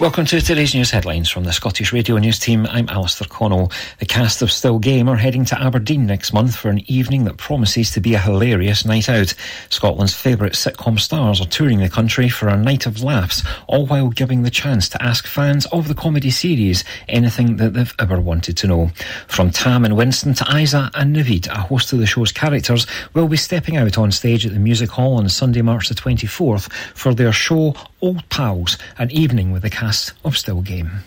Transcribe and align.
Welcome 0.00 0.24
to 0.24 0.40
today's 0.40 0.74
news 0.74 0.90
headlines 0.90 1.28
from 1.28 1.44
the 1.44 1.52
Scottish 1.52 1.92
Radio 1.92 2.16
News 2.16 2.38
team. 2.38 2.66
I'm 2.70 2.88
Alistair 2.88 3.28
Connell. 3.28 3.70
The 3.98 4.06
cast 4.06 4.40
of 4.40 4.50
Still 4.50 4.78
Game 4.78 5.10
are 5.10 5.16
heading 5.16 5.44
to 5.44 5.60
Aberdeen 5.60 6.06
next 6.06 6.32
month 6.32 6.56
for 6.56 6.70
an 6.70 6.90
evening 6.90 7.24
that 7.24 7.36
promises 7.36 7.90
to 7.90 8.00
be 8.00 8.14
a 8.14 8.18
hilarious 8.18 8.86
night 8.86 9.10
out. 9.10 9.34
Scotland's 9.68 10.14
favourite 10.14 10.54
sitcom 10.54 10.98
stars 10.98 11.42
are 11.42 11.46
touring 11.46 11.80
the 11.80 11.90
country 11.90 12.30
for 12.30 12.48
a 12.48 12.56
night 12.56 12.86
of 12.86 13.02
laughs, 13.02 13.42
all 13.66 13.84
while 13.84 14.08
giving 14.08 14.42
the 14.42 14.48
chance 14.48 14.88
to 14.88 15.02
ask 15.02 15.26
fans 15.26 15.66
of 15.66 15.86
the 15.86 15.94
comedy 15.94 16.30
series 16.30 16.82
anything 17.06 17.56
that 17.56 17.74
they've 17.74 17.94
ever 17.98 18.18
wanted 18.18 18.56
to 18.56 18.68
know. 18.68 18.90
From 19.28 19.50
Tam 19.50 19.84
and 19.84 19.98
Winston 19.98 20.32
to 20.32 20.56
Isa 20.56 20.90
and 20.94 21.14
Navid, 21.14 21.46
a 21.48 21.60
host 21.60 21.92
of 21.92 21.98
the 21.98 22.06
show's 22.06 22.32
characters 22.32 22.86
will 23.12 23.28
be 23.28 23.36
stepping 23.36 23.76
out 23.76 23.98
on 23.98 24.12
stage 24.12 24.46
at 24.46 24.54
the 24.54 24.60
Music 24.60 24.88
Hall 24.88 25.18
on 25.18 25.28
Sunday, 25.28 25.60
March 25.60 25.90
the 25.90 25.94
24th 25.94 26.72
for 26.94 27.12
their 27.12 27.32
show 27.32 27.74
Old 28.02 28.26
Pals, 28.30 28.78
an 28.96 29.10
evening 29.10 29.52
with 29.52 29.62
the 29.62 29.70
cast 29.70 30.12
of 30.24 30.38
Still 30.38 30.62
Game. 30.62 31.04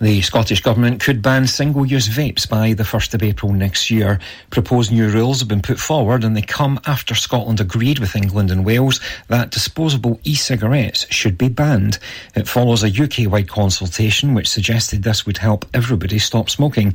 The 0.00 0.20
Scottish 0.22 0.60
Government 0.60 1.00
could 1.00 1.22
ban 1.22 1.46
single 1.46 1.84
use 1.84 2.08
vapes 2.08 2.48
by 2.48 2.72
the 2.74 2.82
1st 2.82 3.14
of 3.14 3.22
April 3.22 3.52
next 3.52 3.90
year. 3.90 4.18
Proposed 4.50 4.92
new 4.92 5.08
rules 5.08 5.40
have 5.40 5.48
been 5.48 5.62
put 5.62 5.78
forward 5.78 6.24
and 6.24 6.36
they 6.36 6.42
come 6.42 6.78
after 6.86 7.14
Scotland 7.14 7.60
agreed 7.60 7.98
with 7.98 8.16
England 8.16 8.50
and 8.50 8.64
Wales 8.64 9.00
that 9.28 9.50
disposable 9.50 10.20
e 10.24 10.34
cigarettes 10.34 11.06
should 11.10 11.36
be 11.36 11.48
banned. 11.48 11.98
It 12.34 12.48
follows 12.48 12.82
a 12.82 13.02
UK 13.02 13.30
wide 13.30 13.48
consultation 13.48 14.34
which 14.34 14.48
suggested 14.48 15.02
this 15.02 15.26
would 15.26 15.38
help 15.38 15.64
everybody 15.74 16.18
stop 16.18 16.50
smoking. 16.50 16.94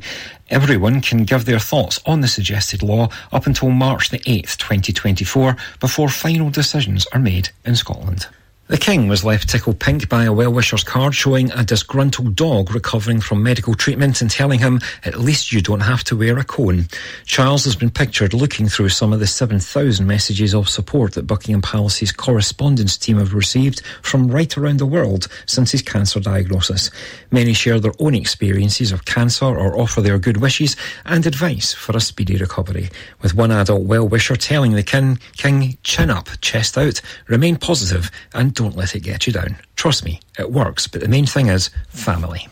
Everyone 0.50 1.00
can 1.00 1.24
give 1.24 1.44
their 1.44 1.60
thoughts 1.60 2.00
on 2.06 2.20
the 2.20 2.28
suggested 2.28 2.82
law 2.82 3.08
up 3.32 3.46
until 3.46 3.70
March 3.70 4.10
the 4.10 4.20
8th, 4.20 4.56
2024, 4.56 5.56
before 5.80 6.08
final 6.08 6.50
decisions 6.50 7.06
are 7.12 7.20
made 7.20 7.50
in 7.64 7.76
Scotland. 7.76 8.28
The 8.66 8.78
King 8.78 9.08
was 9.08 9.22
left 9.22 9.50
tickled 9.50 9.78
pink 9.78 10.08
by 10.08 10.24
a 10.24 10.32
well-wisher's 10.32 10.82
card 10.82 11.14
showing 11.14 11.50
a 11.52 11.62
disgruntled 11.62 12.34
dog 12.34 12.74
recovering 12.74 13.20
from 13.20 13.42
medical 13.42 13.74
treatment 13.74 14.22
and 14.22 14.30
telling 14.30 14.58
him, 14.58 14.80
at 15.04 15.20
least 15.20 15.52
you 15.52 15.60
don't 15.60 15.80
have 15.80 16.02
to 16.04 16.16
wear 16.16 16.38
a 16.38 16.44
cone. 16.44 16.86
Charles 17.26 17.64
has 17.64 17.76
been 17.76 17.90
pictured 17.90 18.32
looking 18.32 18.66
through 18.66 18.88
some 18.88 19.12
of 19.12 19.20
the 19.20 19.26
7,000 19.26 20.06
messages 20.06 20.54
of 20.54 20.70
support 20.70 21.12
that 21.12 21.26
Buckingham 21.26 21.60
Palace's 21.60 22.10
correspondence 22.10 22.96
team 22.96 23.18
have 23.18 23.34
received 23.34 23.82
from 24.00 24.28
right 24.28 24.56
around 24.56 24.78
the 24.78 24.86
world 24.86 25.28
since 25.44 25.70
his 25.70 25.82
cancer 25.82 26.18
diagnosis. 26.18 26.90
Many 27.30 27.52
share 27.52 27.78
their 27.78 27.92
own 27.98 28.14
experiences 28.14 28.92
of 28.92 29.04
cancer 29.04 29.44
or 29.44 29.78
offer 29.78 30.00
their 30.00 30.18
good 30.18 30.38
wishes 30.38 30.74
and 31.04 31.26
advice 31.26 31.74
for 31.74 31.94
a 31.94 32.00
speedy 32.00 32.38
recovery. 32.38 32.88
With 33.20 33.34
one 33.34 33.50
adult 33.50 33.82
well-wisher 33.82 34.36
telling 34.36 34.72
the 34.72 34.82
King, 34.82 35.18
King, 35.36 35.76
chin 35.82 36.08
up, 36.08 36.30
chest 36.40 36.78
out, 36.78 37.02
remain 37.28 37.56
positive 37.56 38.10
and 38.32 38.53
don't 38.54 38.76
let 38.76 38.94
it 38.94 39.00
get 39.00 39.26
you 39.26 39.32
down. 39.32 39.56
Trust 39.76 40.04
me, 40.04 40.20
it 40.38 40.50
works, 40.50 40.86
but 40.86 41.00
the 41.00 41.08
main 41.08 41.26
thing 41.26 41.48
is 41.48 41.70
family. 41.88 42.48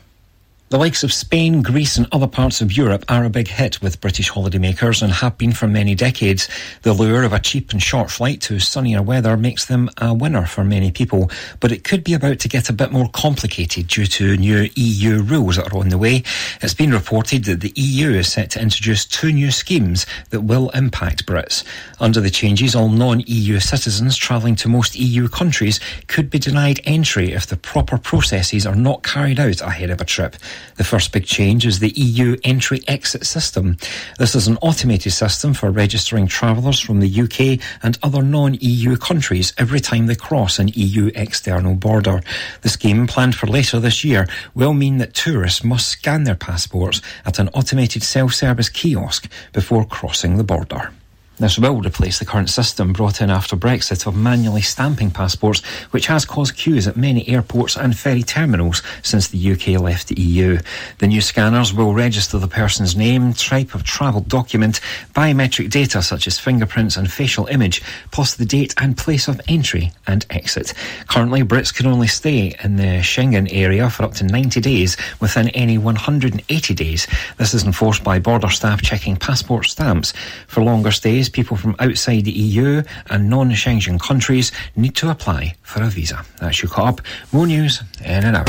The 0.73 0.79
likes 0.79 1.05
of 1.05 1.13
Spain, 1.13 1.61
Greece, 1.61 1.99
and 1.99 2.07
other 2.13 2.27
parts 2.27 2.63
of 2.63 2.75
Europe 2.75 3.05
are 3.07 3.25
a 3.25 3.29
big 3.29 3.47
hit 3.47 3.83
with 3.83 4.01
British 4.01 4.31
holidaymakers 4.31 5.03
and 5.03 5.13
have 5.13 5.37
been 5.37 5.53
for 5.53 5.69
many 5.69 5.95
decades. 5.95 6.49
The 6.81 6.95
lure 6.95 7.25
of 7.25 7.35
a 7.35 7.39
cheap 7.39 7.73
and 7.73 7.83
short 7.83 8.11
flight 8.11 8.41
to 8.43 8.59
sunnier 8.59 9.03
weather 9.03 9.37
makes 9.37 9.67
them 9.67 9.91
a 9.99 10.15
winner 10.15 10.47
for 10.47 10.65
many 10.65 10.91
people, 10.91 11.31
but 11.61 11.73
it 11.73 11.85
could 11.85 12.03
be 12.03 12.15
about 12.15 12.39
to 12.39 12.49
get 12.49 12.71
a 12.71 12.73
bit 12.73 12.91
more 12.91 13.11
complicated 13.11 13.89
due 13.89 14.07
to 14.07 14.39
new 14.39 14.71
EU 14.75 15.21
rules 15.21 15.57
that 15.57 15.71
are 15.71 15.77
on 15.77 15.91
the 15.91 15.99
way. 15.99 16.23
It's 16.63 16.73
been 16.73 16.91
reported 16.91 17.45
that 17.45 17.61
the 17.61 17.75
EU 17.77 18.09
is 18.13 18.33
set 18.33 18.53
to 18.53 18.63
introduce 18.63 19.05
two 19.05 19.31
new 19.31 19.51
schemes 19.51 20.07
that 20.31 20.41
will 20.41 20.71
impact 20.71 21.27
Brits. 21.27 21.65
Under 22.01 22.23
the 22.23 22.31
changes, 22.31 22.75
all 22.75 22.89
non-EU 22.89 23.61
citizens 23.61 24.17
travelling 24.17 24.57
to 24.57 24.71
most 24.71 24.97
EU 24.97 25.29
countries 25.29 25.81
could 26.07 26.31
be 26.31 26.39
denied 26.39 26.81
entry 26.85 27.33
if 27.33 27.47
the 27.47 27.59
proper 27.59 27.99
processes 27.99 28.65
are 28.65 28.75
not 28.75 29.03
carried 29.03 29.39
out 29.39 29.61
ahead 29.61 29.91
of 29.91 30.01
a 30.01 30.07
trip. 30.07 30.35
The 30.77 30.85
first 30.85 31.13
big 31.13 31.25
change 31.25 31.67
is 31.67 31.79
the 31.79 31.93
EU 31.97 32.37
entry 32.45 32.81
exit 32.89 33.27
system. 33.27 33.77
This 34.19 34.35
is 34.35 34.47
an 34.47 34.59
automated 34.63 35.13
system 35.13 35.55
for 35.55 35.71
registering 35.71 36.27
travellers 36.27 36.81
from 36.81 37.01
the 37.01 37.23
UK 37.23 37.61
and 37.83 37.99
other 38.03 38.23
non 38.23 38.55
EU 38.61 38.97
countries 38.97 39.53
every 39.59 39.81
time 39.81 40.07
they 40.07 40.15
cross 40.15 40.59
an 40.59 40.69
EU 40.75 41.11
external 41.15 41.75
border. 41.75 42.23
The 42.63 42.69
scheme, 42.69 43.07
planned 43.07 43.35
for 43.35 43.47
later 43.47 43.81
this 43.81 44.05
year, 44.05 44.27
will 44.55 44.75
mean 44.75 44.99
that 44.99 45.15
tourists 45.15 45.65
must 45.65 45.89
scan 45.89 46.25
their 46.25 46.35
passports 46.35 47.01
at 47.25 47.39
an 47.39 47.49
automated 47.51 48.03
self 48.03 48.35
service 48.35 48.69
kiosk 48.69 49.31
before 49.53 49.85
crossing 49.85 50.37
the 50.37 50.45
border. 50.45 50.93
This 51.39 51.59
will 51.59 51.81
replace 51.81 52.19
the 52.19 52.27
current 52.27 52.51
system 52.51 52.93
brought 52.93 53.21
in 53.21 53.31
after 53.31 53.57
Brexit 53.57 54.07
of 54.07 54.15
manually 54.15 54.61
stamping 54.61 55.11
passports, 55.11 55.61
which 55.91 56.07
has 56.07 56.25
caused 56.25 56.57
queues 56.57 56.87
at 56.87 56.97
many 56.97 57.27
airports 57.27 57.77
and 57.77 57.99
ferry 57.99 58.23
terminals 58.23 58.83
since 59.03 59.29
the 59.29 59.53
UK 59.53 59.81
left 59.81 60.09
the 60.09 60.21
EU. 60.21 60.59
The 60.99 61.07
new 61.07 61.23
scanners 61.23 61.73
will 61.73 61.95
register 61.95 62.39
the 62.39 62.49
person's 62.49 62.95
name, 62.95 63.33
type 63.33 63.75
of 63.75 63.83
travel 63.83 64.21
document, 64.21 64.81
biometric 65.15 65.71
data 65.71 66.03
such 66.03 66.27
as 66.27 66.39
fingerprints 66.39 66.97
and 66.97 67.11
facial 67.11 67.47
image, 67.47 67.83
plus 68.11 68.35
the 68.35 68.45
date 68.45 68.75
and 68.77 68.97
place 68.97 69.27
of 69.27 69.41
entry 69.49 69.91
and 70.07 70.27
exit. 70.31 70.75
Currently, 71.09 71.43
Brits 71.43 71.75
can 71.75 71.87
only 71.87 72.09
stay 72.09 72.55
in 72.63 72.77
the 72.77 73.01
Schengen 73.01 73.49
area 73.51 73.89
for 73.89 74.05
up 74.05 74.15
to 74.15 74.25
90 74.25 74.61
days 74.61 74.97
within 75.19 75.49
any 75.51 75.79
180 75.79 76.75
days. 76.75 77.07
This 77.39 77.55
is 77.55 77.65
enforced 77.65 78.05
by 78.05 78.19
border 78.19 78.51
staff 78.51 78.83
checking 78.83 79.17
passport 79.17 79.67
stamps. 79.67 80.13
For 80.47 80.63
longer 80.63 80.91
stays, 80.91 81.22
people 81.29 81.57
from 81.57 81.77
outside 81.79 82.25
the 82.25 82.33
EU 82.33 82.83
and 83.11 83.31
non-Schengen 83.31 84.01
countries 84.01 84.53
need 84.77 84.95
to 84.97 85.11
apply 85.11 85.55
for 85.63 85.83
a 85.83 85.89
visa. 85.89 86.25
That's 86.41 86.63
your 86.63 86.71
caught 86.71 87.01
up. 87.01 87.07
More 87.33 87.47
news 87.47 87.83
in 88.05 88.25
an 88.25 88.37
hour. 88.37 88.45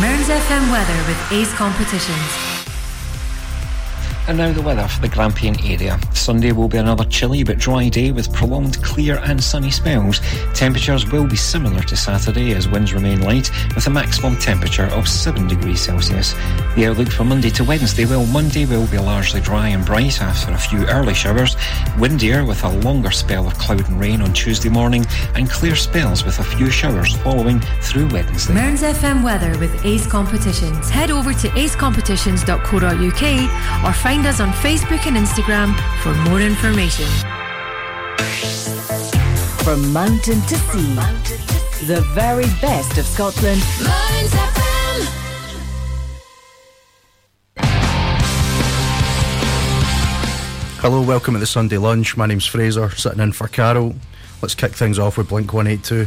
Mearns 0.00 0.28
FM 0.28 0.70
weather 0.70 1.04
with 1.06 1.32
Ace 1.32 1.52
Competitions. 1.54 2.63
And 4.26 4.38
now 4.38 4.50
the 4.52 4.62
weather 4.62 4.88
for 4.88 5.02
the 5.02 5.08
Grampian 5.08 5.54
area. 5.66 6.00
Sunday 6.14 6.52
will 6.52 6.68
be 6.68 6.78
another 6.78 7.04
chilly 7.04 7.44
but 7.44 7.58
dry 7.58 7.90
day 7.90 8.10
with 8.10 8.32
prolonged 8.32 8.82
clear 8.82 9.18
and 9.18 9.38
sunny 9.42 9.70
spells. 9.70 10.20
Temperatures 10.54 11.12
will 11.12 11.26
be 11.26 11.36
similar 11.36 11.82
to 11.82 11.94
Saturday 11.94 12.54
as 12.54 12.66
winds 12.66 12.94
remain 12.94 13.20
light 13.20 13.50
with 13.74 13.86
a 13.86 13.90
maximum 13.90 14.38
temperature 14.38 14.86
of 14.86 15.06
7 15.06 15.46
degrees 15.46 15.82
Celsius. 15.82 16.32
The 16.74 16.86
outlook 16.86 17.08
for 17.08 17.24
Monday 17.24 17.50
to 17.50 17.64
Wednesday, 17.64 18.06
well, 18.06 18.24
Monday 18.24 18.64
will 18.64 18.86
be 18.86 18.96
largely 18.96 19.42
dry 19.42 19.68
and 19.68 19.84
bright 19.84 20.22
after 20.22 20.52
a 20.52 20.58
few 20.58 20.86
early 20.86 21.12
showers, 21.12 21.54
windier 21.98 22.46
with 22.46 22.64
a 22.64 22.70
longer 22.78 23.10
spell 23.10 23.46
of 23.46 23.58
cloud 23.58 23.86
and 23.90 24.00
rain 24.00 24.22
on 24.22 24.32
Tuesday 24.32 24.70
morning, 24.70 25.04
and 25.34 25.50
clear 25.50 25.76
spells 25.76 26.24
with 26.24 26.38
a 26.38 26.44
few 26.44 26.70
showers 26.70 27.14
following 27.18 27.60
through 27.82 28.08
Wednesday. 28.08 28.54
Mearns 28.54 28.82
FM 28.82 29.22
weather 29.22 29.58
with 29.58 29.84
Ace 29.84 30.06
Competitions. 30.06 30.88
Head 30.88 31.10
over 31.10 31.34
to 31.34 31.48
acecompetitions.co.uk 31.48 33.84
or 33.84 33.92
find 33.92 34.13
Find 34.14 34.26
us 34.28 34.38
on 34.38 34.52
Facebook 34.52 35.08
and 35.08 35.16
Instagram 35.16 35.74
for 36.00 36.14
more 36.30 36.40
information. 36.40 37.04
From 39.64 39.92
mountain 39.92 40.40
to 40.42 40.54
sea, 40.54 40.94
the 41.86 42.00
very 42.14 42.44
best 42.60 42.96
of 42.96 43.06
Scotland. 43.06 43.60
Hello, 50.78 51.02
welcome 51.02 51.34
to 51.34 51.40
the 51.40 51.46
Sunday 51.46 51.78
lunch. 51.78 52.16
My 52.16 52.26
name's 52.26 52.46
Fraser, 52.46 52.90
sitting 52.90 53.18
in 53.18 53.32
for 53.32 53.48
Carol. 53.48 53.96
Let's 54.40 54.54
kick 54.54 54.70
things 54.74 54.96
off 54.96 55.18
with 55.18 55.28
Blink 55.28 55.52
182. 55.52 56.06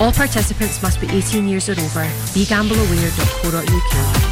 All 0.00 0.12
participants 0.12 0.80
must 0.80 1.00
be 1.00 1.08
18 1.10 1.48
years 1.48 1.68
or 1.68 1.72
over. 1.72 2.04
BeGambleAware.co.uk. 2.34 4.28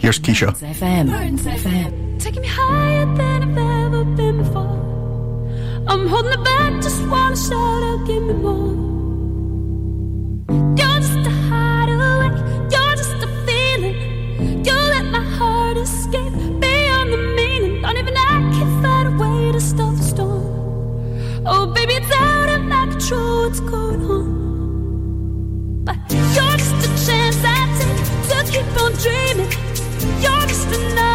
Here's 0.00 0.18
Kiesza. 0.18 0.50
FM. 0.58 1.38
FM. 1.38 2.18
Taking 2.18 2.42
me 2.42 2.48
higher 2.48 3.06
than 3.14 3.42
I've 3.44 3.92
ever 3.92 4.04
been 4.04 4.38
before. 4.38 4.80
I'm 5.86 6.08
holding 6.08 6.32
it 6.32 6.42
back, 6.42 6.82
just 6.82 7.00
wanna 7.06 7.36
shout 7.36 7.82
out, 7.84 8.06
give 8.08 8.22
me 8.24 8.32
more. 8.32 8.79
You're 26.10 26.56
just 26.56 26.86
a 26.86 26.88
chance 27.06 27.38
I 27.44 27.48
take 27.78 28.00
to 28.28 28.38
keep 28.50 28.82
on 28.82 28.92
dreaming. 28.94 29.50
You're 30.22 30.46
just 30.46 30.68
another 30.68 31.09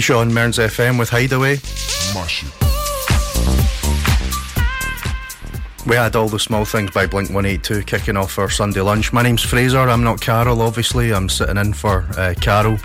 Kiesza 0.00 0.16
on 0.16 0.32
Mearns 0.32 0.56
FM 0.56 0.98
with 0.98 1.10
Hideaway. 1.10 1.58
We 5.86 5.94
had 5.94 6.16
all 6.16 6.28
the 6.28 6.38
small 6.38 6.64
things 6.64 6.90
by 6.90 7.06
Blink 7.06 7.28
182 7.28 7.82
kicking 7.82 8.16
off 8.16 8.38
our 8.38 8.48
Sunday 8.48 8.80
lunch. 8.80 9.12
My 9.12 9.20
name's 9.20 9.42
Fraser. 9.42 9.78
I'm 9.78 10.02
not 10.02 10.18
Carol, 10.18 10.62
obviously. 10.62 11.12
I'm 11.12 11.28
sitting 11.28 11.58
in 11.58 11.74
for 11.74 12.06
uh, 12.16 12.32
Carol. 12.40 12.78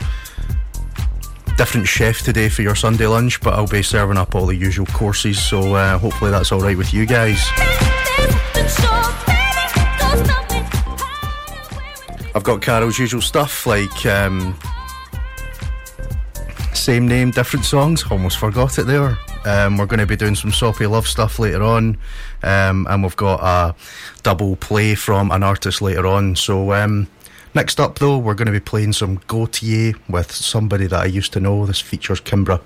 Different 1.58 1.88
chef 1.88 2.20
today 2.20 2.50
for 2.50 2.64
your 2.64 2.76
Sunday 2.76 3.08
lunch, 3.08 3.40
but 3.40 3.54
I'll 3.54 3.66
be 3.66 3.82
serving 3.82 4.18
up 4.18 4.36
all 4.36 4.48
the 4.48 4.56
usual 4.56 4.86
courses, 4.88 5.42
so 5.42 5.74
uh, 5.74 5.98
hopefully 5.98 6.32
that's 6.32 6.52
all 6.52 6.60
right 6.60 6.78
with 6.78 6.94
you 6.94 7.06
guys. 7.06 7.42
I've 12.36 12.44
got 12.44 12.62
Carol's 12.62 13.00
usual 13.00 13.22
stuff 13.22 13.66
like 13.66 14.06
um, 14.06 14.58
same 16.86 17.08
name, 17.08 17.32
different 17.32 17.66
songs. 17.66 18.04
Almost 18.12 18.38
forgot 18.38 18.78
it 18.78 18.84
there. 18.84 19.18
Um, 19.44 19.76
we're 19.76 19.88
going 19.88 20.02
to 20.02 20.06
be 20.06 20.16
doing 20.16 20.36
some 20.36 20.52
soppy 20.52 20.86
love 20.86 21.08
stuff 21.08 21.40
later 21.40 21.64
on, 21.64 21.98
um, 22.44 22.86
and 22.88 23.02
we've 23.02 23.16
got 23.16 23.40
a 23.42 23.76
double 24.22 24.56
play 24.58 24.94
from 24.94 25.32
an 25.32 25.42
artist 25.42 25.82
later 25.82 26.06
on. 26.06 26.36
So 26.36 26.74
um, 26.74 27.08
next 27.56 27.80
up, 27.80 27.98
though, 27.98 28.20
we're 28.20 28.36
going 28.36 28.46
to 28.46 28.52
be 28.52 28.60
playing 28.60 28.94
some 28.94 29.18
Gotye 29.22 29.96
with 30.08 30.32
somebody 30.32 30.86
that 30.86 31.02
I 31.02 31.06
used 31.06 31.34
to 31.34 31.40
know. 31.40 31.66
This 31.66 31.82
features 31.82 32.22
Kimbra. 32.22 32.62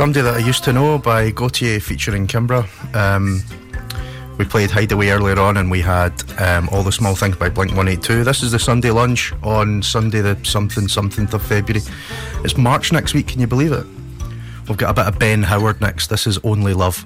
Somebody 0.00 0.22
That 0.22 0.36
I 0.36 0.38
Used 0.38 0.64
to 0.64 0.72
Know 0.72 0.96
by 0.96 1.30
Gotye 1.30 1.78
featuring 1.82 2.26
Kimbra. 2.26 2.64
Um, 2.96 3.42
we 4.38 4.46
played 4.46 4.70
Hideaway 4.70 5.10
earlier 5.10 5.38
on 5.38 5.58
and 5.58 5.70
we 5.70 5.82
had 5.82 6.14
um, 6.40 6.70
All 6.70 6.82
the 6.82 6.90
Small 6.90 7.14
Things 7.14 7.36
by 7.36 7.50
Blink 7.50 7.72
182. 7.72 8.24
This 8.24 8.42
is 8.42 8.52
the 8.52 8.58
Sunday 8.58 8.90
lunch 8.92 9.34
on 9.42 9.82
Sunday, 9.82 10.22
the 10.22 10.42
something 10.42 10.88
something 10.88 11.28
of 11.34 11.42
February. 11.42 11.84
It's 12.42 12.56
March 12.56 12.92
next 12.92 13.12
week, 13.12 13.28
can 13.28 13.42
you 13.42 13.46
believe 13.46 13.72
it? 13.72 13.84
We've 14.68 14.78
got 14.78 14.88
a 14.88 14.94
bit 14.94 15.06
of 15.06 15.18
Ben 15.18 15.42
Howard 15.42 15.82
next. 15.82 16.06
This 16.06 16.26
is 16.26 16.38
Only 16.44 16.72
Love. 16.72 17.04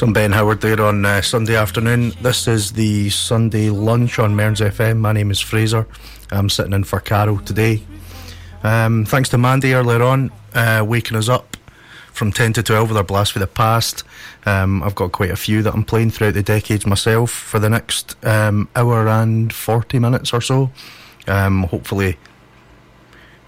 Some 0.00 0.14
Ben 0.14 0.32
Howard 0.32 0.62
there 0.62 0.80
on 0.80 1.04
uh, 1.04 1.20
Sunday 1.20 1.56
afternoon. 1.56 2.14
This 2.22 2.48
is 2.48 2.72
the 2.72 3.10
Sunday 3.10 3.68
lunch 3.68 4.18
on 4.18 4.34
Mearns 4.34 4.60
FM. 4.60 4.96
My 4.96 5.12
name 5.12 5.30
is 5.30 5.40
Fraser. 5.40 5.86
I'm 6.30 6.48
sitting 6.48 6.72
in 6.72 6.84
for 6.84 7.00
Carol 7.00 7.36
today. 7.40 7.82
Um, 8.62 9.04
thanks 9.04 9.28
to 9.28 9.36
Mandy 9.36 9.74
earlier 9.74 10.02
on, 10.02 10.32
uh, 10.54 10.82
waking 10.88 11.18
us 11.18 11.28
up 11.28 11.54
from 12.14 12.32
10 12.32 12.54
to 12.54 12.62
12 12.62 12.88
with 12.88 12.96
our 12.96 13.04
Blast 13.04 13.32
for 13.32 13.40
the 13.40 13.46
Past. 13.46 14.04
Um, 14.46 14.82
I've 14.82 14.94
got 14.94 15.12
quite 15.12 15.32
a 15.32 15.36
few 15.36 15.60
that 15.64 15.74
I'm 15.74 15.84
playing 15.84 16.12
throughout 16.12 16.32
the 16.32 16.42
decades 16.42 16.86
myself 16.86 17.30
for 17.30 17.58
the 17.58 17.68
next 17.68 18.16
um, 18.24 18.70
hour 18.74 19.06
and 19.06 19.52
40 19.52 19.98
minutes 19.98 20.32
or 20.32 20.40
so. 20.40 20.70
Um, 21.26 21.64
hopefully, 21.64 22.16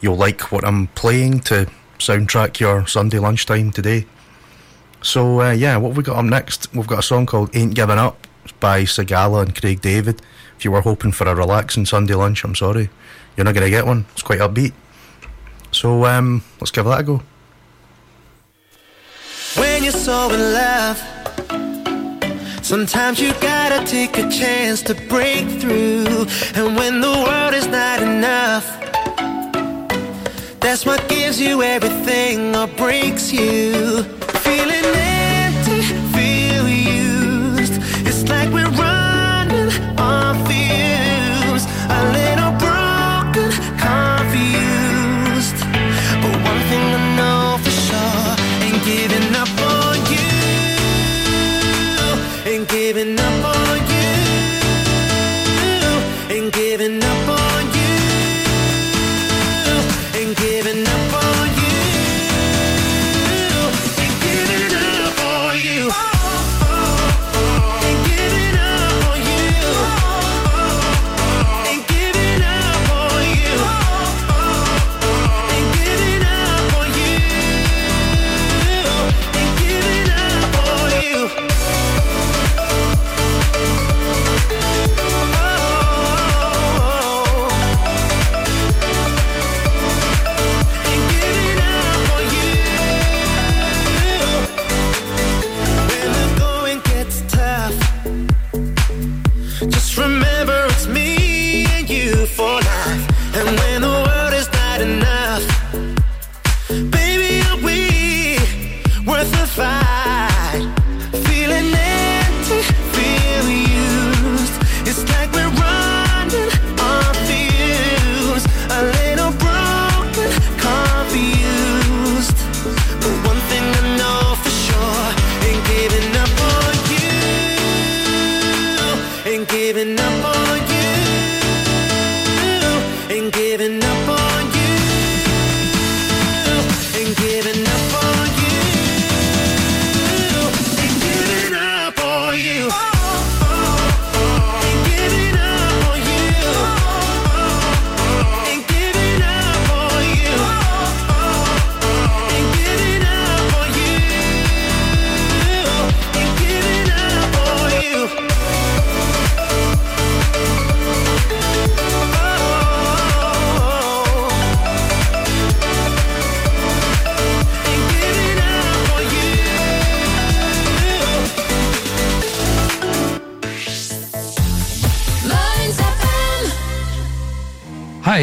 you'll 0.02 0.16
like 0.16 0.52
what 0.52 0.66
I'm 0.66 0.88
playing 0.88 1.40
to 1.44 1.66
soundtrack 1.98 2.60
your 2.60 2.86
Sunday 2.86 3.20
lunchtime 3.20 3.70
today. 3.70 4.04
So 5.02 5.40
uh, 5.40 5.50
yeah, 5.50 5.76
what 5.76 5.94
we 5.94 6.02
got 6.02 6.16
up 6.16 6.24
next? 6.24 6.72
We've 6.72 6.86
got 6.86 7.00
a 7.00 7.02
song 7.02 7.26
called 7.26 7.54
"Ain't 7.54 7.74
Giving 7.74 7.98
Up" 7.98 8.26
by 8.60 8.82
Sigala 8.82 9.42
and 9.42 9.54
Craig 9.54 9.80
David. 9.80 10.22
If 10.56 10.64
you 10.64 10.70
were 10.70 10.80
hoping 10.80 11.12
for 11.12 11.26
a 11.26 11.34
relaxing 11.34 11.86
Sunday 11.86 12.14
lunch, 12.14 12.44
I'm 12.44 12.54
sorry, 12.54 12.88
you're 13.36 13.44
not 13.44 13.54
going 13.54 13.66
to 13.66 13.70
get 13.70 13.84
one. 13.84 14.06
It's 14.12 14.22
quite 14.22 14.38
upbeat. 14.38 14.72
So 15.72 16.04
um, 16.04 16.44
let's 16.60 16.70
give 16.70 16.84
that 16.84 17.00
a 17.00 17.02
go. 17.02 17.22
When 19.56 19.82
you're 19.82 19.92
so 19.92 20.30
in 20.32 20.40
love, 20.52 20.98
sometimes 22.62 23.20
you 23.20 23.32
gotta 23.40 23.84
take 23.84 24.16
a 24.18 24.30
chance 24.30 24.82
to 24.82 24.94
break 24.94 25.48
through. 25.60 26.26
And 26.54 26.76
when 26.76 27.00
the 27.00 27.10
world 27.26 27.54
is 27.54 27.66
not 27.66 28.02
enough, 28.02 28.66
that's 30.60 30.86
what 30.86 31.08
gives 31.08 31.40
you 31.40 31.62
everything 31.62 32.54
or 32.54 32.66
breaks 32.68 33.32
you. 33.32 34.21
Hi, 34.44 35.01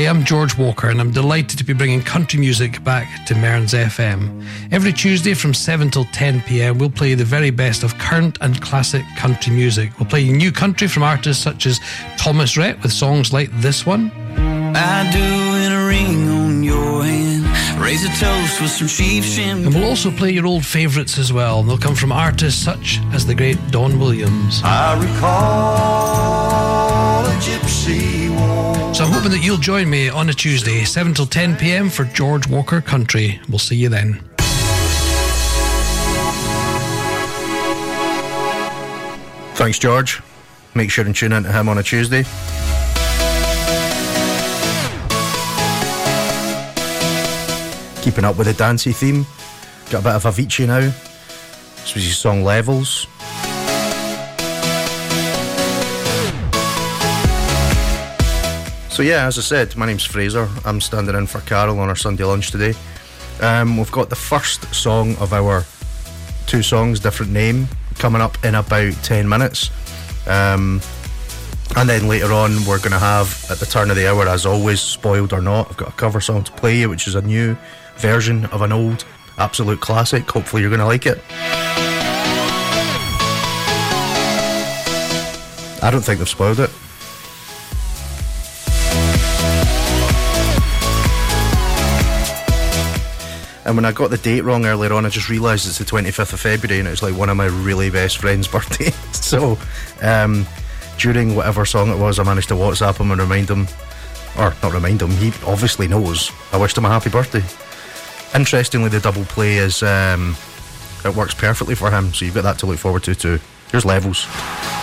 I'm 0.09 0.25
George 0.25 0.57
Walker, 0.57 0.89
and 0.89 0.99
I'm 0.99 1.11
delighted 1.11 1.59
to 1.59 1.63
be 1.63 1.73
bringing 1.73 2.01
country 2.01 2.39
music 2.39 2.83
back 2.83 3.27
to 3.27 3.35
Mearns 3.35 3.73
FM. 3.73 4.43
Every 4.71 4.91
Tuesday 4.91 5.35
from 5.35 5.53
7 5.53 5.91
till 5.91 6.05
10 6.05 6.41
pm, 6.41 6.79
we'll 6.79 6.89
play 6.89 7.13
the 7.13 7.23
very 7.23 7.51
best 7.51 7.83
of 7.83 7.95
current 7.99 8.35
and 8.41 8.59
classic 8.59 9.05
country 9.19 9.53
music. 9.53 9.91
We'll 9.99 10.09
play 10.09 10.27
new 10.27 10.51
country 10.51 10.87
from 10.87 11.03
artists 11.03 11.43
such 11.43 11.67
as 11.67 11.79
Thomas 12.17 12.57
Rhett 12.57 12.81
with 12.81 12.91
songs 12.91 13.31
like 13.31 13.51
this 13.61 13.85
one. 13.85 14.11
I 14.75 15.11
do 15.11 15.19
in 15.19 15.71
a 15.71 15.85
ring 15.85 16.27
on 16.27 16.63
your 16.63 17.03
hand. 17.03 17.45
Raise 17.79 18.03
a 18.03 18.09
toast 18.19 18.59
with 18.61 18.71
some 18.71 18.87
sheep 18.87 19.23
And 19.39 19.75
we'll 19.75 19.89
also 19.89 20.09
play 20.09 20.31
your 20.31 20.47
old 20.47 20.65
favourites 20.65 21.19
as 21.19 21.31
well. 21.31 21.61
They'll 21.61 21.77
come 21.77 21.93
from 21.93 22.11
artists 22.11 22.59
such 22.59 22.99
as 23.13 23.27
the 23.27 23.35
great 23.35 23.59
Don 23.69 23.99
Williams. 23.99 24.63
I 24.63 24.99
recall 24.99 25.99
a 27.25 27.33
gypsy 27.41 28.28
so 28.99 29.05
I'm 29.05 29.11
hoping 29.13 29.31
that 29.31 29.41
you'll 29.41 29.55
join 29.55 29.89
me 29.89 30.09
on 30.09 30.27
a 30.27 30.33
Tuesday, 30.33 30.83
7 30.83 31.13
till 31.13 31.25
10 31.25 31.55
pm 31.55 31.89
for 31.89 32.03
George 32.03 32.49
Walker 32.49 32.81
Country. 32.81 33.39
We'll 33.47 33.57
see 33.57 33.77
you 33.77 33.87
then. 33.87 34.15
Thanks, 39.55 39.79
George. 39.79 40.21
Make 40.75 40.91
sure 40.91 41.05
and 41.05 41.15
tune 41.15 41.31
in 41.31 41.43
to 41.43 41.49
him 41.49 41.69
on 41.69 41.77
a 41.77 41.83
Tuesday. 41.83 42.23
Keeping 48.01 48.25
up 48.25 48.37
with 48.37 48.47
the 48.47 48.55
dancey 48.57 48.91
theme. 48.91 49.25
Got 49.91 50.01
a 50.01 50.03
bit 50.03 50.15
of 50.15 50.23
Avicii 50.23 50.67
now. 50.67 50.81
This 50.81 51.93
was 51.95 52.03
his 52.03 52.17
song 52.17 52.43
Levels. 52.43 53.07
So 58.99 59.03
yeah, 59.03 59.27
as 59.27 59.37
I 59.37 59.41
said, 59.43 59.77
my 59.77 59.85
name's 59.85 60.03
Fraser. 60.03 60.49
I'm 60.65 60.81
standing 60.81 61.15
in 61.15 61.25
for 61.25 61.39
Carol 61.39 61.79
on 61.79 61.87
our 61.87 61.95
Sunday 61.95 62.25
lunch 62.25 62.51
today. 62.51 62.73
Um, 63.39 63.77
we've 63.77 63.89
got 63.93 64.09
the 64.09 64.17
first 64.17 64.75
song 64.75 65.15
of 65.19 65.31
our 65.31 65.63
two 66.47 66.61
songs, 66.61 66.99
different 66.99 67.31
name, 67.31 67.69
coming 67.95 68.21
up 68.21 68.43
in 68.43 68.55
about 68.55 68.91
10 68.91 69.29
minutes. 69.29 69.69
Um, 70.27 70.81
and 71.77 71.87
then 71.87 72.09
later 72.09 72.33
on, 72.33 72.65
we're 72.65 72.79
going 72.79 72.91
to 72.91 72.99
have, 72.99 73.45
at 73.49 73.59
the 73.59 73.65
turn 73.65 73.89
of 73.89 73.95
the 73.95 74.05
hour, 74.05 74.27
as 74.27 74.45
always, 74.45 74.81
spoiled 74.81 75.31
or 75.31 75.41
not, 75.41 75.69
I've 75.69 75.77
got 75.77 75.87
a 75.87 75.93
cover 75.93 76.19
song 76.19 76.43
to 76.43 76.51
play 76.51 76.85
which 76.85 77.07
is 77.07 77.15
a 77.15 77.21
new 77.21 77.55
version 77.99 78.47
of 78.47 78.61
an 78.63 78.73
old 78.73 79.05
absolute 79.37 79.79
classic. 79.79 80.29
Hopefully, 80.29 80.61
you're 80.61 80.71
going 80.71 80.81
to 80.81 80.85
like 80.85 81.05
it. 81.05 81.23
I 85.81 85.89
don't 85.89 86.01
think 86.01 86.19
they've 86.19 86.27
spoiled 86.27 86.59
it. 86.59 86.69
And 93.69 93.75
when 93.75 93.85
I 93.85 93.91
got 93.91 94.09
the 94.09 94.17
date 94.17 94.41
wrong 94.41 94.65
earlier 94.65 94.91
on, 94.93 95.05
I 95.05 95.09
just 95.09 95.29
realised 95.29 95.67
it's 95.67 95.77
the 95.77 95.85
25th 95.85 96.33
of 96.33 96.39
February 96.39 96.79
and 96.79 96.87
it's 96.87 97.03
like 97.03 97.15
one 97.15 97.29
of 97.29 97.37
my 97.37 97.45
really 97.45 97.91
best 97.91 98.17
friends' 98.17 98.47
birthdays. 98.51 98.95
so 99.11 99.59
um, 100.01 100.47
during 100.97 101.35
whatever 101.35 101.65
song 101.65 101.91
it 101.91 101.99
was, 101.99 102.17
I 102.17 102.23
managed 102.23 102.47
to 102.47 102.55
WhatsApp 102.55 102.99
him 102.99 103.11
and 103.11 103.21
remind 103.21 103.47
him, 103.47 103.67
or 104.39 104.55
not 104.63 104.73
remind 104.73 105.03
him, 105.03 105.11
he 105.11 105.27
obviously 105.45 105.87
knows. 105.87 106.31
I 106.51 106.57
wished 106.57 106.79
him 106.79 106.85
a 106.85 106.89
happy 106.89 107.11
birthday. 107.11 107.43
Interestingly, 108.33 108.89
the 108.89 109.01
double 109.01 109.23
play 109.25 109.57
is 109.57 109.83
um, 109.83 110.35
it 111.05 111.15
works 111.15 111.35
perfectly 111.35 111.75
for 111.75 111.91
him, 111.91 112.11
so 112.11 112.25
you've 112.25 112.33
got 112.33 112.45
that 112.45 112.57
to 112.57 112.65
look 112.65 112.79
forward 112.79 113.03
to 113.03 113.13
too. 113.13 113.39
Here's 113.69 113.85
levels. 113.85 114.25
Oh, 114.27 114.79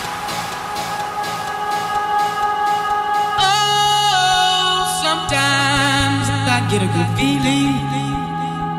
get 6.69 6.81
a 6.81 6.87
good 6.87 7.17
feeling 7.17 7.96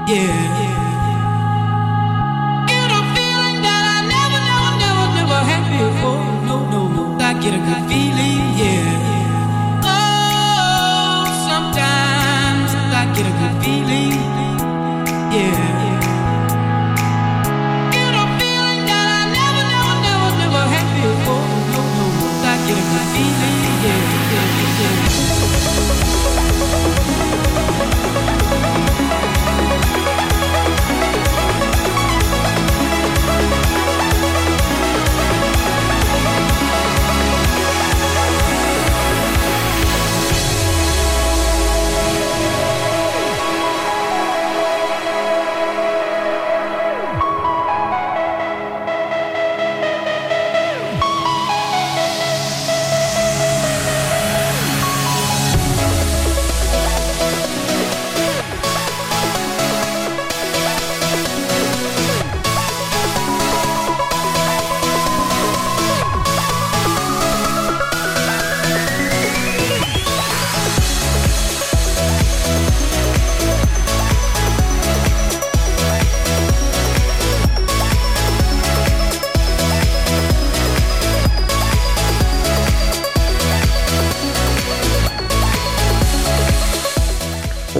yeah. 0.09 0.33
Get 2.67 2.91
a 2.99 3.03
feeling 3.15 3.59
that 3.61 3.85
I 3.95 3.99
never, 4.15 4.41
never, 4.49 4.73
never, 4.83 5.07
never 5.19 5.41
had 5.51 5.65
before. 5.69 6.25
No, 6.49 6.57
no. 6.73 6.81
I 7.21 7.33
get 7.35 7.53
a 7.53 7.61
good 7.69 7.83
feeling, 7.91 8.38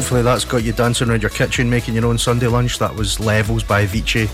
Hopefully 0.09 0.23
that's 0.23 0.47
got 0.47 0.65
you 0.65 0.73
dancing 0.73 1.11
around 1.11 1.21
your 1.21 1.29
kitchen, 1.29 1.69
making 1.69 1.95
your 1.95 2.07
own 2.07 2.17
Sunday 2.17 2.47
lunch. 2.47 2.79
That 2.79 2.95
was 2.95 3.21
Levels 3.21 3.63
by 3.63 3.85
Avicii. 3.85 4.27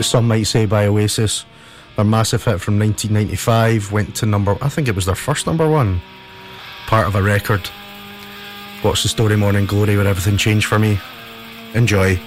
Some 0.01 0.27
Might 0.29 0.45
Say 0.45 0.65
by 0.65 0.87
Oasis. 0.87 1.45
Their 1.97 2.05
massive 2.05 2.45
hit 2.45 2.61
from 2.61 2.79
1995 2.79 3.93
went 3.93 4.17
to 4.17 4.27
number, 4.27 4.57
I 4.63 4.69
think 4.71 4.89
it 4.89 4.95
was 4.95 5.05
their 5.05 5.15
first 5.15 5.47
number 5.47 5.69
one. 5.69 6.01
Part 6.87 7.07
of 7.07 7.15
a 7.15 7.23
record. 7.23 7.69
What's 8.81 9.03
the 9.03 9.09
story, 9.09 9.37
Morning 9.37 9.67
Glory, 9.67 9.97
where 9.97 10.07
everything 10.07 10.39
changed 10.39 10.67
for 10.67 10.79
me? 10.79 10.99
Enjoy. 11.75 12.19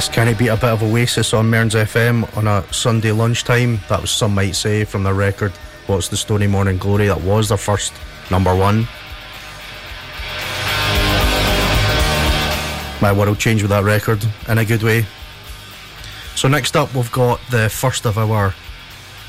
Yes, 0.00 0.08
can 0.08 0.28
it 0.28 0.38
beat 0.38 0.48
a 0.48 0.56
bit 0.56 0.70
of 0.70 0.82
Oasis 0.82 1.34
on 1.34 1.50
Mearns 1.50 1.74
FM 1.74 2.34
on 2.34 2.48
a 2.48 2.64
Sunday 2.72 3.12
lunchtime? 3.12 3.80
That 3.90 4.00
was 4.00 4.10
some 4.10 4.34
might 4.34 4.52
say 4.52 4.82
from 4.84 5.02
their 5.02 5.12
record. 5.12 5.52
What's 5.88 6.08
the 6.08 6.16
Story 6.16 6.46
Morning 6.46 6.78
Glory? 6.78 7.08
That 7.08 7.20
was 7.20 7.50
their 7.50 7.58
first 7.58 7.92
number 8.30 8.56
one. 8.56 8.88
My 13.02 13.12
world 13.12 13.38
changed 13.38 13.62
with 13.62 13.68
that 13.72 13.84
record 13.84 14.26
in 14.48 14.56
a 14.56 14.64
good 14.64 14.82
way. 14.82 15.04
So 16.34 16.48
next 16.48 16.76
up, 16.76 16.94
we've 16.94 17.12
got 17.12 17.38
the 17.50 17.68
first 17.68 18.06
of 18.06 18.16
our 18.16 18.54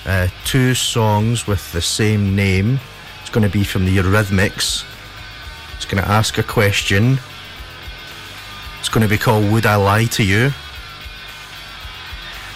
uh, 0.05 0.29
two 0.45 0.73
songs 0.73 1.47
with 1.47 1.69
the 1.73 1.81
same 1.81 2.34
name. 2.34 2.79
It's 3.19 3.29
going 3.29 3.43
to 3.43 3.51
be 3.51 3.65
from 3.65 3.84
the 3.84 3.97
Eurythmics. 3.97 4.86
It's 5.75 5.86
going 5.86 6.01
to 6.01 6.10
ask 6.10 6.38
a 6.38 6.43
question. 6.43 7.19
It's 8.79 8.88
going 8.88 9.03
to 9.03 9.10
be 9.10 9.17
called 9.17 9.51
Would 9.51 9.65
I 9.65 9.75
Lie 9.75 10.05
to 10.05 10.23
You? 10.23 10.53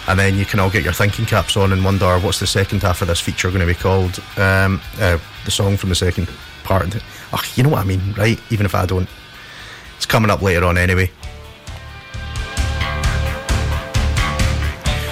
And 0.08 0.18
then 0.18 0.36
you 0.36 0.44
can 0.44 0.60
all 0.60 0.70
get 0.70 0.84
your 0.84 0.92
thinking 0.92 1.26
caps 1.26 1.56
on 1.56 1.72
and 1.72 1.84
wonder 1.84 2.18
what's 2.20 2.38
the 2.38 2.46
second 2.46 2.82
half 2.82 3.02
of 3.02 3.08
this 3.08 3.20
feature 3.20 3.48
going 3.48 3.60
to 3.60 3.66
be 3.66 3.74
called. 3.74 4.20
Um, 4.36 4.80
uh, 5.00 5.18
the 5.44 5.50
song 5.50 5.76
from 5.76 5.88
the 5.88 5.96
second 5.96 6.28
part. 6.62 6.94
Ugh, 7.32 7.44
you 7.56 7.62
know 7.62 7.70
what 7.70 7.80
I 7.80 7.84
mean, 7.84 8.14
right? 8.16 8.40
Even 8.50 8.66
if 8.66 8.74
I 8.74 8.86
don't. 8.86 9.08
It's 9.96 10.06
coming 10.06 10.30
up 10.30 10.42
later 10.42 10.64
on 10.64 10.78
anyway. 10.78 11.10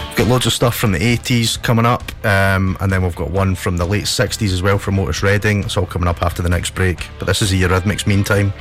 We've 0.09 0.19
got 0.19 0.29
loads 0.29 0.47
of 0.47 0.53
stuff 0.53 0.77
from 0.77 0.93
the 0.93 1.01
80s 1.01 1.61
coming 1.61 1.85
up, 1.85 2.05
um, 2.25 2.77
and 2.81 2.93
then 2.93 3.03
we've 3.03 3.17
got 3.17 3.31
one 3.31 3.57
from 3.57 3.79
the 3.79 3.85
late 3.85 4.05
60s 4.05 4.53
as 4.53 4.63
well 4.63 4.79
from 4.79 4.97
Otis 5.01 5.25
Redding. 5.25 5.65
It's 5.65 5.77
all 5.77 5.87
coming 5.87 6.07
up 6.07 6.23
after 6.23 6.41
the 6.41 6.49
next 6.49 6.77
break. 6.77 7.09
But 7.19 7.27
this 7.27 7.43
is 7.43 7.51
the 7.51 7.61
Eurythmics 7.61 8.07
meantime. 8.07 8.53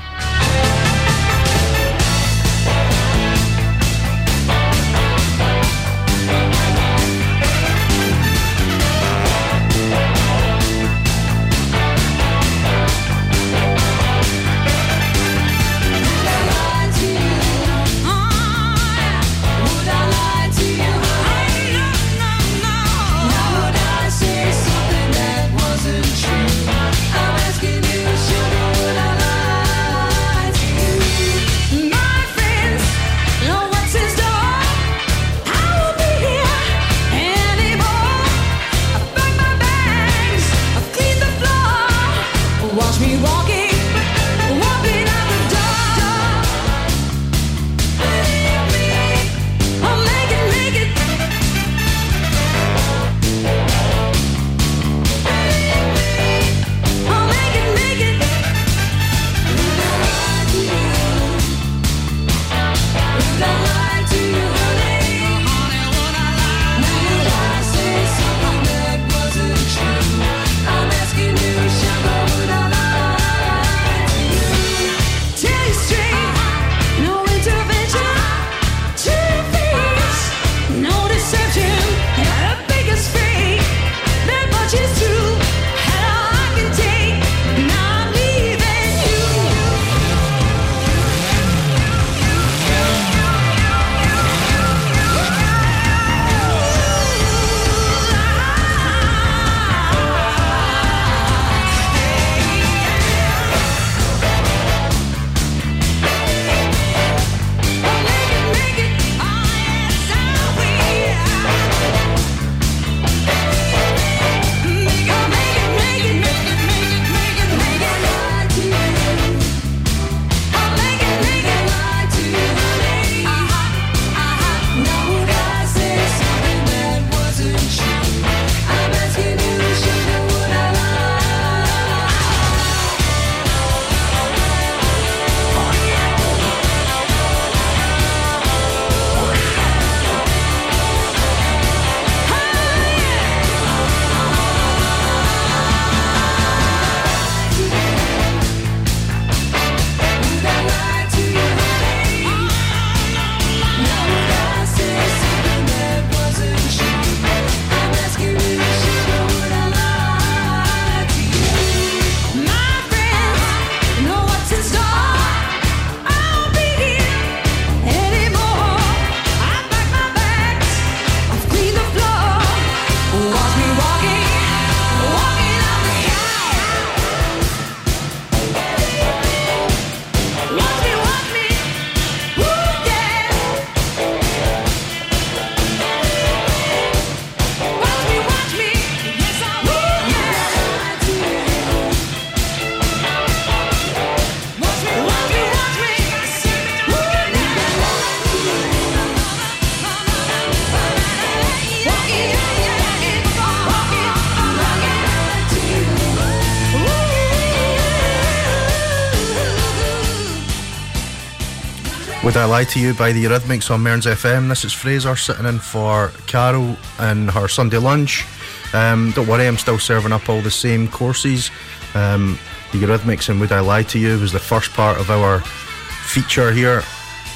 Would 212.34 212.42
I 212.42 212.46
Lie 212.46 212.64
to 212.64 212.80
You 212.80 212.96
by 212.96 213.12
the 213.12 213.24
Eurythmics 213.24 213.70
on 213.70 213.84
Mearns 213.84 214.08
FM. 214.08 214.50
This 214.50 214.66
is 214.66 214.74
Fraser 214.74 215.16
sitting 215.16 215.46
in 215.46 215.60
for 215.60 216.12
Carol 216.26 216.76
and 216.98 217.30
her 217.30 217.48
Sunday 217.48 217.78
lunch. 217.78 218.26
Um, 218.74 219.12
don't 219.12 219.28
worry, 219.28 219.48
I'm 219.48 219.60
still 219.60 219.78
serving 219.78 220.12
up 220.12 220.28
all 220.28 220.42
the 220.42 220.50
same 220.50 220.88
courses. 220.88 221.52
Um, 221.94 222.40
the 222.72 222.80
Eurythmics 222.80 223.30
and 223.30 223.40
Would 223.40 223.52
I 223.52 223.60
Lie 223.60 223.84
to 223.84 224.00
You 224.00 224.18
was 224.18 224.32
the 224.32 224.40
first 224.40 224.72
part 224.72 225.00
of 225.00 225.12
our 225.12 225.42
feature 225.42 226.52
here 226.52 226.82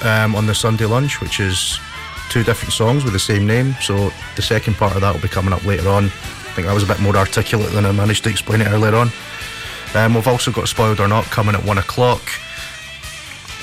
um, 0.03 0.35
on 0.35 0.47
the 0.47 0.55
Sunday 0.55 0.85
lunch, 0.85 1.21
which 1.21 1.39
is 1.39 1.79
two 2.31 2.43
different 2.43 2.73
songs 2.73 3.03
with 3.03 3.13
the 3.13 3.19
same 3.19 3.45
name. 3.45 3.75
So 3.79 4.09
the 4.35 4.41
second 4.41 4.77
part 4.77 4.95
of 4.95 5.01
that 5.01 5.13
will 5.13 5.21
be 5.21 5.27
coming 5.27 5.53
up 5.53 5.63
later 5.63 5.89
on. 5.89 6.05
I 6.05 6.53
think 6.55 6.65
that 6.65 6.73
was 6.73 6.81
a 6.81 6.87
bit 6.87 6.99
more 7.01 7.15
articulate 7.15 7.71
than 7.71 7.85
I 7.85 7.91
managed 7.91 8.23
to 8.23 8.31
explain 8.31 8.61
it 8.61 8.67
earlier 8.69 8.95
on. 8.95 9.11
Um, 9.93 10.15
we've 10.15 10.27
also 10.27 10.51
got 10.51 10.67
Spoiled 10.67 10.99
or 10.99 11.07
Not 11.07 11.25
coming 11.25 11.53
at 11.53 11.63
one 11.63 11.77
o'clock. 11.77 12.23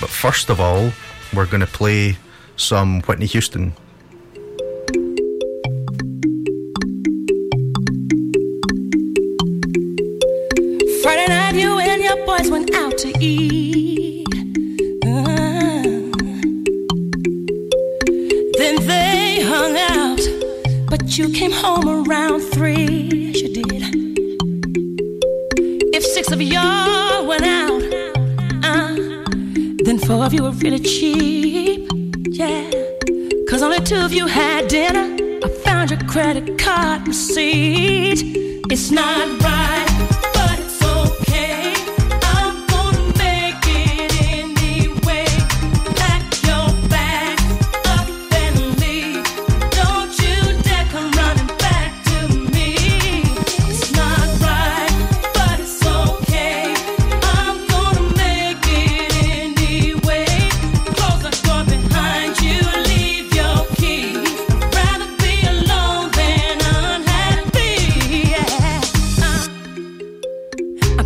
But 0.01 0.11
first 0.11 0.49
of 0.49 0.61
all, 0.61 0.93
we're 1.35 1.47
going 1.47 1.61
to 1.61 1.67
play 1.67 2.17
some 2.57 3.03
Whitney 3.03 3.27
Houston. 3.27 3.75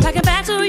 I 0.09 0.11
can 0.11 0.23
back 0.23 0.43
to 0.45 0.63
you. 0.63 0.68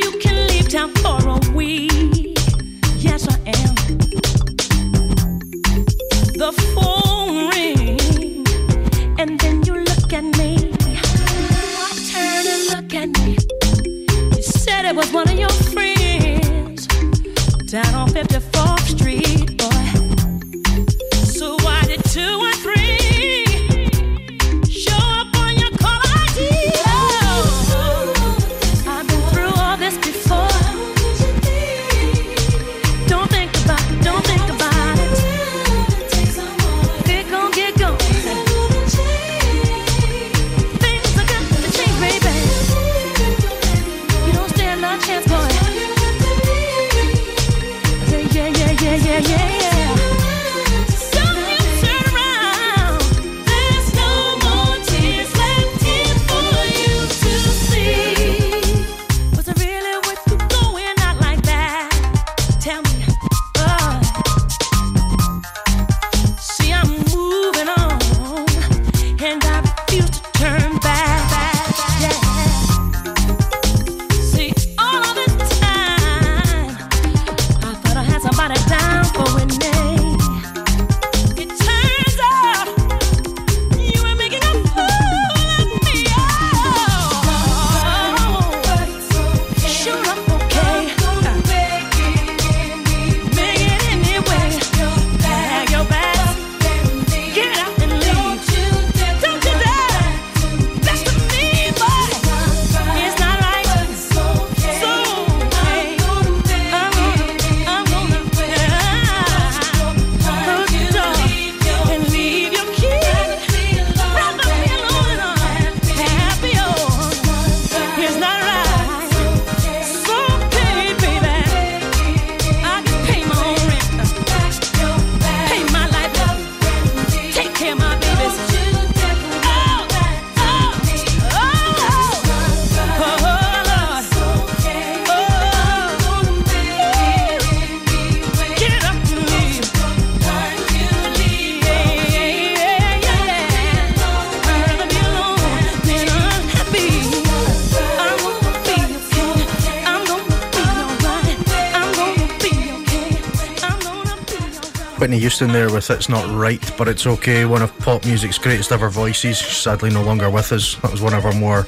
In 155.43 155.53
there 155.53 155.73
with 155.73 155.91
It's 155.91 156.09
Not 156.09 156.29
Right, 156.39 156.61
but 156.77 156.87
It's 156.87 157.07
Okay, 157.07 157.47
one 157.47 157.63
of 157.63 157.77
pop 157.79 158.05
music's 158.05 158.37
greatest 158.37 158.73
ever 158.73 158.91
voices, 158.91 159.39
sadly 159.39 159.89
no 159.89 160.03
longer 160.03 160.29
with 160.29 160.53
us. 160.53 160.75
That 160.77 160.91
was 160.91 161.01
one 161.01 161.15
of 161.15 161.25
our 161.25 161.33
more 161.33 161.67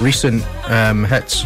recent 0.00 0.44
um, 0.68 1.04
hits. 1.04 1.44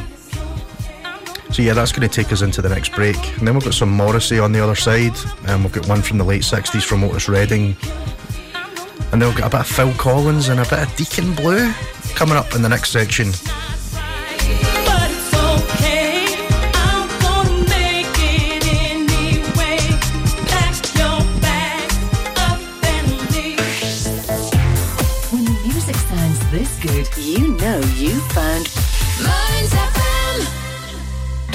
So, 1.51 1.63
yeah, 1.63 1.75
that's 1.75 1.93
going 1.93 2.09
to 2.09 2.15
take 2.15 2.33
us 2.33 2.43
into 2.43 2.63
the 2.63 2.69
next 2.69 2.93
break. 2.93 3.17
And 3.39 3.47
then 3.47 3.55
we've 3.55 3.65
got 3.65 3.75
some 3.75 3.91
Morrissey 3.91 4.39
on 4.39 4.53
the 4.53 4.61
other 4.61 4.75
side, 4.75 5.17
and 5.49 5.63
we've 5.63 5.73
got 5.73 5.87
one 5.87 6.03
from 6.03 6.19
the 6.19 6.25
late 6.25 6.43
60s 6.43 6.85
from 6.85 7.05
Otis 7.05 7.29
Redding. 7.29 7.77
And 9.13 9.21
then 9.21 9.29
we've 9.29 9.37
got 9.37 9.49
a 9.49 9.57
bit 9.57 9.61
of 9.61 9.67
Phil 9.67 9.93
Collins 9.95 10.49
and 10.49 10.61
a 10.61 10.65
bit 10.65 10.79
of 10.79 10.97
Deacon 10.97 11.35
Blue 11.35 11.73
coming 12.15 12.37
up 12.37 12.55
in 12.55 12.63
the 12.63 12.69
next 12.69 12.91
section. 12.91 13.33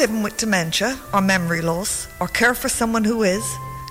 Living 0.00 0.22
with 0.22 0.38
dementia 0.38 0.98
or 1.12 1.20
memory 1.20 1.60
loss 1.60 2.08
or 2.20 2.28
care 2.28 2.54
for 2.54 2.70
someone 2.70 3.04
who 3.04 3.22
is? 3.22 3.44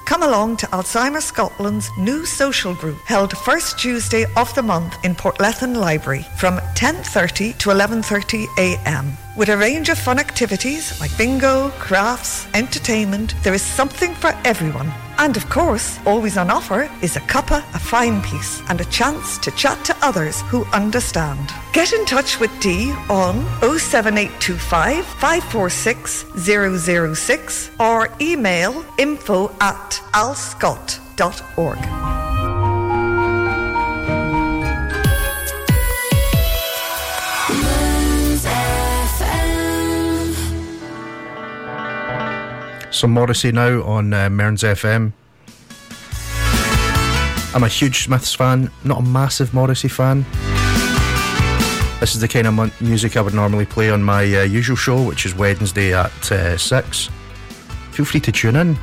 Come 0.05 0.23
along 0.23 0.57
to 0.57 0.65
Alzheimer's 0.67 1.25
Scotland's 1.25 1.87
new 1.99 2.25
social 2.25 2.73
group 2.73 2.97
held 3.05 3.37
first 3.37 3.77
Tuesday 3.77 4.25
of 4.35 4.51
the 4.55 4.63
month 4.63 4.97
in 5.03 5.13
Portlethen 5.13 5.75
Library 5.75 6.25
from 6.35 6.57
10.30 6.73 7.55
to 7.59 7.69
11.30 7.69 8.47
a.m. 8.57 9.15
With 9.37 9.49
a 9.49 9.57
range 9.57 9.89
of 9.89 9.99
fun 9.99 10.17
activities 10.17 10.99
like 10.99 11.15
bingo, 11.15 11.69
crafts, 11.77 12.47
entertainment, 12.55 13.35
there 13.43 13.53
is 13.53 13.61
something 13.61 14.15
for 14.15 14.33
everyone. 14.45 14.91
And 15.19 15.35
of 15.35 15.49
course, 15.49 15.99
always 16.05 16.37
on 16.37 16.49
offer 16.49 16.89
is 17.01 17.17
a 17.17 17.19
cuppa, 17.19 17.59
a 17.75 17.79
fine 17.79 18.21
piece, 18.21 18.61
and 18.69 18.79
a 18.79 18.85
chance 18.85 19.37
to 19.39 19.51
chat 19.51 19.83
to 19.85 19.95
others 20.01 20.39
who 20.43 20.63
understand. 20.67 21.51
Get 21.73 21.91
in 21.91 22.05
touch 22.05 22.39
with 22.39 22.57
Dee 22.61 22.93
on 23.09 23.43
07825 23.59 25.05
546 25.05 26.25
006 26.37 27.71
or 27.81 28.07
email 28.21 28.85
info 28.97 29.49
at 29.59 30.01
alzscot.org. 30.13 32.28
Some 42.99 43.11
Morrissey 43.11 43.53
now 43.53 43.81
on 43.83 44.11
uh, 44.11 44.27
FM. 44.27 45.13
I'm 47.55 47.63
a 47.63 47.67
huge 47.69 48.03
Smiths 48.03 48.35
fan, 48.35 48.69
not 48.83 48.99
a 48.99 49.01
massive 49.01 49.53
Morrissey 49.53 49.87
fan. 49.87 50.25
This 52.01 52.13
is 52.13 52.19
the 52.19 52.27
kind 52.27 52.45
of 52.45 52.81
music 52.81 53.15
I 53.15 53.21
would 53.21 53.33
normally 53.33 53.65
play 53.65 53.89
on 53.89 54.03
my 54.03 54.23
uh, 54.23 54.43
usual 54.43 54.75
show, 54.75 55.01
which 55.01 55.25
is 55.25 55.33
Wednesday 55.33 55.93
at 55.93 56.29
uh, 56.29 56.57
6. 56.57 57.09
Feel 57.91 58.05
free 58.05 58.19
to 58.19 58.33
tune 58.33 58.57
in. 58.57 58.77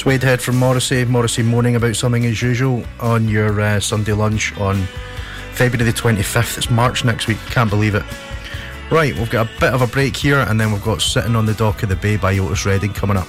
Oh. 0.00 0.04
Suedehead 0.04 0.40
from 0.40 0.56
Morrissey. 0.56 1.04
Morrissey 1.04 1.42
moaning 1.42 1.76
about 1.76 1.96
something 1.96 2.24
as 2.26 2.40
usual 2.40 2.84
on 3.00 3.28
your 3.28 3.60
uh, 3.60 3.80
Sunday 3.80 4.12
lunch 4.12 4.56
on 4.58 4.76
February 5.52 5.90
the 5.90 5.96
25th. 5.96 6.58
It's 6.58 6.70
March 6.70 7.04
next 7.04 7.26
week. 7.26 7.38
Can't 7.46 7.70
believe 7.70 7.94
it. 7.94 8.04
Right, 8.90 9.14
we've 9.14 9.30
got 9.30 9.46
a 9.46 9.60
bit 9.60 9.72
of 9.72 9.82
a 9.82 9.86
break 9.86 10.16
here, 10.16 10.40
and 10.40 10.60
then 10.60 10.72
we've 10.72 10.82
got 10.82 11.00
Sitting 11.00 11.36
on 11.36 11.46
the 11.46 11.54
Dock 11.54 11.82
of 11.82 11.88
the 11.88 11.96
Bay 11.96 12.16
by 12.16 12.36
Otis 12.38 12.66
Redding 12.66 12.92
coming 12.92 13.16
up. 13.16 13.28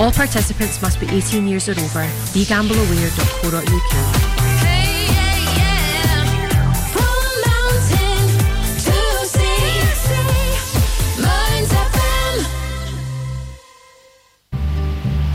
All 0.00 0.10
participants 0.10 0.80
must 0.82 0.98
be 1.00 1.06
18 1.08 1.46
years 1.46 1.68
or 1.68 1.72
over. 1.72 2.04
BeGambleAware.co.uk. 2.34 4.22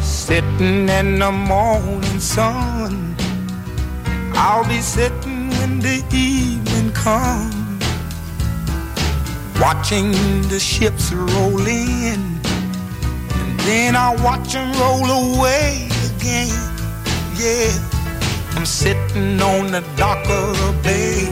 Sitting 0.02 0.90
in 0.90 1.20
the 1.20 1.32
morning 1.32 2.20
sun. 2.20 3.16
I'll 4.34 4.68
be 4.68 4.82
sitting 4.82 5.50
when 5.52 5.80
the 5.80 6.04
evening 6.14 6.92
comes, 6.92 7.84
watching 9.60 10.12
the 10.50 10.60
ships 10.60 11.12
roll 11.12 11.66
in, 11.66 12.37
then 13.68 13.96
I'll 13.98 14.18
watch 14.24 14.54
them 14.54 14.72
roll 14.80 15.10
away 15.24 15.90
again. 16.10 16.56
Yeah, 17.36 17.72
I'm 18.56 18.66
sitting 18.66 19.42
on 19.42 19.72
the 19.72 19.84
dock 19.98 20.24
of 20.30 20.58
the 20.62 20.72
bay, 20.84 21.28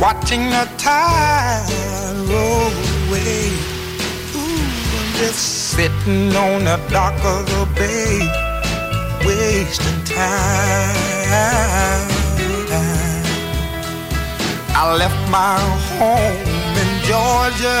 watching 0.00 0.44
the 0.50 0.64
tide 0.78 1.66
roll 2.30 2.70
away. 3.08 3.50
Ooh, 4.38 4.64
I'm 4.98 5.10
just 5.18 5.42
sitting 5.74 6.34
on 6.36 6.64
the 6.70 6.78
dock 6.88 7.18
of 7.24 7.42
the 7.52 7.66
bay, 7.74 8.14
wasting 9.26 10.04
time. 10.04 11.04
I 14.76 14.94
left 14.96 15.22
my 15.30 15.58
home 15.98 16.48
in 16.82 16.90
Georgia, 17.08 17.80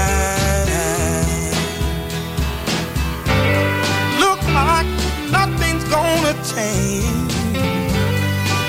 Change. 6.53 7.33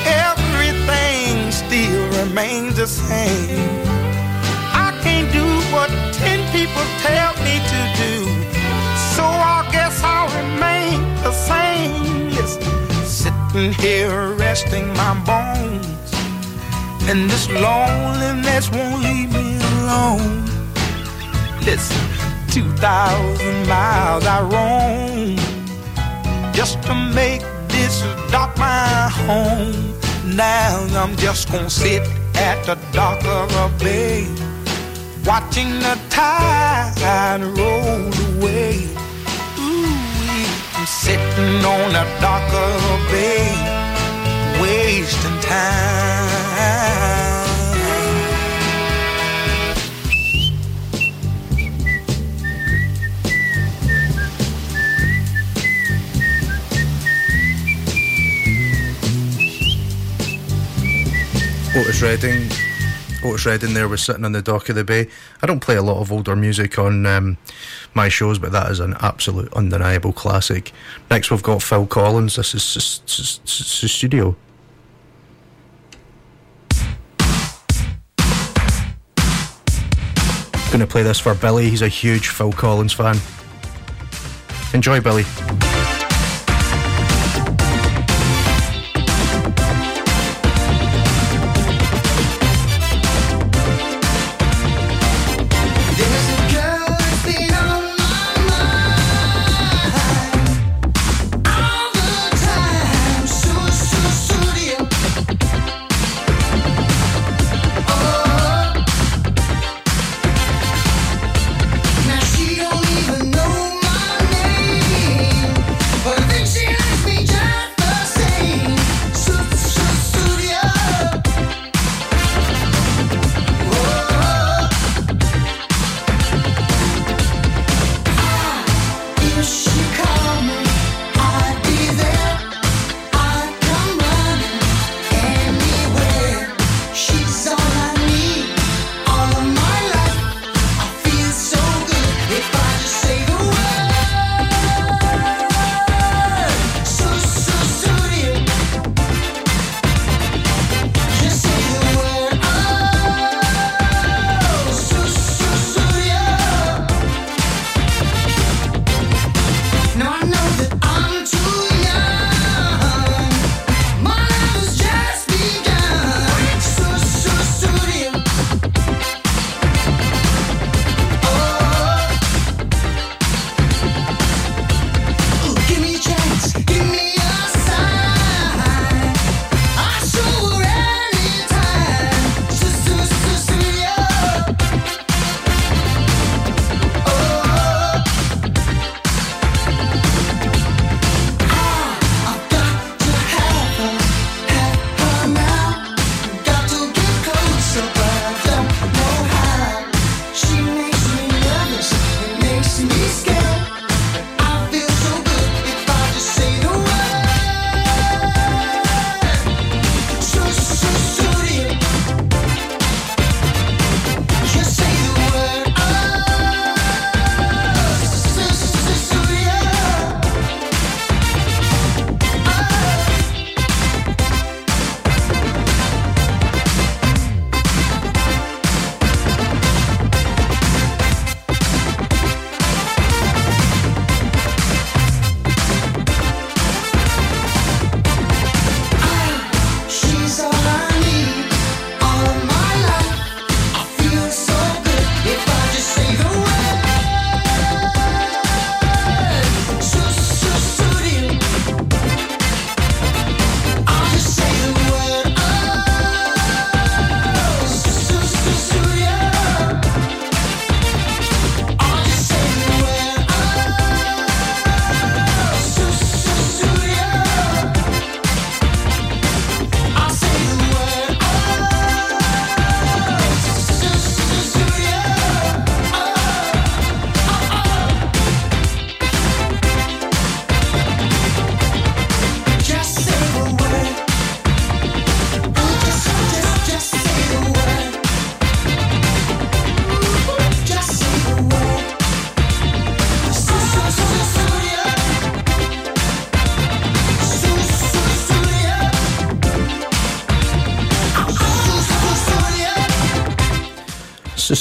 Everything 0.07 1.51
still 1.51 2.05
remains 2.21 2.77
the 2.77 2.87
same. 2.87 3.71
I 4.85 4.89
can't 5.03 5.31
do 5.33 5.47
what 5.73 5.91
ten 6.13 6.41
people 6.53 6.85
tell 7.07 7.33
me 7.47 7.55
to 7.73 7.81
do. 8.05 8.15
So 9.15 9.25
I 9.25 9.69
guess 9.73 10.01
I'll 10.03 10.31
remain 10.43 11.01
the 11.23 11.33
same. 11.33 12.31
Listen, 12.31 12.63
sitting 13.05 13.73
here 13.75 14.33
resting 14.35 14.89
my 14.95 15.13
bones. 15.25 15.87
And 17.09 17.29
this 17.29 17.49
loneliness 17.51 18.71
won't 18.71 19.03
leave 19.03 19.33
me 19.33 19.57
alone. 19.73 20.45
Listen, 21.65 22.03
2,000 22.49 23.69
miles 23.69 24.25
I 24.27 24.41
roam 24.43 25.37
just 26.53 26.83
to 26.83 26.95
make 26.95 27.43
this 27.73 28.03
dock 28.31 28.57
my 28.59 29.09
home. 29.27 29.75
Now 30.37 30.87
I'm 31.01 31.17
just 31.17 31.51
gonna 31.51 31.69
sit 31.69 32.03
at 32.35 32.65
the 32.65 32.77
dock 32.93 33.25
of 33.25 33.51
a 33.57 33.69
bay 33.83 34.27
watching 35.25 35.71
the 35.81 35.99
tide 36.11 37.43
roll 37.59 38.11
away. 38.29 38.89
Ooh, 39.59 39.87
I'm 40.75 40.87
sitting 40.87 41.65
on 41.65 41.93
the 41.93 42.05
dock 42.21 42.49
of 42.53 42.85
a 42.95 42.99
bay, 43.11 43.49
wasting 44.61 45.41
time. 45.41 47.22
Otis 61.75 62.03
Redding. 62.03 62.51
Otis 63.25 63.47
Redding 63.47 63.73
there 63.73 63.89
was 63.89 64.03
sitting 64.03 64.27
on 64.27 64.33
the 64.33 64.43
dock 64.43 64.69
of 64.69 64.75
the 64.77 64.85
bay. 64.85 65.09
I 65.43 65.47
don't 65.47 65.61
play 65.61 65.77
a 65.77 65.83
lot 65.83 66.01
of 66.01 66.13
older 66.13 66.37
music 66.37 66.79
on 66.79 67.07
um, 67.07 67.39
my 67.95 68.11
shows, 68.11 68.39
but 68.39 68.53
that 68.53 68.71
is 68.71 68.79
an 68.79 68.95
absolute 69.01 69.53
undeniable 69.55 70.13
classic. 70.13 70.73
Next, 71.11 71.31
we've 71.31 71.43
got 71.43 71.63
Phil 71.63 71.87
Collins. 71.87 72.37
This 72.37 72.55
is 72.55 72.77
S- 72.77 73.01
Sussudio. 73.07 74.37
Going 80.71 80.81
to 80.81 80.87
play 80.87 81.03
this 81.03 81.19
for 81.19 81.35
Billy. 81.35 81.71
He's 81.71 81.83
a 81.83 81.89
huge 81.89 82.29
Phil 82.29 82.53
Collins 82.53 82.93
fan. 82.93 83.17
Enjoy, 84.75 85.01
Billy. 85.01 85.25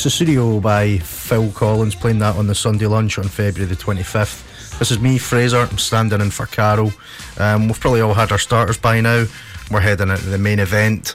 It's 0.03 0.19
Sussudio 0.19 0.59
by 0.59 0.97
Phil 0.97 1.51
Collins, 1.51 1.93
playing 1.93 2.17
that 2.19 2.35
on 2.35 2.47
the 2.47 2.55
Sunday 2.55 2.87
lunch 2.87 3.19
on 3.19 3.25
February 3.25 3.71
the 3.71 3.79
25th. 3.79 4.79
This 4.79 4.89
is 4.89 4.99
me, 4.99 5.19
Fraser. 5.19 5.59
I'm 5.59 5.77
standing 5.77 6.21
in 6.21 6.31
for 6.31 6.47
Carol. 6.47 6.91
Um, 7.37 7.67
we've 7.67 7.79
probably 7.79 8.01
all 8.01 8.15
had 8.15 8.31
our 8.31 8.39
starters 8.39 8.79
by 8.79 8.99
now. 8.99 9.25
We're 9.69 9.79
heading 9.79 10.09
into 10.09 10.25
the 10.25 10.39
main 10.39 10.57
event, 10.57 11.09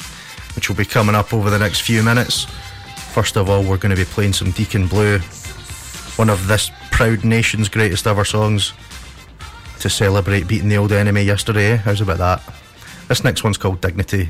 which 0.55 0.68
will 0.68 0.76
be 0.76 0.84
coming 0.84 1.16
up 1.16 1.34
over 1.34 1.51
the 1.51 1.59
next 1.59 1.80
few 1.80 2.01
minutes. 2.05 2.45
First 3.12 3.37
of 3.37 3.51
all, 3.51 3.64
we're 3.64 3.76
going 3.76 3.91
to 3.91 4.01
be 4.01 4.05
playing 4.05 4.34
some 4.34 4.53
Deacon 4.53 4.87
Blue, 4.87 5.18
one 6.14 6.30
of 6.30 6.47
this 6.47 6.70
proud 6.93 7.24
nation's 7.24 7.68
greatest 7.68 8.07
ever 8.07 8.24
songs 8.24 8.72
to 9.80 9.91
celebrate 9.91 10.47
beating 10.47 10.68
the 10.68 10.76
old 10.76 10.93
enemy 10.93 11.22
yesterday. 11.22 11.74
How's 11.74 12.03
about 12.03 12.18
that? 12.18 12.55
This 13.09 13.24
next 13.24 13.43
one's 13.43 13.59
called 13.59 13.80
Dignity. 13.80 14.28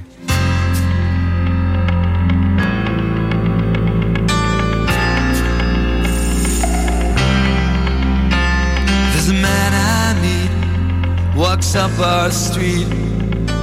Up 11.77 11.99
our 11.99 12.31
street. 12.31 12.89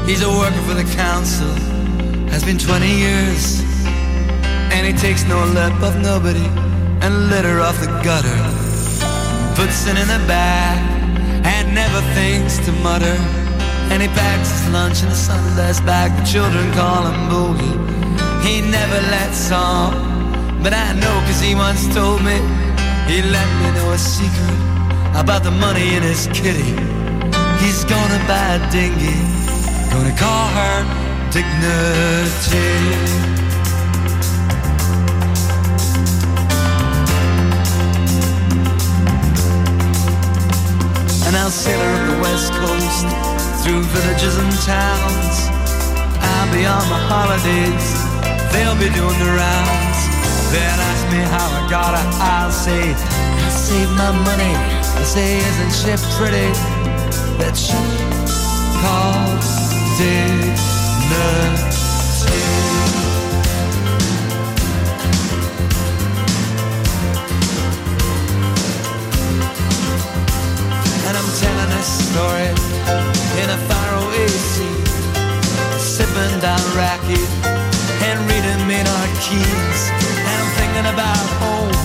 He's 0.05 0.21
a 0.21 0.29
worker 0.29 0.61
for 0.67 0.75
the 0.75 0.87
council, 0.95 1.49
has 2.29 2.43
been 2.43 2.57
20 2.57 2.85
years. 2.87 3.61
And 4.73 4.85
he 4.85 4.93
takes 4.93 5.23
no 5.25 5.43
lip 5.45 5.73
of 5.81 5.99
nobody 6.01 6.45
and 7.01 7.29
litter 7.29 7.59
off 7.59 7.79
the 7.79 7.87
gutter. 8.05 8.39
Puts 9.55 9.87
it 9.87 9.97
in 9.97 10.07
the 10.07 10.21
bag 10.27 10.77
and 11.45 11.73
never 11.73 12.01
thinks 12.13 12.57
to 12.65 12.71
mutter. 12.83 13.17
And 13.91 14.01
he 14.01 14.07
packs 14.09 14.49
his 14.51 14.69
lunch 14.71 15.01
in 15.01 15.09
a 15.09 15.15
Sunday's 15.15 15.81
bag. 15.81 16.11
The 16.19 16.25
children 16.25 16.71
call 16.73 17.05
him 17.09 17.19
Boogie. 17.29 17.77
He 18.45 18.61
never 18.61 18.99
lets 19.09 19.51
on, 19.51 20.61
but 20.61 20.73
I 20.73 20.93
know 20.93 21.15
cause 21.25 21.41
he 21.41 21.55
once 21.55 21.83
told 21.93 22.23
me. 22.23 22.37
He 23.09 23.21
let 23.21 23.49
me 23.59 23.67
know 23.77 23.91
a 23.91 23.97
secret 23.97 24.59
about 25.15 25.43
the 25.43 25.51
money 25.51 25.95
in 25.95 26.03
his 26.03 26.27
kitty. 26.27 27.02
He's 27.63 27.85
gonna 27.85 28.19
buy 28.27 28.59
a 28.59 28.71
dinghy, 28.71 29.15
gonna 29.89 30.15
call 30.19 30.47
her 30.49 31.03
Dignity. 31.31 32.69
And 41.25 41.37
I'll 41.37 41.49
sail 41.49 41.79
her 41.79 41.87
up 41.87 42.03
the 42.11 42.21
west 42.21 42.51
coast 42.51 43.07
through 43.63 43.81
villages 43.81 44.37
and 44.37 44.53
towns. 44.67 45.35
I'll 46.19 46.51
be 46.53 46.65
on 46.65 46.83
my 46.91 46.99
holidays, 47.07 47.87
they'll 48.51 48.75
be 48.75 48.93
doing 48.93 49.19
the 49.23 49.31
rounds. 49.39 49.99
They'll 50.51 50.83
ask 50.91 51.03
me 51.13 51.21
how 51.31 51.47
I 51.47 51.69
got 51.69 51.97
her, 51.97 52.07
I'll 52.19 52.51
say, 52.51 52.93
I 52.93 53.49
saved 53.49 53.91
my 53.91 54.11
money. 54.11 54.53
They 54.99 55.05
say, 55.05 55.37
isn't 55.37 55.71
she 55.71 56.17
pretty? 56.17 56.72
That 57.39 57.55
ship 57.57 57.77
called 58.81 59.41
Dignity. 59.97 60.53
And 71.07 71.13
I'm 71.17 71.29
telling 71.41 71.69
this 71.75 71.89
story 72.09 72.49
in 73.41 73.47
a 73.49 73.59
faraway 73.69 74.27
scene, 74.27 74.85
sipping 75.77 76.39
down 76.39 76.63
Bacardi 77.03 77.23
and 78.07 78.17
reading 78.29 78.61
Maynard 78.67 79.13
Keynes. 79.21 79.81
And 80.27 80.35
I'm 80.41 80.51
thinking 80.59 80.87
about 80.93 81.25
home 81.41 81.77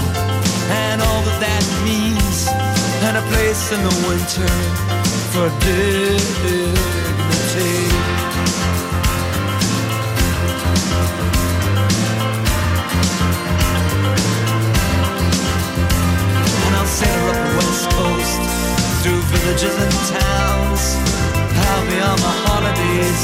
and 0.70 1.02
all 1.02 1.22
that 1.22 1.40
that 1.40 1.64
means, 1.84 2.48
and 3.06 3.16
a 3.16 3.22
place 3.32 3.72
in 3.72 3.80
the 3.82 3.94
winter 4.08 5.07
for 5.38 5.50
dignity. 5.62 6.74
And 16.64 16.74
I'll 16.74 16.90
sail 16.90 17.22
up 17.30 17.38
the 17.38 17.52
west 17.54 17.86
coast 17.94 18.42
through 19.02 19.22
villages 19.30 19.76
and 19.78 19.94
towns. 20.10 20.82
I'll 21.66 21.86
be 21.86 21.98
on 22.02 22.18
my 22.18 22.34
holidays, 22.46 23.22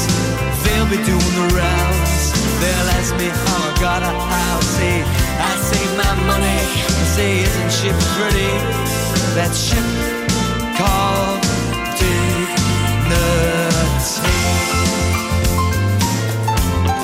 they'll 0.63 0.87
be 0.87 0.99
doing 1.03 1.35
the 1.41 1.47
rounds. 1.51 2.21
They'll 2.61 2.91
ask 2.95 3.11
me 3.19 3.27
how 3.27 3.59
I 3.59 3.71
got 3.81 4.01
a 4.03 4.13
house. 4.35 4.75
I 4.79 5.51
save 5.69 5.91
my 5.99 6.13
money. 6.31 6.59
Say, 7.15 7.43
isn't 7.43 7.71
she 7.77 7.89
pretty? 8.15 8.51
That 9.35 9.51
ship 9.53 9.83
called 10.77 11.44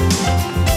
dignity. 0.09 0.70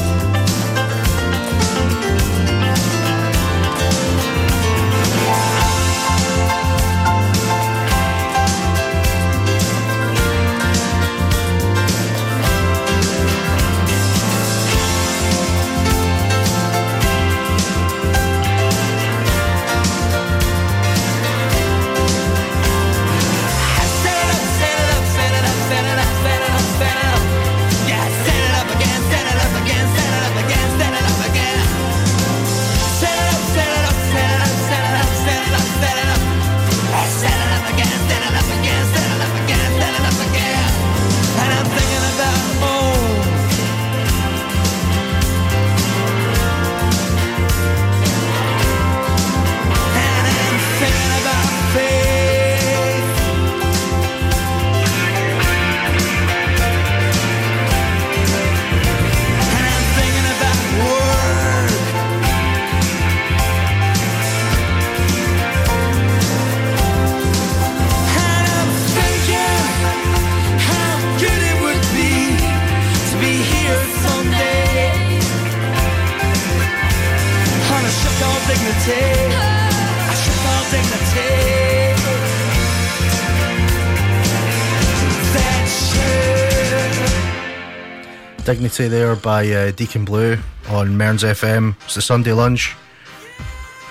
There 88.77 89.15
by 89.15 89.49
uh, 89.51 89.71
Deacon 89.71 90.05
Blue 90.05 90.37
on 90.69 90.97
Mearns 90.97 91.23
FM. 91.23 91.77
It's 91.85 91.95
the 91.95 92.03
Sunday 92.03 92.33
lunch. 92.33 92.75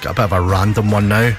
Got 0.02 0.12
a 0.12 0.14
bit 0.14 0.24
of 0.26 0.34
a 0.34 0.42
random 0.42 0.92
one 0.92 1.08
now. 1.08 1.38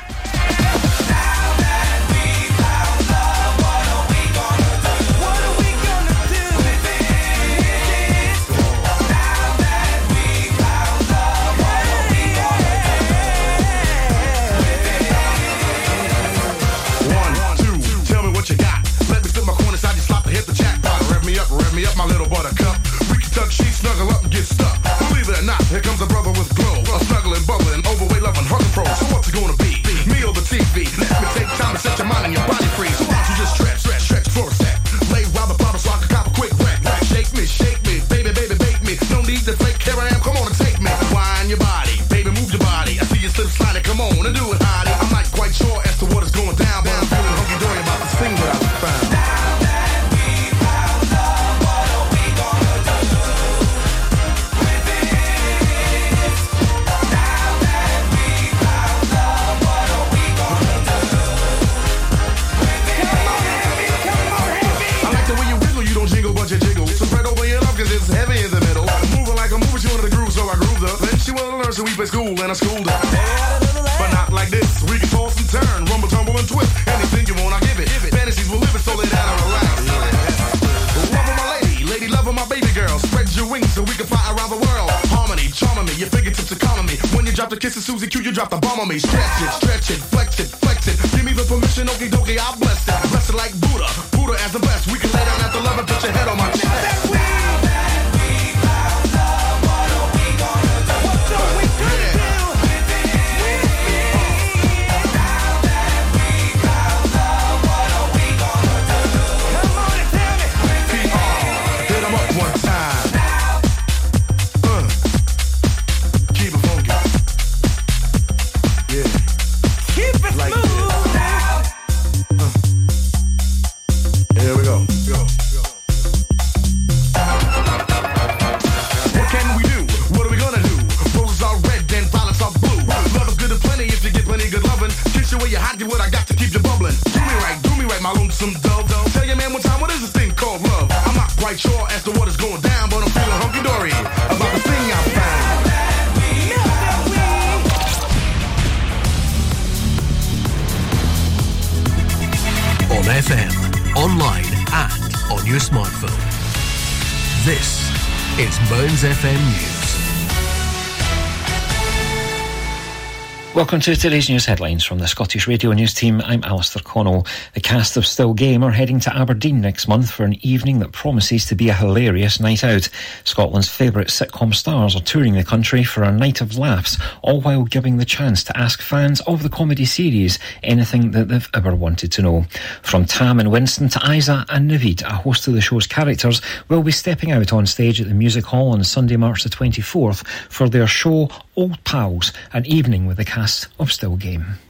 Welcome 163.74 163.92
to 163.92 164.00
today's 164.00 164.30
news 164.30 164.46
headlines 164.46 164.84
from 164.84 165.00
the 165.00 165.08
Scottish 165.08 165.48
Radio 165.48 165.72
News 165.72 165.92
team. 165.94 166.20
I'm 166.24 166.44
Alistair 166.44 166.80
Connell. 166.84 167.26
The 167.54 167.60
cast 167.60 167.96
of 167.96 168.06
Still 168.06 168.32
Game 168.32 168.62
are 168.62 168.70
heading 168.70 169.00
to 169.00 169.12
Aberdeen 169.12 169.60
next 169.60 169.88
month 169.88 170.12
for 170.12 170.22
an 170.22 170.36
evening 170.46 170.78
that 170.78 170.92
promises 170.92 171.44
to 171.46 171.56
be 171.56 171.70
a 171.70 171.74
hilarious 171.74 172.38
night 172.38 172.62
out. 172.62 172.88
Scotland's 173.34 173.68
favourite 173.68 174.06
sitcom 174.06 174.54
stars 174.54 174.94
are 174.94 175.00
touring 175.00 175.32
the 175.32 175.42
country 175.42 175.82
for 175.82 176.04
a 176.04 176.12
night 176.12 176.40
of 176.40 176.56
laughs, 176.56 176.96
all 177.20 177.40
while 177.40 177.64
giving 177.64 177.96
the 177.96 178.04
chance 178.04 178.44
to 178.44 178.56
ask 178.56 178.80
fans 178.80 179.20
of 179.22 179.42
the 179.42 179.48
comedy 179.48 179.84
series 179.84 180.38
anything 180.62 181.10
that 181.10 181.26
they've 181.26 181.50
ever 181.52 181.74
wanted 181.74 182.12
to 182.12 182.22
know. 182.22 182.46
From 182.82 183.06
Tam 183.06 183.40
and 183.40 183.50
Winston 183.50 183.88
to 183.88 184.12
Isa 184.12 184.46
and 184.50 184.70
Navid, 184.70 185.02
a 185.02 185.14
host 185.14 185.48
of 185.48 185.54
the 185.54 185.60
show's 185.60 185.88
characters 185.88 186.40
will 186.68 186.84
be 186.84 186.92
stepping 186.92 187.32
out 187.32 187.52
on 187.52 187.66
stage 187.66 188.00
at 188.00 188.06
the 188.06 188.14
Music 188.14 188.44
Hall 188.44 188.70
on 188.70 188.84
Sunday, 188.84 189.16
March 189.16 189.42
the 189.42 189.50
24th 189.50 190.24
for 190.48 190.68
their 190.68 190.86
show 190.86 191.28
Old 191.56 191.82
Pals, 191.82 192.32
an 192.52 192.64
evening 192.66 193.04
with 193.04 193.16
the 193.16 193.24
cast 193.24 193.66
of 193.80 193.90
Still 193.90 194.14
Game. 194.14 194.60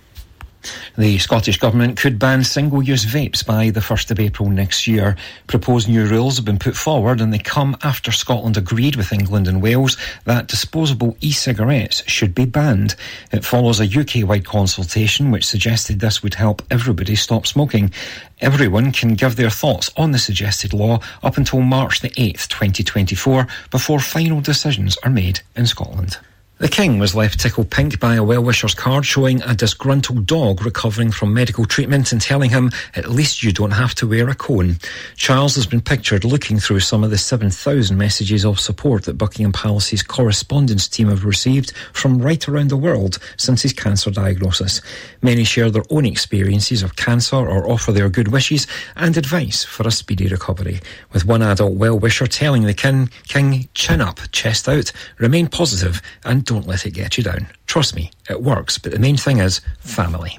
The 0.96 1.18
Scottish 1.18 1.58
Government 1.58 1.98
could 1.98 2.18
ban 2.18 2.44
single 2.44 2.82
use 2.82 3.04
vapes 3.04 3.44
by 3.44 3.70
the 3.70 3.80
1st 3.80 4.10
of 4.10 4.20
April 4.20 4.48
next 4.48 4.86
year. 4.86 5.16
Proposed 5.46 5.88
new 5.88 6.06
rules 6.06 6.36
have 6.36 6.44
been 6.44 6.58
put 6.58 6.76
forward 6.76 7.20
and 7.20 7.32
they 7.32 7.38
come 7.38 7.76
after 7.82 8.12
Scotland 8.12 8.56
agreed 8.56 8.96
with 8.96 9.12
England 9.12 9.48
and 9.48 9.60
Wales 9.62 9.96
that 10.24 10.46
disposable 10.46 11.16
e 11.20 11.32
cigarettes 11.32 12.02
should 12.06 12.34
be 12.34 12.44
banned. 12.44 12.94
It 13.32 13.44
follows 13.44 13.80
a 13.80 14.00
UK 14.00 14.28
wide 14.28 14.44
consultation 14.44 15.30
which 15.30 15.46
suggested 15.46 16.00
this 16.00 16.22
would 16.22 16.34
help 16.34 16.62
everybody 16.70 17.16
stop 17.16 17.46
smoking. 17.46 17.92
Everyone 18.40 18.92
can 18.92 19.14
give 19.14 19.36
their 19.36 19.50
thoughts 19.50 19.90
on 19.96 20.12
the 20.12 20.18
suggested 20.18 20.72
law 20.72 21.00
up 21.22 21.36
until 21.36 21.60
March 21.60 22.00
the 22.00 22.10
8th, 22.10 22.48
2024, 22.48 23.46
before 23.70 24.00
final 24.00 24.40
decisions 24.40 24.96
are 24.98 25.10
made 25.10 25.40
in 25.56 25.66
Scotland. 25.66 26.18
The 26.58 26.68
King 26.68 27.00
was 27.00 27.16
left 27.16 27.40
tickled 27.40 27.72
pink 27.72 27.98
by 27.98 28.14
a 28.14 28.22
well-wisher's 28.22 28.74
card 28.74 29.04
showing 29.04 29.42
a 29.42 29.56
disgruntled 29.56 30.24
dog 30.24 30.64
recovering 30.64 31.10
from 31.10 31.34
medical 31.34 31.64
treatment 31.64 32.12
and 32.12 32.20
telling 32.20 32.50
him, 32.50 32.70
at 32.94 33.10
least 33.10 33.42
you 33.42 33.52
don't 33.52 33.72
have 33.72 33.92
to 33.96 34.06
wear 34.06 34.28
a 34.28 34.36
cone. 34.36 34.76
Charles 35.16 35.56
has 35.56 35.66
been 35.66 35.80
pictured 35.80 36.24
looking 36.24 36.60
through 36.60 36.78
some 36.78 37.02
of 37.02 37.10
the 37.10 37.18
7,000 37.18 37.98
messages 37.98 38.44
of 38.44 38.60
support 38.60 39.02
that 39.02 39.18
Buckingham 39.18 39.50
Palace's 39.50 40.04
correspondence 40.04 40.86
team 40.86 41.08
have 41.08 41.24
received 41.24 41.72
from 41.92 42.22
right 42.22 42.48
around 42.48 42.68
the 42.68 42.76
world 42.76 43.18
since 43.36 43.62
his 43.62 43.72
cancer 43.72 44.12
diagnosis. 44.12 44.80
Many 45.22 45.42
share 45.42 45.72
their 45.72 45.82
own 45.90 46.06
experiences 46.06 46.84
of 46.84 46.94
cancer 46.94 47.34
or 47.34 47.68
offer 47.68 47.90
their 47.90 48.08
good 48.08 48.28
wishes 48.28 48.68
and 48.94 49.16
advice 49.16 49.64
for 49.64 49.88
a 49.88 49.90
speedy 49.90 50.28
recovery. 50.28 50.78
With 51.12 51.24
one 51.26 51.42
adult 51.42 51.74
well-wisher 51.74 52.28
telling 52.28 52.62
the 52.62 52.74
King, 52.74 53.10
King, 53.26 53.68
chin 53.74 54.00
up, 54.00 54.20
chest 54.30 54.68
out, 54.68 54.92
remain 55.18 55.48
positive 55.48 56.00
and 56.22 56.43
don't 56.44 56.66
let 56.66 56.86
it 56.86 56.92
get 56.92 57.16
you 57.18 57.24
down. 57.24 57.46
Trust 57.66 57.94
me, 57.96 58.10
it 58.28 58.42
works, 58.42 58.78
but 58.78 58.92
the 58.92 58.98
main 58.98 59.16
thing 59.16 59.38
is 59.38 59.60
family. 59.80 60.38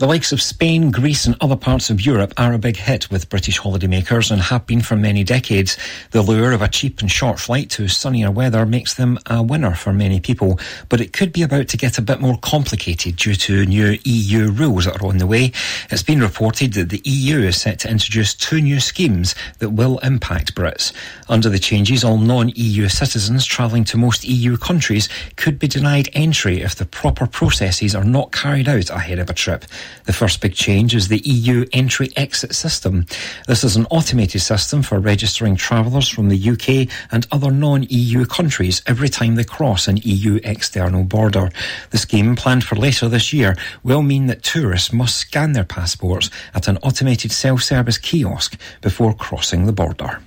The 0.00 0.06
likes 0.06 0.32
of 0.32 0.40
Spain, 0.40 0.90
Greece, 0.90 1.26
and 1.26 1.36
other 1.42 1.56
parts 1.56 1.90
of 1.90 2.00
Europe 2.00 2.32
are 2.38 2.54
a 2.54 2.58
big 2.58 2.78
hit 2.78 3.10
with 3.10 3.28
British 3.28 3.60
holidaymakers 3.60 4.30
and 4.30 4.40
have 4.40 4.66
been 4.66 4.80
for 4.80 4.96
many 4.96 5.24
decades. 5.24 5.76
The 6.12 6.22
lure 6.22 6.52
of 6.52 6.62
a 6.62 6.68
cheap 6.68 7.02
and 7.02 7.12
short 7.12 7.38
flight 7.38 7.68
to 7.72 7.86
sunnier 7.86 8.30
weather 8.30 8.64
makes 8.64 8.94
them 8.94 9.18
a 9.26 9.42
winner 9.42 9.74
for 9.74 9.92
many 9.92 10.18
people, 10.18 10.58
but 10.88 11.02
it 11.02 11.12
could 11.12 11.34
be 11.34 11.42
about 11.42 11.68
to 11.68 11.76
get 11.76 11.98
a 11.98 12.02
bit 12.02 12.18
more 12.18 12.38
complicated 12.38 13.16
due 13.16 13.34
to 13.34 13.66
new 13.66 13.98
EU 14.04 14.50
rules 14.50 14.86
that 14.86 15.02
are 15.02 15.06
on 15.06 15.18
the 15.18 15.26
way. 15.26 15.52
It's 15.90 16.02
been 16.02 16.22
reported 16.22 16.72
that 16.72 16.88
the 16.88 17.02
EU 17.04 17.40
is 17.40 17.60
set 17.60 17.80
to 17.80 17.90
introduce 17.90 18.32
two 18.32 18.62
new 18.62 18.80
schemes 18.80 19.34
that 19.58 19.68
will 19.68 19.98
impact 19.98 20.54
Brits. 20.54 20.94
Under 21.28 21.50
the 21.50 21.58
changes, 21.58 22.04
all 22.04 22.16
non-EU 22.16 22.88
citizens 22.88 23.44
travelling 23.44 23.84
to 23.84 23.98
most 23.98 24.24
EU 24.24 24.56
countries 24.56 25.10
could 25.36 25.58
be 25.58 25.68
denied 25.68 26.08
entry 26.14 26.62
if 26.62 26.74
the 26.74 26.86
proper 26.86 27.26
processes 27.26 27.94
are 27.94 28.02
not 28.02 28.32
carried 28.32 28.66
out 28.66 28.88
ahead 28.88 29.18
of 29.18 29.28
a 29.28 29.34
trip. 29.34 29.66
The 30.04 30.12
first 30.12 30.40
big 30.40 30.54
change 30.54 30.94
is 30.94 31.08
the 31.08 31.22
EU 31.24 31.66
entry 31.72 32.10
exit 32.16 32.54
system. 32.54 33.06
This 33.46 33.64
is 33.64 33.76
an 33.76 33.86
automated 33.90 34.40
system 34.40 34.82
for 34.82 34.98
registering 34.98 35.56
travellers 35.56 36.08
from 36.08 36.28
the 36.28 36.50
UK 36.50 36.88
and 37.12 37.26
other 37.30 37.50
non 37.50 37.84
EU 37.88 38.24
countries 38.26 38.82
every 38.86 39.08
time 39.08 39.34
they 39.34 39.44
cross 39.44 39.88
an 39.88 39.98
EU 39.98 40.40
external 40.44 41.04
border. 41.04 41.50
The 41.90 41.98
scheme, 41.98 42.36
planned 42.36 42.64
for 42.64 42.76
later 42.76 43.08
this 43.08 43.32
year, 43.32 43.56
will 43.82 44.02
mean 44.02 44.26
that 44.26 44.42
tourists 44.42 44.92
must 44.92 45.16
scan 45.16 45.52
their 45.52 45.64
passports 45.64 46.30
at 46.54 46.68
an 46.68 46.78
automated 46.78 47.32
self 47.32 47.62
service 47.62 47.98
kiosk 47.98 48.58
before 48.80 49.14
crossing 49.14 49.66
the 49.66 49.72
border. 49.72 50.20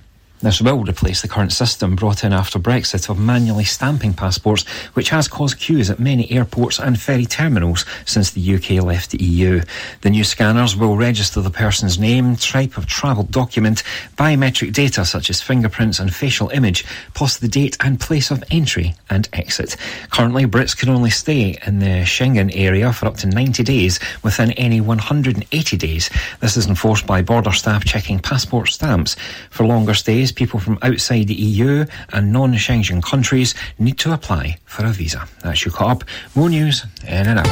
This 0.44 0.60
will 0.60 0.84
replace 0.84 1.22
the 1.22 1.28
current 1.28 1.54
system 1.54 1.96
brought 1.96 2.22
in 2.22 2.34
after 2.34 2.58
Brexit 2.58 3.08
of 3.08 3.18
manually 3.18 3.64
stamping 3.64 4.12
passports, 4.12 4.68
which 4.92 5.08
has 5.08 5.26
caused 5.26 5.58
queues 5.58 5.88
at 5.88 5.98
many 5.98 6.30
airports 6.30 6.78
and 6.78 7.00
ferry 7.00 7.24
terminals 7.24 7.86
since 8.04 8.30
the 8.30 8.54
UK 8.54 8.84
left 8.84 9.12
the 9.12 9.24
EU. 9.24 9.62
The 10.02 10.10
new 10.10 10.22
scanners 10.22 10.76
will 10.76 10.98
register 10.98 11.40
the 11.40 11.48
person's 11.48 11.98
name, 11.98 12.36
type 12.36 12.76
of 12.76 12.84
travel 12.84 13.22
document, 13.22 13.84
biometric 14.18 14.74
data 14.74 15.06
such 15.06 15.30
as 15.30 15.40
fingerprints 15.40 15.98
and 15.98 16.14
facial 16.14 16.50
image, 16.50 16.84
plus 17.14 17.38
the 17.38 17.48
date 17.48 17.78
and 17.80 17.98
place 17.98 18.30
of 18.30 18.44
entry 18.50 18.94
and 19.08 19.26
exit. 19.32 19.78
Currently, 20.10 20.44
Brits 20.44 20.76
can 20.76 20.90
only 20.90 21.08
stay 21.08 21.56
in 21.66 21.78
the 21.78 22.04
Schengen 22.04 22.54
area 22.54 22.92
for 22.92 23.06
up 23.06 23.16
to 23.16 23.26
90 23.26 23.62
days 23.62 23.98
within 24.22 24.52
any 24.52 24.82
180 24.82 25.76
days. 25.78 26.10
This 26.40 26.58
is 26.58 26.66
enforced 26.66 27.06
by 27.06 27.22
border 27.22 27.52
staff 27.52 27.86
checking 27.86 28.18
passport 28.18 28.68
stamps. 28.68 29.16
For 29.48 29.64
longer 29.64 29.94
stays, 29.94 30.33
people 30.34 30.60
from 30.60 30.78
outside 30.82 31.28
the 31.28 31.34
EU 31.34 31.84
and 32.12 32.32
non-Schengen 32.32 33.02
countries 33.02 33.54
need 33.78 33.98
to 33.98 34.12
apply 34.12 34.58
for 34.64 34.84
a 34.84 34.90
visa. 34.90 35.26
That's 35.42 35.64
your 35.64 35.72
caught 35.72 36.02
up. 36.02 36.04
More 36.34 36.50
news 36.50 36.84
in 37.06 37.26
an 37.26 37.38
hour. 37.38 37.44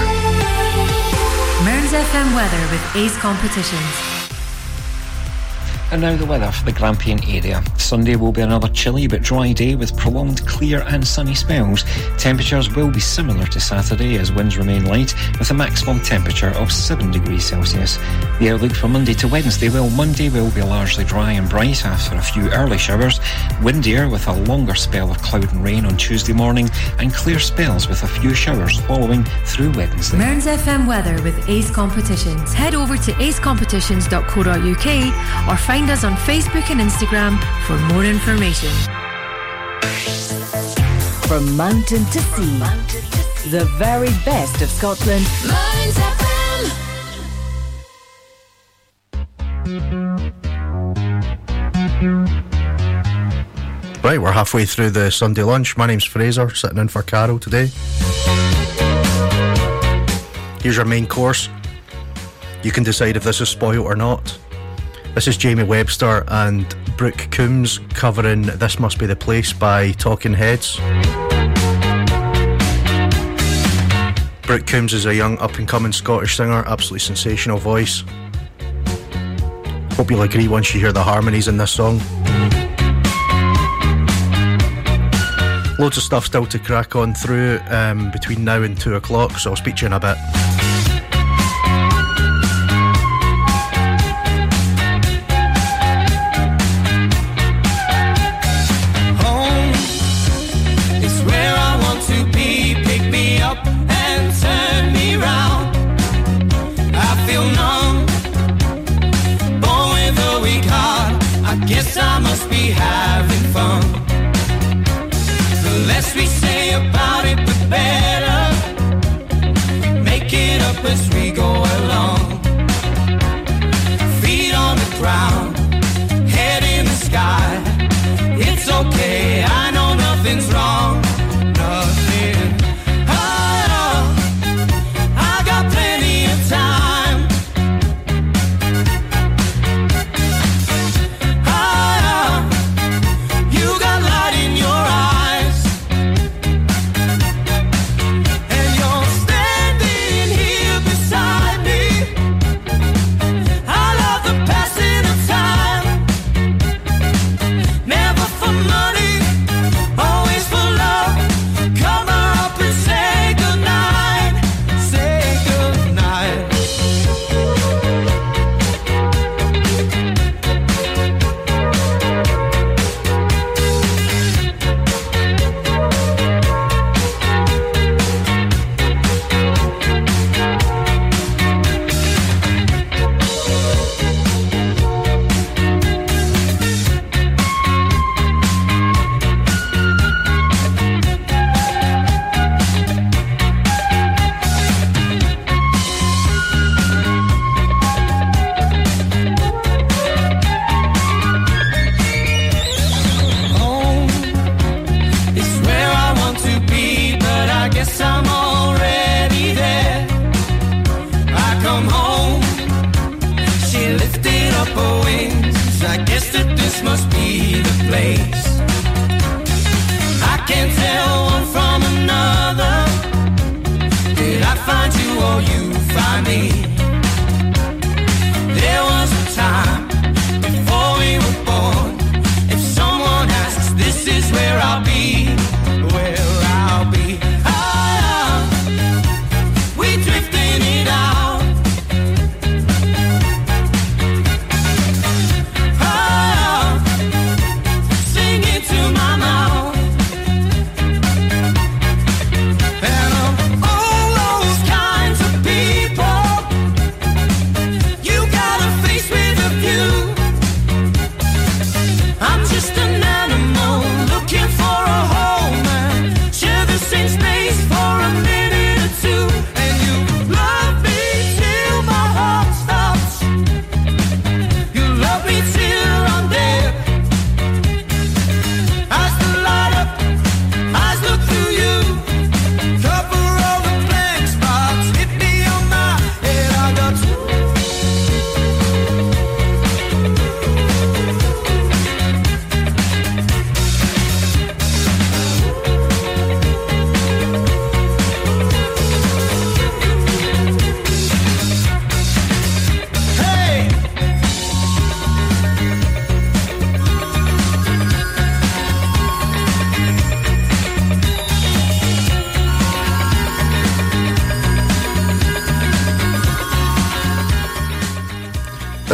Mearns 1.65 1.93
FM 1.93 2.35
weather 2.35 2.61
with 2.71 2.97
Ace 2.97 3.17
Competitions. 3.19 4.12
And 5.93 6.01
now 6.01 6.17
the 6.17 6.25
weather 6.25 6.51
for 6.51 6.65
the 6.65 6.73
Grampian 6.73 7.23
area. 7.25 7.63
Sunday 7.77 8.17
will 8.17 8.33
be 8.33 8.41
another 8.41 8.69
chilly 8.69 9.07
but 9.07 9.21
dry 9.21 9.53
day 9.53 9.75
with 9.75 9.95
prolonged 9.99 10.47
clear 10.47 10.81
and 10.87 11.07
sunny 11.07 11.35
spells. 11.35 11.85
Temperatures 12.17 12.75
will 12.75 12.91
be 12.91 12.99
similar 12.99 13.45
to 13.49 13.61
Saturday 13.61 14.17
as 14.17 14.33
winds 14.33 14.57
remain 14.57 14.87
light 14.87 15.15
with 15.39 15.51
a 15.51 15.55
maximum 15.55 16.01
temperature 16.01 16.49
of 16.57 16.73
7 16.73 17.11
degrees 17.11 17.45
Celsius. 17.45 17.99
The 18.39 18.49
outlook 18.49 18.73
for 18.73 18.89
Monday 18.89 19.13
to 19.13 19.29
Wednesday, 19.29 19.69
well, 19.69 19.91
Monday 19.91 20.31
will 20.31 20.51
be 20.53 20.63
largely 20.63 21.05
dry 21.05 21.33
and 21.33 21.47
bright 21.47 21.85
after 21.85 22.17
a 22.17 22.23
few 22.23 22.49
early 22.53 22.79
showers, 22.79 23.21
windier 23.63 24.09
with 24.09 24.27
a 24.29 24.33
longer 24.33 24.75
spell 24.75 25.11
of 25.11 25.21
cloud 25.21 25.53
and 25.53 25.63
rain 25.63 25.85
on 25.85 25.99
Tuesday 25.99 26.33
morning, 26.33 26.71
and 27.01 27.13
clear 27.13 27.39
spells 27.39 27.87
with 27.87 28.03
a 28.03 28.09
few 28.09 28.33
showers 28.33 28.81
following 28.87 29.25
through 29.45 29.73
Wednesday. 29.73 30.17
Mearns 30.17 30.47
FM 30.47 30.87
weather 30.87 31.21
with 31.23 31.51
Ace 31.51 31.71
Competitions. 31.71 32.55
Head 32.55 32.75
over 32.75 32.97
to 32.97 33.13
acecompetitions.co.uk 33.13 35.49
or 35.49 35.57
find 35.59 35.82
us 35.91 36.05
on 36.05 36.15
Facebook 36.15 36.71
and 36.71 36.81
Instagram 36.81 37.39
for 37.67 37.77
more 37.93 38.05
information. 38.05 38.71
From 41.27 41.57
mountain 41.57 42.05
to 42.07 42.21
sea, 42.21 42.59
mountain 42.59 43.01
the 43.51 43.65
very 43.77 44.11
best 44.25 44.63
of 44.63 44.71
Scotland 44.71 45.27
Mearns 45.47 45.99
FM. 45.99 46.23
Right, 54.05 54.21
we're 54.21 54.33
halfway 54.33 54.65
through 54.65 54.91
the 54.91 55.11
Sunday 55.11 55.43
lunch. 55.43 55.77
My 55.77 55.87
name's 55.87 56.05
Fraser, 56.05 56.55
sitting 56.55 56.79
in 56.79 56.89
for 56.89 57.03
Carol 57.03 57.39
today. 57.39 57.71
Here's 60.63 60.77
your 60.77 60.85
main 60.85 61.07
course. 61.07 61.49
You 62.63 62.71
can 62.71 62.85
decide 62.85 63.17
if 63.17 63.25
this 63.25 63.41
is 63.41 63.49
spoiled 63.49 63.87
or 63.87 63.97
not. 63.97 64.39
This 65.15 65.29
is 65.29 65.37
Jamie 65.37 65.63
Webster 65.63 66.25
and 66.29 66.75
Brooke 66.97 67.29
Coombs 67.31 67.81
covering 67.91 68.43
This 68.43 68.79
Must 68.79 68.99
Be 68.99 69.05
the 69.05 69.15
Place 69.15 69.53
by 69.53 69.93
Talking 69.93 70.33
Heads. 70.33 70.79
Brooke 74.47 74.67
Coombs 74.67 74.95
is 74.95 75.05
a 75.05 75.15
young 75.15 75.37
up 75.37 75.59
and 75.59 75.69
coming 75.69 75.93
Scottish 75.93 76.39
singer, 76.39 76.65
absolutely 76.67 77.01
sensational 77.01 77.59
voice. 77.59 78.05
Hope 79.97 80.11
you'll 80.11 80.23
agree 80.23 80.49
once 80.49 80.73
you 80.73 80.81
hear 80.81 80.93
the 80.93 81.03
harmonies 81.03 81.47
in 81.47 81.59
this 81.59 81.73
song. 81.73 82.01
Loads 85.79 85.99
of 85.99 86.05
stuff 86.05 86.25
still 86.25 86.47
to 86.47 86.59
crack 86.59 86.97
on 86.97 87.13
through 87.13 87.61
um, 87.69 88.11
between 88.13 88.45
now 88.45 88.63
and 88.63 88.81
two 88.81 88.95
o'clock, 88.95 89.33
so 89.33 89.51
I'll 89.51 89.57
speak 89.57 89.77
to 89.77 89.83
you 89.83 89.87
in 89.89 89.93
a 89.93 90.01
bit. 90.01 90.17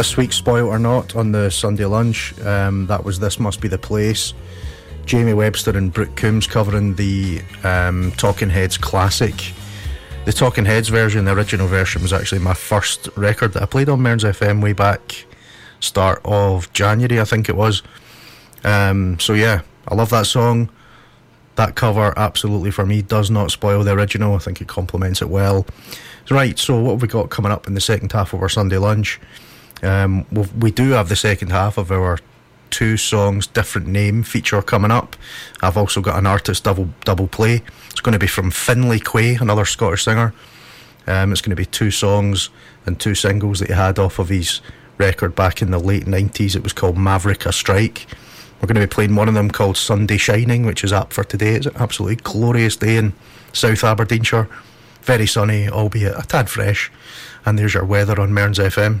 This 0.09 0.17
week's 0.17 0.37
Spoil 0.37 0.67
or 0.67 0.79
Not 0.79 1.15
on 1.15 1.31
the 1.31 1.51
Sunday 1.51 1.85
lunch. 1.85 2.33
Um, 2.41 2.87
that 2.87 3.03
was 3.03 3.19
This 3.19 3.39
Must 3.39 3.61
Be 3.61 3.67
the 3.67 3.77
Place. 3.77 4.33
Jamie 5.05 5.35
Webster 5.35 5.77
and 5.77 5.93
Brooke 5.93 6.15
Coombs 6.15 6.47
covering 6.47 6.95
the 6.95 7.43
um, 7.63 8.11
Talking 8.13 8.49
Heads 8.49 8.75
classic. 8.75 9.53
The 10.25 10.33
Talking 10.33 10.65
Heads 10.65 10.89
version, 10.89 11.25
the 11.25 11.33
original 11.33 11.67
version, 11.67 12.01
was 12.01 12.11
actually 12.11 12.39
my 12.39 12.55
first 12.55 13.07
record 13.15 13.53
that 13.53 13.61
I 13.61 13.67
played 13.67 13.87
on 13.87 14.01
Mearns 14.01 14.23
FM 14.23 14.63
way 14.63 14.73
back 14.73 15.27
start 15.79 16.21
of 16.25 16.73
January, 16.73 17.21
I 17.21 17.25
think 17.25 17.47
it 17.47 17.55
was. 17.55 17.83
Um, 18.63 19.19
so 19.19 19.33
yeah, 19.33 19.61
I 19.87 19.93
love 19.93 20.09
that 20.09 20.25
song. 20.25 20.71
That 21.55 21.75
cover, 21.75 22.17
absolutely 22.17 22.71
for 22.71 22.83
me, 22.83 23.03
does 23.03 23.29
not 23.29 23.51
spoil 23.51 23.83
the 23.83 23.91
original. 23.91 24.33
I 24.33 24.39
think 24.39 24.59
it 24.59 24.67
complements 24.67 25.21
it 25.21 25.29
well. 25.29 25.67
Right, 26.31 26.57
so 26.57 26.79
what 26.79 26.93
have 26.93 27.01
we 27.03 27.07
got 27.07 27.29
coming 27.29 27.51
up 27.51 27.67
in 27.67 27.75
the 27.75 27.81
second 27.81 28.11
half 28.11 28.33
of 28.33 28.41
our 28.41 28.49
Sunday 28.49 28.77
lunch? 28.77 29.19
Um, 29.81 30.25
we 30.59 30.71
do 30.71 30.91
have 30.91 31.09
the 31.09 31.15
second 31.15 31.51
half 31.51 31.77
of 31.77 31.91
our 31.91 32.19
two 32.69 32.97
songs, 32.97 33.47
different 33.47 33.87
name 33.87 34.23
feature 34.23 34.61
coming 34.61 34.91
up. 34.91 35.15
I've 35.61 35.77
also 35.77 36.01
got 36.01 36.17
an 36.17 36.27
artist 36.27 36.63
double 36.63 36.89
double 37.05 37.27
play. 37.27 37.63
It's 37.91 38.01
going 38.01 38.13
to 38.13 38.19
be 38.19 38.27
from 38.27 38.51
Finley 38.51 38.99
Quaye, 38.99 39.41
another 39.41 39.65
Scottish 39.65 40.03
singer. 40.03 40.33
Um, 41.07 41.31
it's 41.31 41.41
going 41.41 41.51
to 41.51 41.55
be 41.55 41.65
two 41.65 41.91
songs 41.91 42.49
and 42.85 42.99
two 42.99 43.15
singles 43.15 43.59
that 43.59 43.69
he 43.69 43.73
had 43.73 43.97
off 43.97 44.19
of 44.19 44.29
his 44.29 44.61
record 44.97 45.35
back 45.35 45.61
in 45.61 45.71
the 45.71 45.79
late 45.79 46.05
90s. 46.05 46.55
It 46.55 46.63
was 46.63 46.73
called 46.73 46.97
Maverick 46.97 47.45
a 47.45 47.51
Strike. 47.51 48.05
We're 48.61 48.67
going 48.67 48.75
to 48.75 48.81
be 48.81 48.87
playing 48.87 49.15
one 49.15 49.29
of 49.29 49.33
them 49.33 49.49
called 49.49 49.77
Sunday 49.77 50.17
Shining, 50.17 50.65
which 50.65 50.83
is 50.83 50.91
up 50.91 51.13
for 51.13 51.23
today. 51.23 51.55
It's 51.55 51.65
an 51.65 51.77
absolutely 51.77 52.17
glorious 52.17 52.75
day 52.75 52.97
in 52.97 53.13
South 53.53 53.83
Aberdeenshire. 53.83 54.49
Very 55.01 55.25
sunny, 55.25 55.69
albeit 55.69 56.17
a 56.17 56.27
tad 56.27 56.49
fresh. 56.49 56.91
And 57.45 57.57
there's 57.57 57.73
your 57.73 57.85
weather 57.85 58.19
on 58.19 58.33
Mearns 58.33 58.59
FM. 58.59 58.99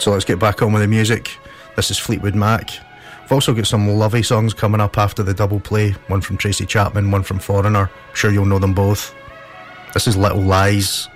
So 0.03 0.11
let's 0.11 0.25
get 0.25 0.41
back 0.41 0.63
on 0.63 0.73
with 0.73 0.83
the 0.83 0.89
music. 0.89 1.39
This 1.77 1.93
is 1.93 1.99
Fleetwood 1.99 2.35
Mac. 2.35 2.92
We've 3.33 3.37
also 3.39 3.55
got 3.55 3.67
some 3.67 3.89
lovely 3.89 4.23
songs 4.23 4.53
coming 4.53 4.79
up 4.79 4.99
after 4.99 5.23
the 5.23 5.33
double 5.33 5.59
play. 5.59 5.93
One 6.09 6.21
from 6.21 6.37
Tracy 6.37 6.67
Chapman, 6.67 7.11
one 7.11 7.23
from 7.23 7.39
Foreigner. 7.39 7.89
I'm 7.89 8.15
sure 8.15 8.31
you'll 8.31 8.45
know 8.45 8.59
them 8.59 8.75
both. 8.75 9.15
This 9.95 10.07
is 10.07 10.19
Little 10.19 10.43
Lies. 10.43 11.09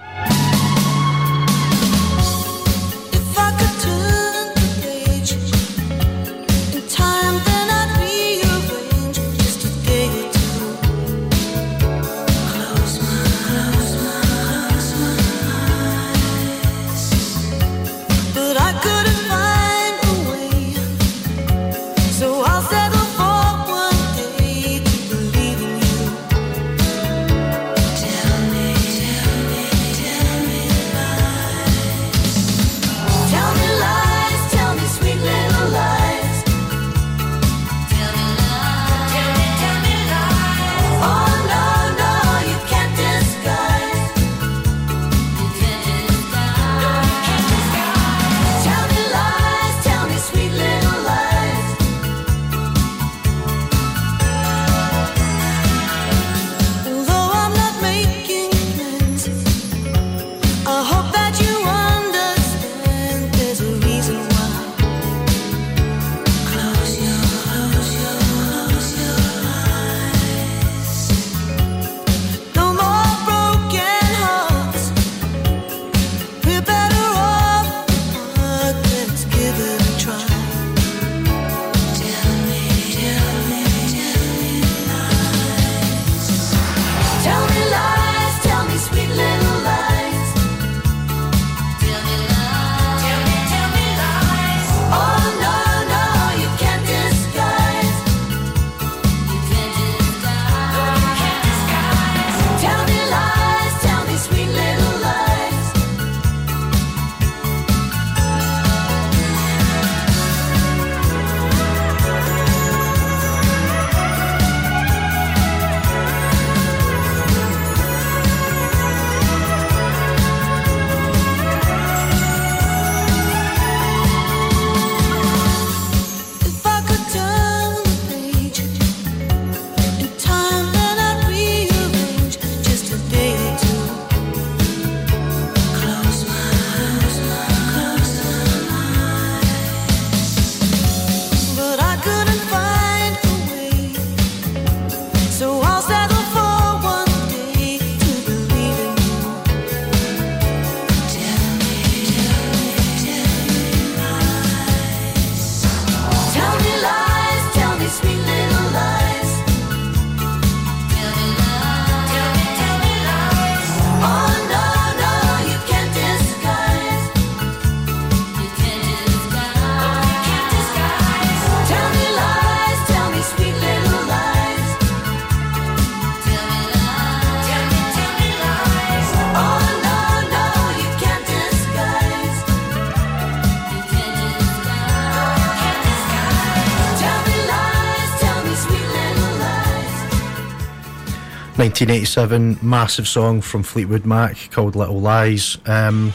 1987 191.66 192.59
massive 192.62 193.09
song 193.09 193.40
from 193.40 193.64
Fleetwood 193.64 194.06
Mac 194.06 194.36
called 194.52 194.76
Little 194.76 195.01
Lies. 195.01 195.59
Um, 195.66 196.12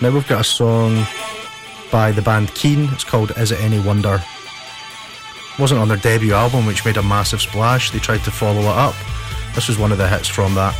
now 0.00 0.10
we've 0.10 0.26
got 0.26 0.40
a 0.40 0.44
song 0.44 1.04
by 1.92 2.12
the 2.12 2.22
band 2.22 2.48
Keane. 2.54 2.88
It's 2.92 3.04
called 3.04 3.32
Is 3.36 3.52
It 3.52 3.60
Any 3.60 3.78
Wonder? 3.78 4.22
It 5.52 5.58
Wasn't 5.58 5.78
on 5.78 5.88
their 5.88 5.98
debut 5.98 6.32
album, 6.32 6.64
which 6.64 6.82
made 6.82 6.96
a 6.96 7.02
massive 7.02 7.42
splash. 7.42 7.90
They 7.90 7.98
tried 7.98 8.24
to 8.24 8.30
follow 8.30 8.62
it 8.62 8.66
up. 8.68 8.94
This 9.54 9.68
was 9.68 9.78
one 9.78 9.92
of 9.92 9.98
the 9.98 10.08
hits 10.08 10.28
from 10.28 10.54
that. 10.54 10.74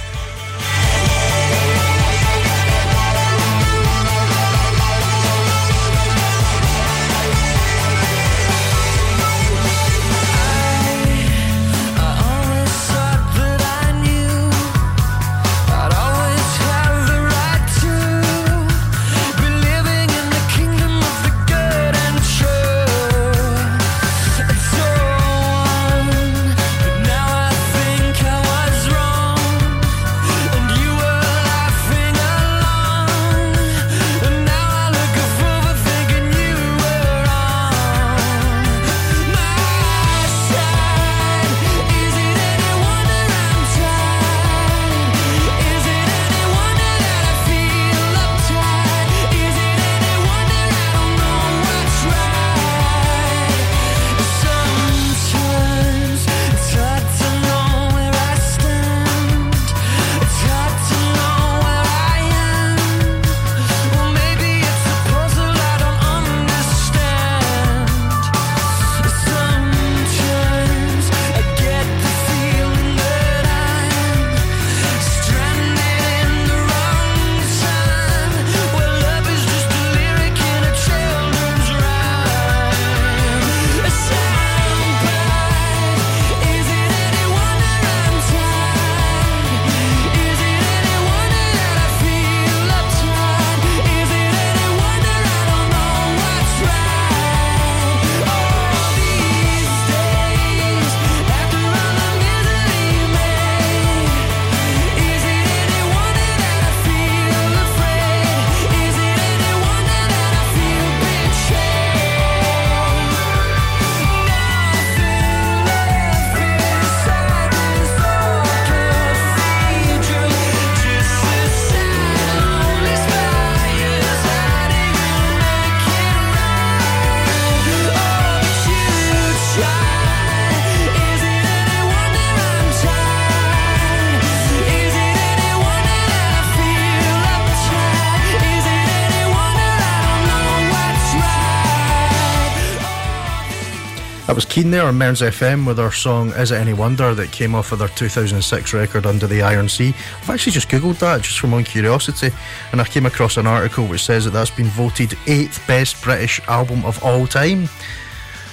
Keane 144.55 144.71
there 144.71 144.87
on 144.87 144.97
Mearns 144.97 145.21
FM 145.21 145.67
with 145.67 145.81
our 145.81 145.91
song 145.91 146.31
Is 146.35 146.53
It 146.53 146.61
Any 146.61 146.75
Wonder 146.75 147.13
that 147.13 147.33
came 147.33 147.57
off 147.57 147.73
of 147.73 147.81
their 147.81 147.89
2006 147.89 148.73
record 148.73 149.05
Under 149.05 149.27
the 149.27 149.43
Iron 149.43 149.69
Sea. 149.69 149.89
I've 149.89 150.31
actually 150.31 150.53
just 150.53 150.69
googled 150.69 151.01
that 151.01 151.23
just 151.23 151.41
from 151.41 151.55
own 151.55 151.65
curiosity 151.65 152.31
and 152.71 152.81
I 152.81 152.85
came 152.85 153.05
across 153.05 153.37
an 153.37 153.49
article 153.49 153.85
which 153.85 154.05
says 154.05 154.27
that 154.27 154.31
that's 154.31 154.53
been 154.53 154.69
voted 154.69 155.09
8th 155.27 155.67
best 155.67 156.01
British 156.05 156.41
album 156.47 156.85
of 156.85 157.03
all 157.03 157.27
time. 157.27 157.65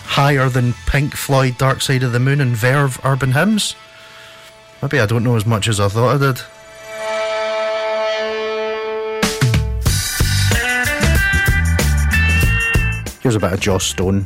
Higher 0.05 0.49
than 0.49 0.73
Pink 0.87 1.13
Floyd 1.13 1.59
Dark 1.59 1.81
Side 1.81 2.01
of 2.01 2.13
the 2.13 2.19
Moon 2.19 2.41
and 2.41 2.55
Verve 2.55 2.99
Urban 3.05 3.33
Hymns. 3.33 3.75
Maybe 4.81 4.99
I 4.99 5.05
don't 5.05 5.23
know 5.23 5.35
as 5.35 5.45
much 5.45 5.67
as 5.67 5.79
I 5.79 5.87
thought 5.87 6.15
I 6.15 6.17
did. 6.17 6.41
Here's 13.21 13.35
a 13.35 13.39
bit 13.39 13.53
of 13.53 13.59
Joss 13.59 13.83
Stone. 13.83 14.25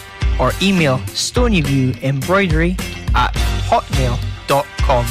or 0.41 0.51
email 0.61 0.97
stonyviewembroidery 1.13 2.71
at 3.15 3.33
hotmail.com. 3.69 5.05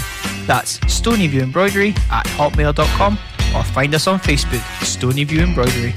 That's 0.46 0.78
stonyviewembroidery 0.80 1.96
at 2.10 2.26
hotmail.com 2.26 3.18
or 3.54 3.64
find 3.64 3.94
us 3.94 4.06
on 4.06 4.18
Facebook, 4.18 4.60
Stonyview 4.80 5.38
Embroidery. 5.38 5.92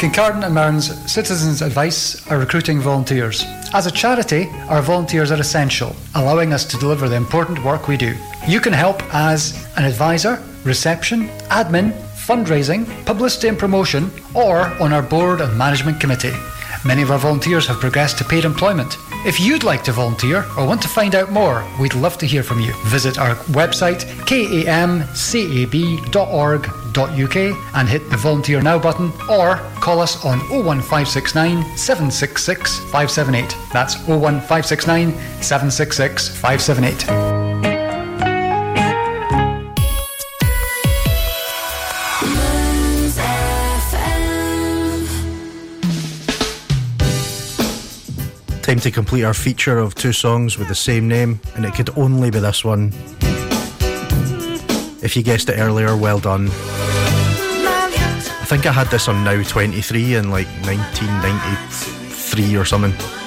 Kincardine 0.00 0.46
and 0.46 0.54
Mearns 0.54 1.12
Citizens 1.12 1.60
Advice 1.60 2.26
are 2.30 2.38
recruiting 2.38 2.80
volunteers. 2.80 3.44
As 3.74 3.84
a 3.84 3.90
charity, 3.90 4.48
our 4.70 4.80
volunteers 4.80 5.30
are 5.30 5.38
essential, 5.38 5.94
allowing 6.14 6.54
us 6.54 6.64
to 6.64 6.78
deliver 6.78 7.06
the 7.06 7.16
important 7.16 7.62
work 7.62 7.86
we 7.86 7.98
do. 7.98 8.16
You 8.48 8.60
can 8.60 8.72
help 8.72 9.02
as 9.14 9.68
an 9.76 9.84
advisor, 9.84 10.42
reception, 10.64 11.28
admin, 11.50 11.92
fundraising, 12.30 12.86
publicity 13.06 13.48
and 13.48 13.58
promotion, 13.58 14.08
or 14.34 14.60
on 14.80 14.92
our 14.92 15.02
board 15.02 15.40
and 15.40 15.58
management 15.58 15.98
committee. 16.00 16.32
Many 16.84 17.02
of 17.02 17.10
our 17.10 17.18
volunteers 17.18 17.66
have 17.66 17.80
progressed 17.80 18.18
to 18.18 18.24
paid 18.24 18.44
employment. 18.44 18.96
If 19.26 19.40
you'd 19.40 19.64
like 19.64 19.82
to 19.84 19.92
volunteer 19.92 20.46
or 20.56 20.64
want 20.64 20.80
to 20.82 20.88
find 20.88 21.16
out 21.16 21.32
more, 21.32 21.66
we'd 21.80 21.94
love 21.94 22.18
to 22.18 22.26
hear 22.26 22.44
from 22.44 22.60
you. 22.60 22.72
Visit 22.84 23.18
our 23.18 23.34
website 23.60 24.04
kamcab.org.uk 24.30 24.96
and 27.74 27.88
hit 27.88 28.10
the 28.10 28.16
volunteer 28.16 28.62
now 28.62 28.78
button 28.78 29.12
or 29.28 29.56
call 29.80 30.00
us 30.00 30.24
on 30.24 30.38
01569 30.50 31.76
766 31.76 32.78
578. 32.78 33.56
That's 33.72 33.96
01569 34.06 35.12
766 35.42 36.28
578. 36.28 37.29
To 48.80 48.90
complete 48.90 49.24
our 49.24 49.34
feature 49.34 49.76
of 49.76 49.94
two 49.94 50.10
songs 50.10 50.56
with 50.56 50.68
the 50.68 50.74
same 50.74 51.06
name, 51.06 51.38
and 51.54 51.66
it 51.66 51.74
could 51.74 51.90
only 51.98 52.30
be 52.30 52.38
this 52.38 52.64
one. 52.64 52.94
If 55.02 55.14
you 55.14 55.22
guessed 55.22 55.50
it 55.50 55.58
earlier, 55.58 55.94
well 55.98 56.18
done. 56.18 56.46
I 56.46 58.44
think 58.46 58.64
I 58.64 58.72
had 58.72 58.86
this 58.86 59.06
on 59.06 59.22
Now 59.22 59.42
23 59.42 60.14
in 60.14 60.30
like 60.30 60.46
1993 60.64 62.56
or 62.56 62.64
something. 62.64 63.19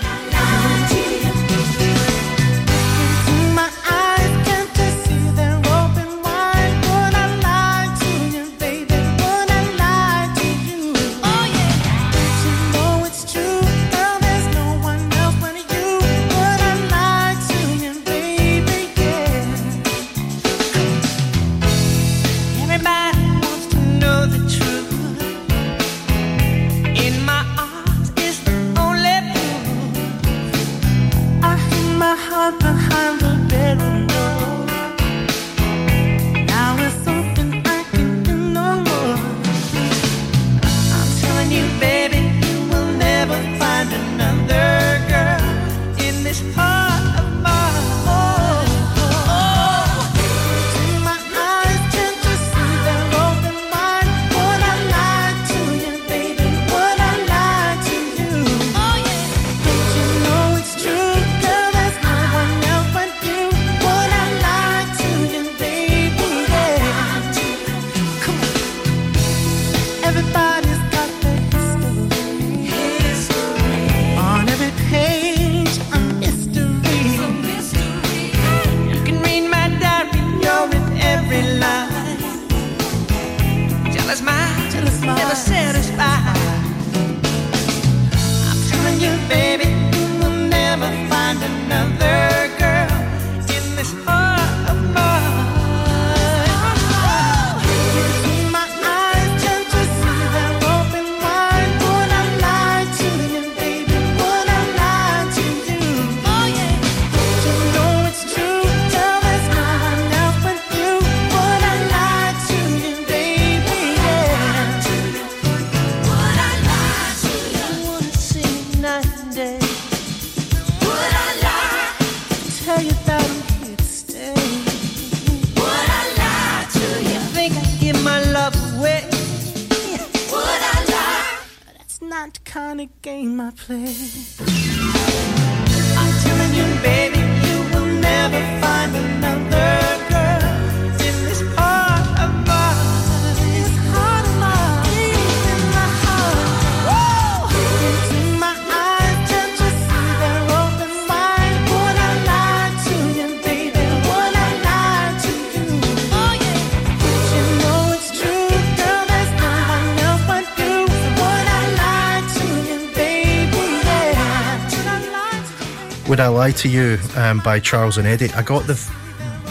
I 166.23 166.27
Lie 166.27 166.51
to 166.51 166.69
You 166.69 166.97
um, 167.17 167.39
by 167.39 167.59
Charles 167.59 167.97
and 167.97 168.07
Eddie. 168.07 168.31
I 168.31 168.43
got 168.43 168.65
the 168.65 168.75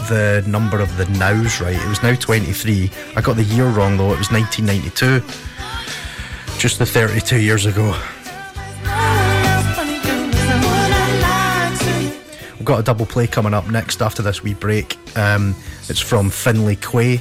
the 0.09 0.43
number 0.47 0.81
of 0.81 0.97
the 0.97 1.05
nows 1.19 1.61
right. 1.61 1.77
It 1.77 1.87
was 1.87 2.03
now 2.03 2.15
23. 2.15 2.91
I 3.15 3.21
got 3.21 3.37
the 3.37 3.45
year 3.45 3.69
wrong 3.69 3.99
though. 3.99 4.15
It 4.15 4.19
was 4.19 4.31
1992. 4.31 5.21
Just 6.59 6.79
the 6.79 6.87
32 6.87 7.41
years 7.41 7.67
ago. 7.67 7.91
We've 12.55 12.65
got 12.65 12.81
a 12.81 12.83
double 12.83 13.05
play 13.05 13.27
coming 13.27 13.53
up 13.53 13.69
next 13.69 14.01
after 14.01 14.23
this 14.23 14.43
wee 14.43 14.55
break. 14.55 14.97
Um, 15.15 15.55
it's 15.91 16.01
from 16.01 16.31
Finley 16.31 16.77
Quaye. 16.77 17.21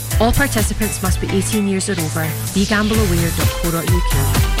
All 0.19 0.31
participants 0.31 1.01
must 1.01 1.21
be 1.21 1.27
18 1.31 1.67
years 1.67 1.89
or 1.89 1.93
over. 1.93 2.25
BeGambleAware.co.uk. 2.53 4.51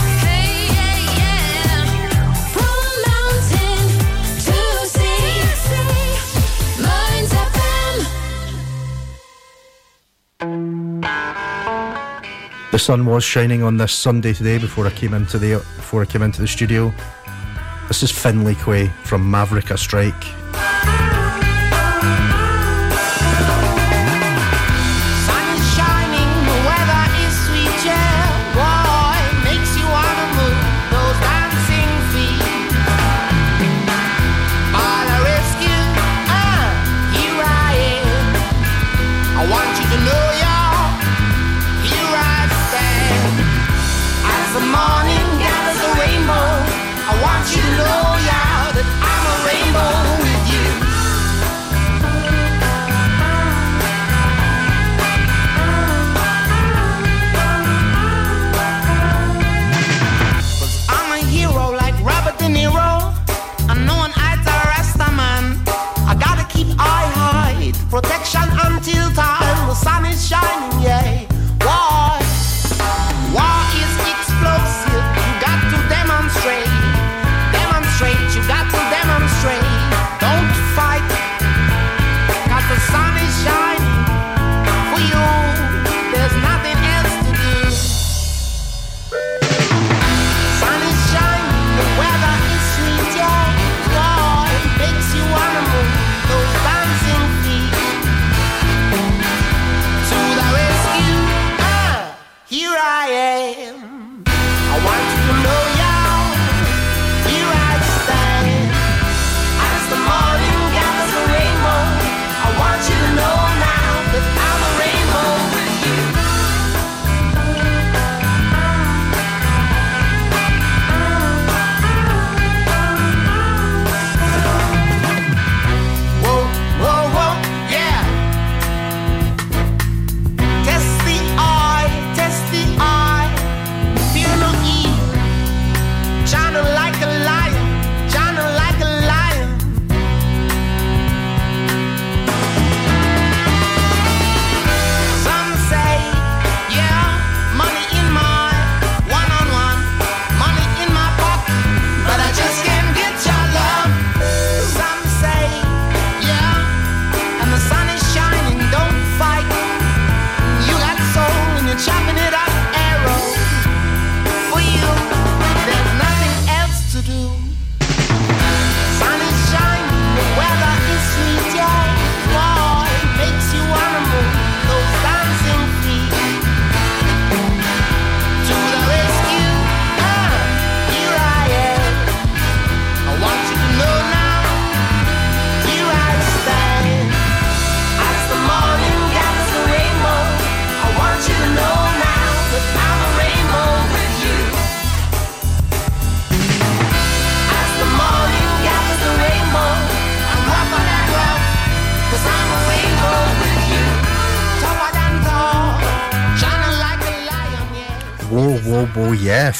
The 12.71 12.79
sun 12.79 13.05
was 13.05 13.23
shining 13.25 13.63
on 13.63 13.75
this 13.75 13.91
Sunday 13.91 14.31
today 14.31 14.57
before 14.57 14.87
I 14.87 14.91
came 14.91 15.13
into 15.13 15.37
the 15.37 15.55
before 15.55 16.03
I 16.03 16.05
came 16.05 16.21
into 16.21 16.41
the 16.41 16.47
studio. 16.47 16.93
This 17.89 18.01
is 18.01 18.11
Finley 18.11 18.55
Quaye 18.55 18.89
from 19.03 19.29
Maverick 19.29 19.71
a 19.71 19.77
Strike. 19.77 20.40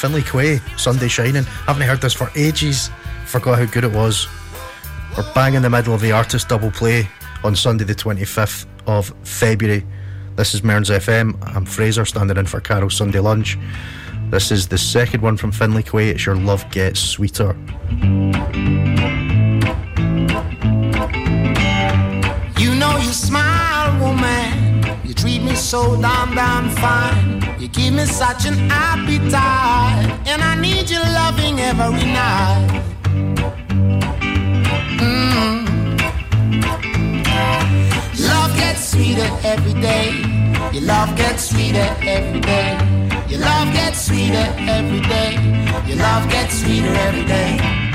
Finley 0.02 0.24
Quaye, 0.24 0.60
Sunday 0.80 1.08
Shining. 1.08 1.44
Haven't 1.68 1.84
heard 1.84 2.02
this 2.02 2.14
for 2.14 2.32
ages. 2.36 2.90
Forgot 3.28 3.60
how 3.60 3.66
good 3.66 3.84
it 3.84 3.92
was. 3.92 4.28
We're 5.16 5.32
bang 5.36 5.54
in 5.54 5.62
the 5.62 5.70
middle 5.70 5.94
of 5.94 6.02
the 6.02 6.12
artist 6.12 6.50
double 6.50 6.72
play 6.72 7.08
on 7.44 7.56
Sunday, 7.56 7.84
the 7.84 7.94
25th 7.94 8.66
of 8.88 9.14
February. 9.24 9.86
This 10.38 10.56
is 10.56 10.64
Mearns 10.64 10.90
FM. 10.90 11.38
I'm 11.56 11.66
Fraser, 11.66 12.04
standing 12.06 12.36
in 12.38 12.48
for 12.48 12.60
Carol 12.60 12.90
Sunday 12.90 13.20
Lunch. 13.20 13.60
This 14.32 14.52
is 14.52 14.68
the 14.68 14.78
second 14.80 15.22
one 15.22 15.38
from 15.38 15.52
Finley 15.52 15.84
Quaye. 15.84 16.10
It's 16.10 16.26
Your 16.26 16.36
Love 16.36 16.68
Gets 16.72 17.00
Sweeter. 17.00 17.56
You 22.58 22.74
know 22.74 22.98
you 22.98 23.12
smile, 23.14 24.00
woman. 24.00 24.84
You 25.04 25.14
treat 25.14 25.44
me 25.44 25.54
so 25.54 26.02
damn, 26.02 26.34
damn 26.34 26.70
fine. 26.72 27.31
You 27.62 27.68
give 27.68 27.94
me 27.94 28.06
such 28.06 28.48
an 28.48 28.72
appetite. 28.72 30.10
And 30.26 30.42
I 30.42 30.56
need 30.60 30.90
your 30.90 31.04
loving 31.04 31.60
every 31.60 32.08
night. 32.12 32.82
Mm. 34.98 35.68
Love 38.28 38.58
gets 38.58 38.90
sweeter 38.90 39.30
every 39.44 39.80
day. 39.80 40.10
Your 40.74 40.86
love 40.86 41.16
gets 41.16 41.52
sweeter 41.52 41.96
every 42.02 42.40
day. 42.40 42.80
Your 43.30 43.42
love 43.42 43.72
gets 43.74 44.08
sweeter 44.08 44.48
every 44.58 45.02
day. 45.02 45.34
Your 45.86 45.98
love 45.98 46.28
gets 46.32 46.64
sweeter 46.64 46.96
every 46.96 47.26
day. 47.26 47.91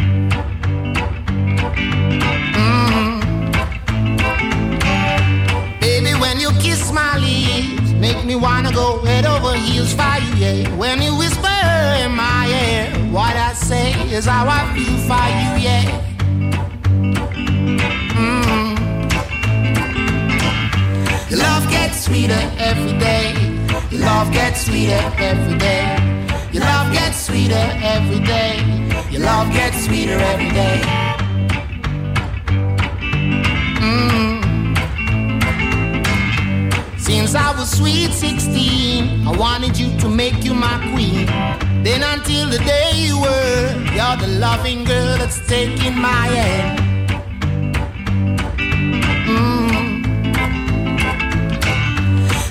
Make 8.16 8.26
me 8.26 8.36
wanna 8.36 8.72
go 8.72 9.04
head 9.04 9.26
over 9.26 9.54
heels 9.54 9.92
for 9.92 10.16
you, 10.24 10.34
yeah. 10.36 10.76
When 10.76 11.02
you 11.02 11.16
whisper 11.16 11.58
in 12.02 12.12
my 12.12 12.46
ear, 12.62 13.12
what 13.12 13.36
I 13.36 13.52
say 13.52 13.92
is 14.16 14.24
how 14.24 14.46
I 14.48 14.62
feel 14.74 14.96
for 15.10 15.26
you, 15.40 15.52
yeah. 15.66 15.84
Mm. 18.20 18.74
Your 21.30 21.40
love 21.40 21.68
gets 21.70 22.04
sweeter 22.06 22.42
every 22.58 22.98
day. 22.98 23.34
Your 23.90 24.00
love 24.02 24.32
gets 24.32 24.66
sweeter 24.66 25.02
every 25.18 25.58
day. 25.58 25.84
Your 26.52 26.64
love 26.64 26.92
gets 26.92 27.18
sweeter 27.26 27.66
every 27.94 28.20
day. 28.20 28.54
Your 29.10 29.22
love 29.22 29.52
gets 29.52 29.84
sweeter 29.84 30.18
every 30.32 30.50
day. 30.50 30.80
Mm. 33.80 34.25
Since 37.16 37.34
I 37.34 37.58
was 37.58 37.70
sweet 37.70 38.12
16, 38.12 39.26
I 39.26 39.36
wanted 39.38 39.78
you 39.78 39.88
to 40.00 40.08
make 40.08 40.44
you 40.44 40.52
my 40.52 40.76
queen. 40.92 41.24
Then 41.82 42.02
until 42.02 42.50
the 42.50 42.58
day 42.58 42.90
you 42.94 43.18
were, 43.18 43.72
you're 43.96 44.18
the 44.20 44.38
loving 44.38 44.84
girl 44.84 45.16
that's 45.16 45.40
taking 45.48 45.98
my 45.98 46.26
hand. 46.36 46.78
Mm. 49.32 50.02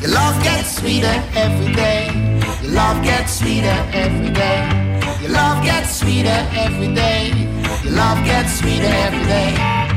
Your 0.02 0.12
love 0.12 0.44
gets 0.44 0.78
sweeter 0.78 1.16
every 1.36 1.72
day. 1.72 2.10
Your 2.64 2.72
love 2.72 3.04
gets 3.04 3.34
sweeter 3.34 3.78
every 3.94 4.32
day. 4.32 4.68
Your 5.22 5.32
love 5.32 5.64
gets 5.64 5.96
sweeter 6.00 6.42
every 6.58 6.92
day. 6.92 7.30
Your 7.84 7.94
love 7.94 8.26
gets 8.26 8.58
sweeter 8.60 8.94
every 9.06 9.26
day. 9.26 9.95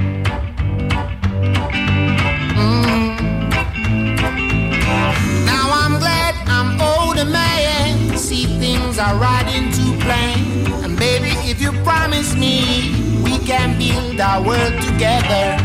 Things 8.99 9.11
are 9.11 9.17
right 9.19 9.55
into 9.55 9.97
plan. 10.05 10.85
And 10.85 10.99
baby, 10.99 11.31
if 11.49 11.61
you 11.61 11.73
promise 11.83 12.35
me, 12.35 13.23
we 13.23 13.39
can 13.39 13.79
build 13.79 14.21
our 14.21 14.43
world 14.43 14.75
together. 14.83 15.57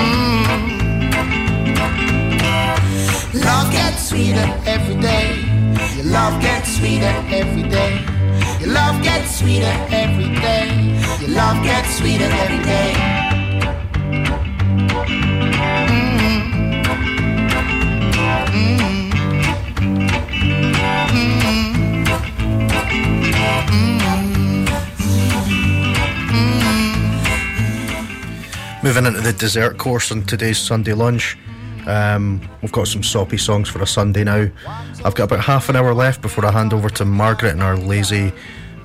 Mm. 0.00 0.24
Love 3.44 3.72
gets 3.72 4.08
sweeter 4.08 4.48
every 4.66 4.96
day. 5.00 5.44
Your 5.96 6.06
love 6.06 6.40
gets 6.40 6.76
sweeter 6.76 7.14
every 7.30 7.68
day. 7.68 8.04
Your 8.60 8.72
love 8.72 9.02
gets 9.02 9.38
sweeter 9.38 9.76
every 9.90 10.34
day. 10.40 10.68
Your 11.20 11.30
love 11.30 11.62
gets 11.64 11.96
sweeter 11.98 12.30
every 12.44 12.62
day. 12.64 13.25
Moving 28.86 29.06
into 29.06 29.20
the 29.20 29.32
dessert 29.32 29.78
course 29.78 30.12
on 30.12 30.22
today's 30.22 30.58
Sunday 30.58 30.92
lunch. 30.92 31.36
Um, 31.88 32.40
we've 32.62 32.70
got 32.70 32.86
some 32.86 33.02
soppy 33.02 33.36
songs 33.36 33.68
for 33.68 33.82
a 33.82 33.86
Sunday 33.86 34.22
now. 34.22 34.48
I've 35.04 35.16
got 35.16 35.24
about 35.24 35.40
half 35.40 35.68
an 35.68 35.74
hour 35.74 35.92
left 35.92 36.22
before 36.22 36.46
I 36.46 36.52
hand 36.52 36.72
over 36.72 36.88
to 36.90 37.04
Margaret 37.04 37.50
in 37.50 37.62
our 37.62 37.76
lazy 37.76 38.32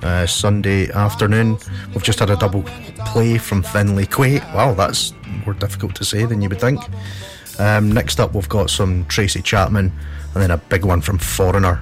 uh, 0.02 0.26
Sunday 0.26 0.90
afternoon. 0.90 1.56
We've 1.94 2.02
just 2.02 2.18
had 2.18 2.30
a 2.30 2.36
double 2.36 2.64
play 3.06 3.38
from 3.38 3.62
Finley 3.62 4.06
Quaye. 4.06 4.42
Wow, 4.52 4.74
that's 4.74 5.14
more 5.46 5.54
difficult 5.54 5.94
to 5.94 6.04
say 6.04 6.24
than 6.24 6.42
you 6.42 6.48
would 6.48 6.60
think. 6.60 6.80
Um, 7.60 7.92
next 7.92 8.18
up, 8.18 8.34
we've 8.34 8.48
got 8.48 8.70
some 8.70 9.06
Tracy 9.06 9.40
Chapman 9.40 9.92
and 10.34 10.42
then 10.42 10.50
a 10.50 10.58
big 10.58 10.84
one 10.84 11.00
from 11.00 11.18
Foreigner. 11.18 11.80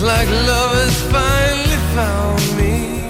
Like 0.00 0.28
love 0.28 0.72
has 0.72 1.02
finally 1.10 1.76
found 1.94 2.58
me. 2.58 3.01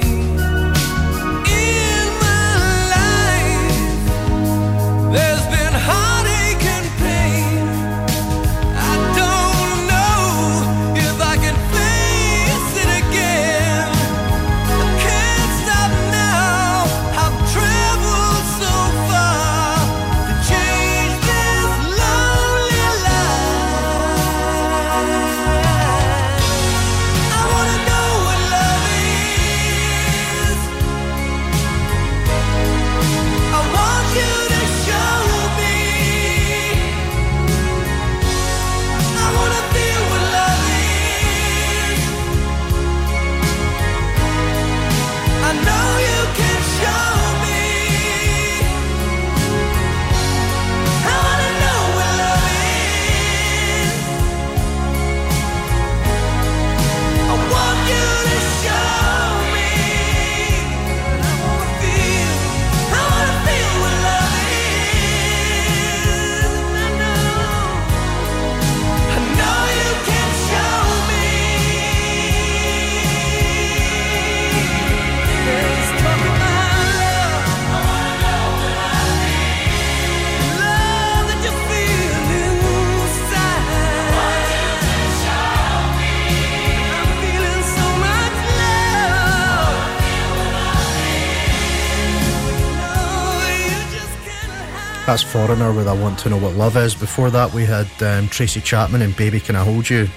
That's 95.12 95.22
Foreigner 95.22 95.74
with 95.74 95.89
I 95.89 95.93
Want 95.93 96.18
to 96.20 96.30
Know 96.30 96.39
What 96.39 96.55
Love 96.55 96.78
Is. 96.78 96.94
Before 96.94 97.28
that, 97.28 97.52
we 97.52 97.66
had 97.66 97.86
um, 98.02 98.28
Tracy 98.28 98.62
Chapman 98.62 99.02
and 99.02 99.14
Baby 99.14 99.40
Can 99.40 99.56
I 99.56 99.62
Hold 99.62 99.90
You. 99.90 100.09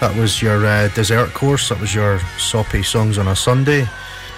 That 0.00 0.16
was 0.16 0.42
your 0.42 0.66
uh, 0.66 0.88
dessert 0.88 1.32
course. 1.32 1.68
That 1.68 1.78
was 1.78 1.94
your 1.94 2.18
soppy 2.36 2.82
songs 2.82 3.18
on 3.18 3.28
a 3.28 3.36
Sunday. 3.36 3.86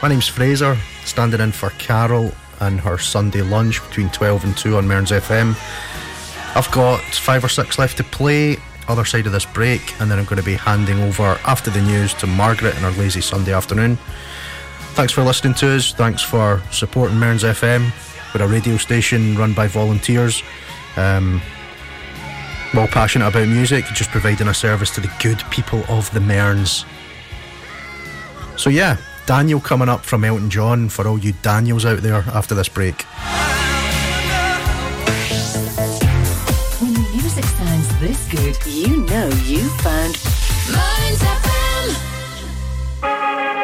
My 0.02 0.10
name's 0.10 0.28
Fraser, 0.28 0.76
standing 1.06 1.40
in 1.40 1.52
for 1.52 1.70
Carol 1.78 2.32
and 2.60 2.80
her 2.80 2.98
Sunday 2.98 3.40
lunch 3.40 3.82
between 3.88 4.10
12 4.10 4.44
and 4.44 4.54
2 4.58 4.76
on 4.76 4.86
Mearns 4.86 5.10
FM. 5.10 5.56
I've 6.54 6.70
got 6.70 7.00
five 7.00 7.42
or 7.42 7.48
six 7.48 7.78
left 7.78 7.96
to 7.96 8.04
play, 8.04 8.58
other 8.88 9.06
side 9.06 9.24
of 9.24 9.32
this 9.32 9.46
break, 9.46 9.98
and 10.02 10.10
then 10.10 10.18
I'm 10.18 10.26
going 10.26 10.36
to 10.36 10.44
be 10.44 10.56
handing 10.56 11.00
over 11.00 11.40
after 11.46 11.70
the 11.70 11.80
news 11.80 12.12
to 12.14 12.26
Margaret 12.26 12.76
in 12.76 12.82
her 12.82 12.90
lazy 12.90 13.22
Sunday 13.22 13.54
afternoon. 13.54 13.96
Thanks 14.92 15.14
for 15.14 15.22
listening 15.22 15.54
to 15.54 15.76
us. 15.76 15.94
Thanks 15.94 16.20
for 16.20 16.60
supporting 16.70 17.18
Mearns 17.18 17.42
FM. 17.42 17.90
We're 18.34 18.44
a 18.44 18.48
radio 18.48 18.76
station 18.76 19.36
run 19.36 19.52
by 19.52 19.66
volunteers. 19.66 20.42
Um, 20.96 21.40
passionate 22.72 23.28
about 23.28 23.48
music, 23.48 23.84
just 23.86 24.10
providing 24.10 24.48
a 24.48 24.54
service 24.54 24.90
to 24.94 25.00
the 25.00 25.12
good 25.20 25.42
people 25.50 25.84
of 25.88 26.10
the 26.12 26.20
Mearns. 26.20 26.84
So, 28.56 28.70
yeah, 28.70 28.96
Daniel 29.26 29.60
coming 29.60 29.88
up 29.88 30.04
from 30.04 30.24
Elton 30.24 30.50
John 30.50 30.88
for 30.88 31.06
all 31.06 31.18
you 31.18 31.32
Daniels 31.42 31.84
out 31.84 32.00
there 32.00 32.24
after 32.34 32.54
this 32.54 32.68
break. 32.68 33.02
When 36.80 36.92
music 37.12 37.44
sounds 37.44 38.00
this 38.00 38.28
good, 38.28 38.56
you 38.66 39.04
know 39.06 39.28
you 39.44 39.68
found 39.80 40.16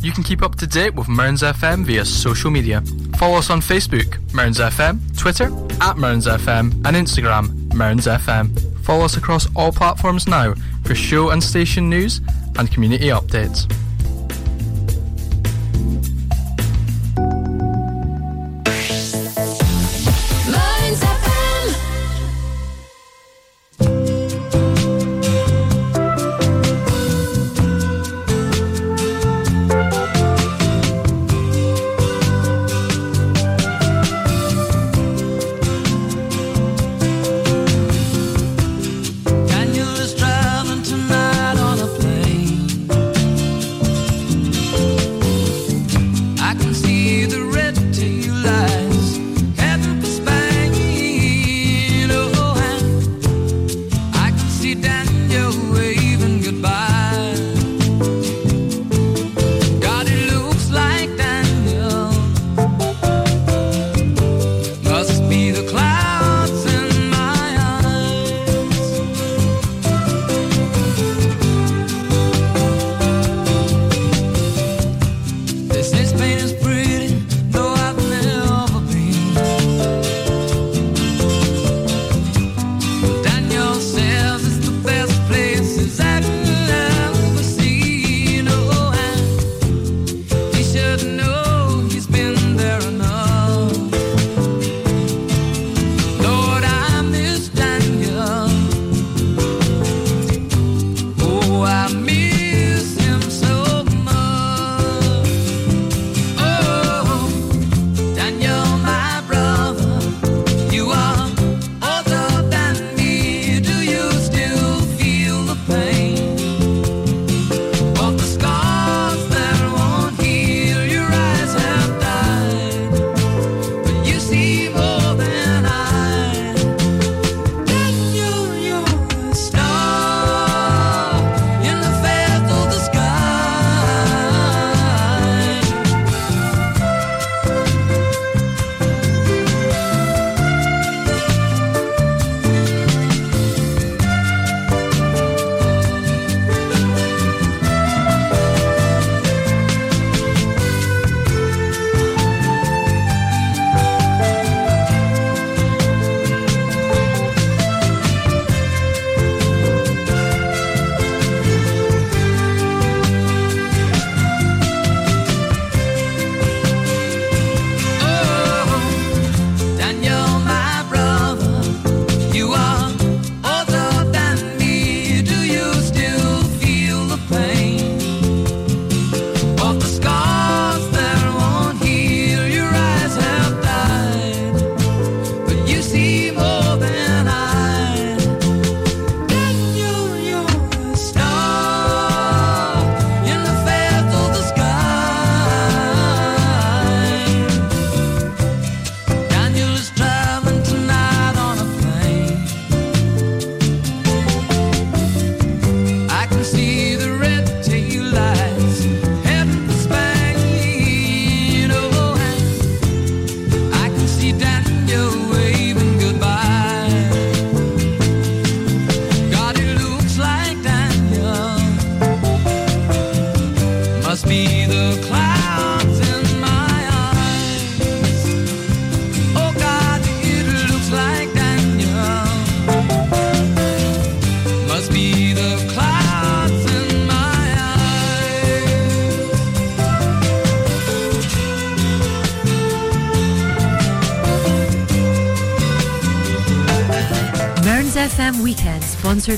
You 0.00 0.12
can 0.12 0.22
keep 0.22 0.42
up 0.42 0.54
to 0.56 0.66
date 0.66 0.94
with 0.94 1.08
Mearns 1.08 1.42
FM 1.42 1.84
via 1.84 2.04
social 2.04 2.50
media. 2.50 2.82
Follow 3.16 3.38
us 3.38 3.50
on 3.50 3.60
Facebook, 3.60 4.18
Mearns 4.32 4.60
FM, 4.60 5.00
Twitter, 5.18 5.46
at 5.80 5.96
Mearns 5.96 6.26
FM, 6.26 6.72
and 6.86 6.96
Instagram, 6.96 7.72
Mearns 7.74 8.06
FM. 8.06 8.56
Follow 8.84 9.04
us 9.04 9.16
across 9.16 9.48
all 9.56 9.72
platforms 9.72 10.28
now 10.28 10.54
for 10.84 10.94
show 10.94 11.30
and 11.30 11.42
station 11.42 11.90
news 11.90 12.20
and 12.58 12.70
community 12.70 13.08
updates. 13.08 13.70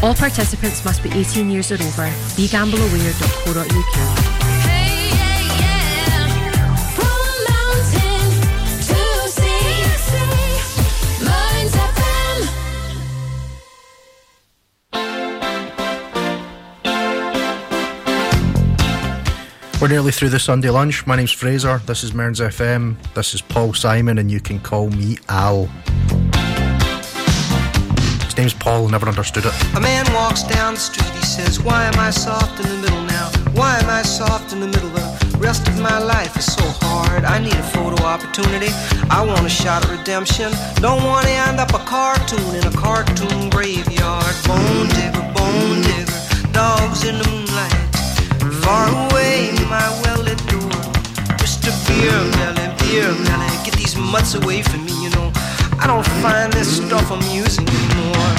All 0.00 0.14
participants 0.14 0.84
must 0.84 1.02
be 1.02 1.10
18 1.10 1.50
years 1.50 1.72
or 1.72 1.74
over. 1.74 2.06
BeGambleAware.co.uk. 2.36 4.28
We're 19.80 19.86
nearly 19.86 20.10
through 20.10 20.30
the 20.30 20.40
Sunday 20.40 20.70
lunch. 20.70 21.06
My 21.06 21.14
name's 21.14 21.30
Fraser. 21.30 21.78
This 21.86 22.02
is 22.02 22.12
Mearns 22.12 22.40
FM. 22.40 22.96
This 23.14 23.32
is 23.32 23.40
Paul 23.40 23.74
Simon, 23.74 24.18
and 24.18 24.30
you 24.30 24.40
can 24.40 24.58
call 24.58 24.90
me 24.90 25.18
Al. 25.28 25.68
Name's 28.38 28.54
Paul. 28.54 28.88
Never 28.88 29.08
understood 29.08 29.46
it. 29.46 29.52
A 29.74 29.80
man 29.80 30.06
walks 30.14 30.44
down 30.44 30.74
the 30.74 30.80
street, 30.80 31.10
he 31.10 31.22
says, 31.22 31.60
Why 31.60 31.86
am 31.86 31.98
I 31.98 32.10
soft 32.10 32.60
in 32.60 32.68
the 32.68 32.78
middle 32.82 33.02
now? 33.02 33.30
Why 33.52 33.76
am 33.80 33.90
I 33.90 34.02
soft 34.02 34.52
in 34.52 34.60
the 34.60 34.68
middle? 34.68 34.90
The 34.90 35.38
rest 35.38 35.66
of 35.66 35.80
my 35.80 35.98
life 35.98 36.36
is 36.36 36.46
so 36.46 36.62
hard. 36.86 37.24
I 37.24 37.40
need 37.40 37.54
a 37.54 37.68
photo 37.74 38.00
opportunity. 38.04 38.70
I 39.10 39.24
want 39.26 39.44
a 39.44 39.48
shot 39.48 39.84
at 39.84 39.90
redemption. 39.90 40.52
Don't 40.76 41.02
want 41.02 41.26
to 41.26 41.32
end 41.32 41.58
up 41.58 41.74
a 41.74 41.82
cartoon 41.82 42.54
in 42.54 42.64
a 42.64 42.70
cartoon 42.70 43.50
graveyard. 43.50 44.34
Bone 44.46 44.86
digger, 44.94 45.26
bone 45.34 45.82
digger, 45.82 46.52
dogs 46.52 47.02
in 47.02 47.18
the 47.18 47.26
moonlight. 47.26 47.74
Far 48.62 48.86
away, 49.10 49.50
my 49.66 49.82
well-lit 50.06 50.38
door. 50.46 50.78
Mr. 51.42 51.74
Beer 51.90 52.14
Melly, 52.38 52.70
Beer 52.78 53.10
Melly, 53.26 53.50
get 53.66 53.74
these 53.74 53.96
mutts 53.96 54.36
away 54.36 54.62
from 54.62 54.84
me, 54.86 54.94
you 55.02 55.10
know. 55.10 55.27
I 55.80 55.86
don't 55.86 56.06
find 56.22 56.52
this 56.52 56.76
stuff 56.76 57.10
amusing 57.10 57.68
anymore. 57.68 58.34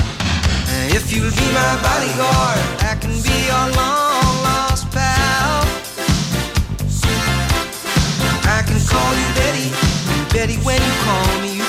If 0.91 1.13
you'll 1.13 1.31
be 1.31 1.47
my 1.53 1.73
bodyguard, 1.81 2.59
I 2.83 2.97
can 2.99 3.15
be 3.23 3.37
your 3.47 3.65
long 3.79 4.35
lost 4.43 4.91
pal. 4.91 5.63
I 8.43 8.61
can 8.67 8.79
call 8.91 9.11
you 9.19 9.27
Betty, 9.39 9.67
Betty. 10.33 10.57
When 10.65 10.81
you 10.81 10.89
you 10.89 10.93
call 11.05 11.41
me 11.41 11.68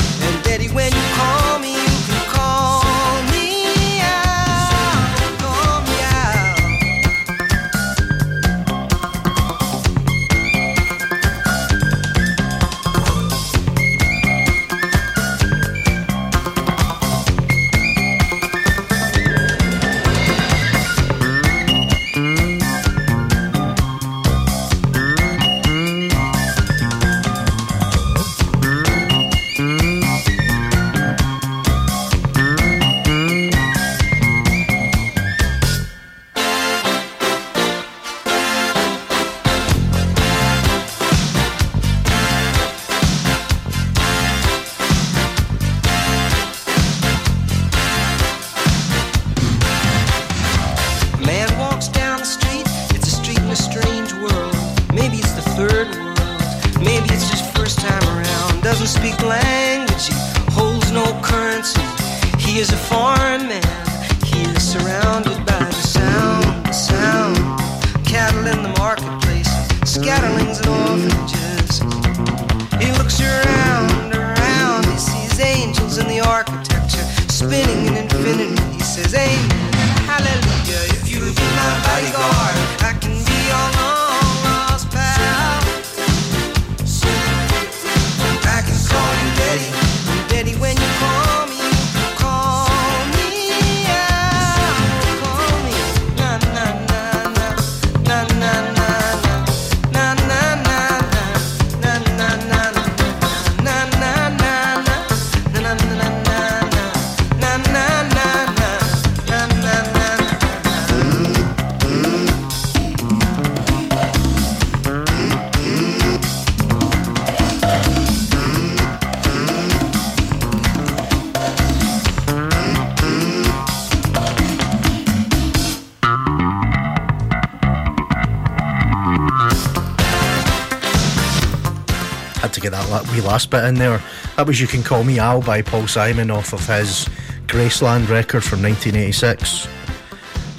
wee 133.11 133.21
last 133.21 133.49
bit 133.49 133.63
in 133.65 133.75
there. 133.75 134.01
That 134.37 134.47
was 134.47 134.59
You 134.59 134.67
Can 134.67 134.83
Call 134.83 135.03
Me 135.03 135.19
Al 135.19 135.41
by 135.41 135.61
Paul 135.61 135.87
Simon 135.87 136.31
off 136.31 136.53
of 136.53 136.65
his 136.65 137.07
Graceland 137.47 138.09
record 138.09 138.43
from 138.43 138.61
1986. 138.63 139.67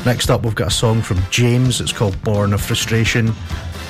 Next 0.05 0.31
up, 0.31 0.45
we've 0.45 0.55
got 0.55 0.69
a 0.69 0.73
song 0.73 1.01
from 1.01 1.19
James. 1.31 1.81
It's 1.81 1.93
called 1.93 2.21
Born 2.23 2.53
of 2.53 2.61
Frustration. 2.61 3.33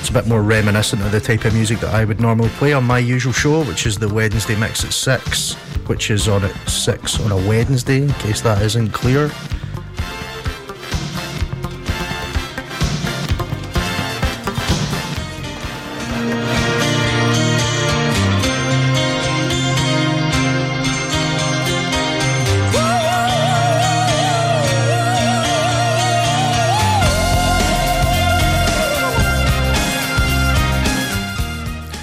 It's 0.01 0.11
a 0.11 0.13
bit 0.13 0.27
more 0.27 0.43
reminiscent 0.43 1.03
of 1.03 1.13
the 1.13 1.21
type 1.21 1.45
of 1.45 1.55
music 1.55 1.81
that 1.81 1.95
I 1.95 2.05
would 2.05 2.21
normally 2.21 2.51
play 2.51 2.73
on 2.73 2.85
my 2.85 2.99
usual 2.99 3.33
show, 3.33 3.65
which 3.65 3.87
is 3.87 3.99
the 3.99 4.13
Wednesday 4.13 4.57
mix 4.57 4.85
at 4.85 4.93
6, 4.93 5.55
which 5.87 6.11
is 6.11 6.29
on 6.29 6.45
at 6.45 6.55
6 6.69 7.21
on 7.21 7.33
a 7.33 7.37
Wednesday, 7.49 8.03
in 8.03 8.13
case 8.15 8.41
that 8.43 8.63
isn't 8.63 8.91
clear. 8.91 9.31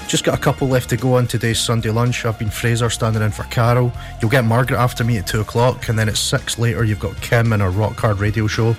Just 0.10 0.24
got 0.24 0.36
a 0.36 0.42
couple 0.42 0.68
left 0.68 0.90
to 0.90 0.98
go 0.98 1.14
on 1.14 1.28
today's 1.28 1.60
Sunday 1.60 1.92
lunch. 1.92 2.26
I've 2.26 2.40
been 2.40 2.50
Fraser 2.50 2.90
standing 2.90 3.22
in 3.22 3.30
for 3.30 3.44
Carol. 3.44 3.94
You'll 4.20 4.32
get 4.32 4.44
Margaret 4.44 4.80
after 4.80 5.04
me 5.04 5.20
at 5.20 5.28
2 5.28 5.42
o'clock, 5.42 5.88
and 5.88 6.00
then 6.00 6.10
at 6.10 6.18
6 6.18 6.58
later, 6.58 6.84
you've 6.84 6.98
got 6.98 7.16
Kim 7.22 7.54
in 7.54 7.62
our 7.62 7.70
Rock 7.70 7.96
Hard 8.00 8.18
radio 8.18 8.48
show. 8.48 8.76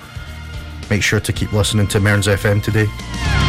make 0.91 1.05
sure 1.05 1.21
to 1.21 1.33
keep 1.33 1.53
listening 1.53 1.87
to 1.87 2.01
Mearns 2.01 2.27
FM 2.27 2.61
today. 2.61 3.40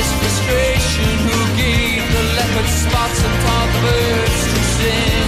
This 0.00 0.12
frustration. 0.20 1.08
Who 1.26 1.38
gave 1.56 2.02
the 2.16 2.24
leopard 2.36 2.68
spots 2.82 3.18
and 3.26 3.34
taught 3.44 3.70
the 3.74 3.80
birds 3.86 4.40
to 4.52 4.60
sing? 4.76 5.19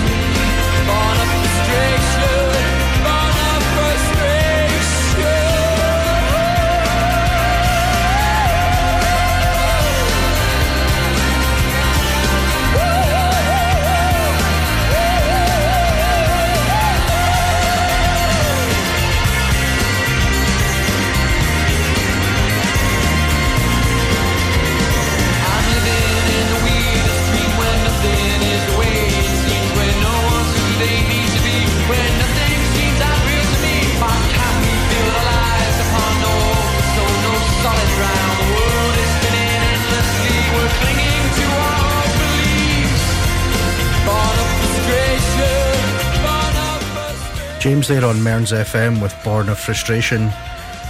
James 47.62 47.86
there 47.86 48.05
on 48.05 48.20
Mearns 48.20 48.51
FM 48.51 49.01
with 49.01 49.14
Born 49.22 49.48
of 49.48 49.56
Frustration. 49.56 50.32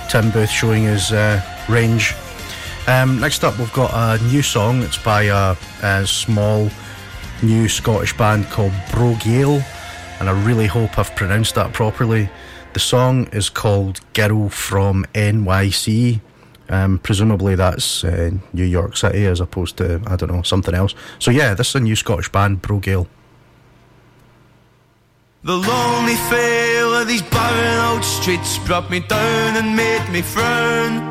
Tim 0.08 0.30
Booth 0.30 0.48
showing 0.48 0.84
his 0.84 1.12
uh, 1.12 1.38
range. 1.68 2.14
Um, 2.86 3.20
next 3.20 3.44
up, 3.44 3.58
we've 3.58 3.72
got 3.74 3.90
a 3.92 4.24
new 4.24 4.40
song. 4.40 4.80
It's 4.80 4.96
by 4.96 5.24
a, 5.24 5.54
a 5.82 6.06
small 6.06 6.70
new 7.42 7.68
Scottish 7.68 8.16
band 8.16 8.46
called 8.46 8.72
Brogale, 8.88 9.62
and 10.18 10.30
I 10.30 10.44
really 10.46 10.66
hope 10.66 10.98
I've 10.98 11.14
pronounced 11.14 11.56
that 11.56 11.74
properly. 11.74 12.30
The 12.72 12.80
song 12.80 13.26
is 13.34 13.50
called 13.50 14.00
Girl 14.14 14.48
from 14.48 15.04
NYC. 15.12 16.22
Um, 16.70 17.00
presumably 17.00 17.54
that's 17.54 18.02
uh, 18.02 18.30
New 18.54 18.64
York 18.64 18.96
City 18.96 19.26
as 19.26 19.40
opposed 19.40 19.76
to, 19.76 20.00
I 20.06 20.16
don't 20.16 20.32
know, 20.32 20.40
something 20.40 20.74
else. 20.74 20.94
So 21.18 21.30
yeah, 21.30 21.52
this 21.52 21.68
is 21.68 21.74
a 21.74 21.80
new 21.80 21.96
Scottish 21.96 22.32
band, 22.32 22.62
Brogale. 22.62 23.08
The 25.44 25.56
lonely 25.56 26.14
feel 26.30 26.94
of 26.94 27.08
these 27.08 27.22
barren 27.22 27.78
old 27.90 28.04
streets 28.04 28.58
brought 28.58 28.88
me 28.90 29.00
down 29.00 29.56
and 29.56 29.74
made 29.74 30.08
me 30.12 30.22
frown. 30.22 31.02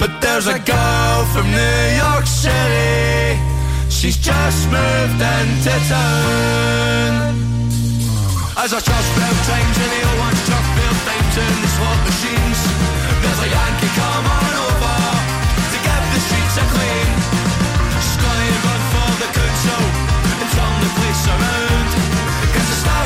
But 0.00 0.22
there's 0.22 0.46
a 0.46 0.58
girl 0.58 1.24
from 1.36 1.50
New 1.52 1.84
York 2.00 2.24
City, 2.24 3.38
she's 3.90 4.16
just 4.16 4.64
moved 4.72 5.20
into 5.20 5.74
town. 5.84 7.36
As 8.56 8.72
I 8.72 8.80
trust 8.80 9.10
bell 9.20 9.36
chimes 9.44 9.78
in 9.84 9.88
the 9.92 10.00
old 10.08 10.18
ones, 10.24 10.40
truck 10.48 10.66
built 10.72 11.00
times 11.04 11.36
in 11.36 11.54
the 11.60 11.68
slot 11.76 12.00
machines, 12.08 12.60
there's 13.20 13.40
a 13.44 13.48
Yankee 13.52 13.92
come 14.00 14.26
on 14.32 14.41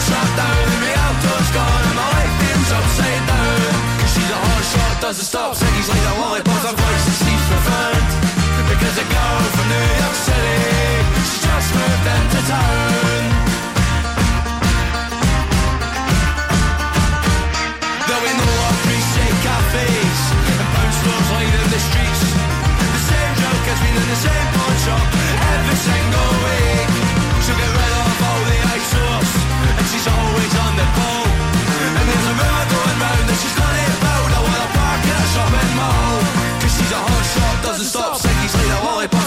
Shut 0.07 0.29
down 0.39 0.67
Rialto's 0.87 1.51
gone 1.51 1.85
and 1.91 1.97
my 1.99 2.27
upside 2.79 3.27
she's 4.13 4.31
a 4.31 4.39
hot 4.39 4.65
shot, 4.73 5.03
doesn't 5.03 5.25
stop, 5.25 5.55
like 5.89 6.07
a 6.13 6.15
lollipop, 6.21 6.63
her 6.63 6.77
voice 6.77 7.07
is 7.11 7.19
profound. 7.51 8.07
Because 8.71 8.97
a 8.99 9.07
girl 9.15 9.41
from 9.55 9.67
New 9.73 9.87
York 10.03 10.17
City, 10.27 10.59
she 11.29 11.37
just 11.47 11.69
moved 11.75 12.07
into 12.07 12.41
town. 12.49 13.36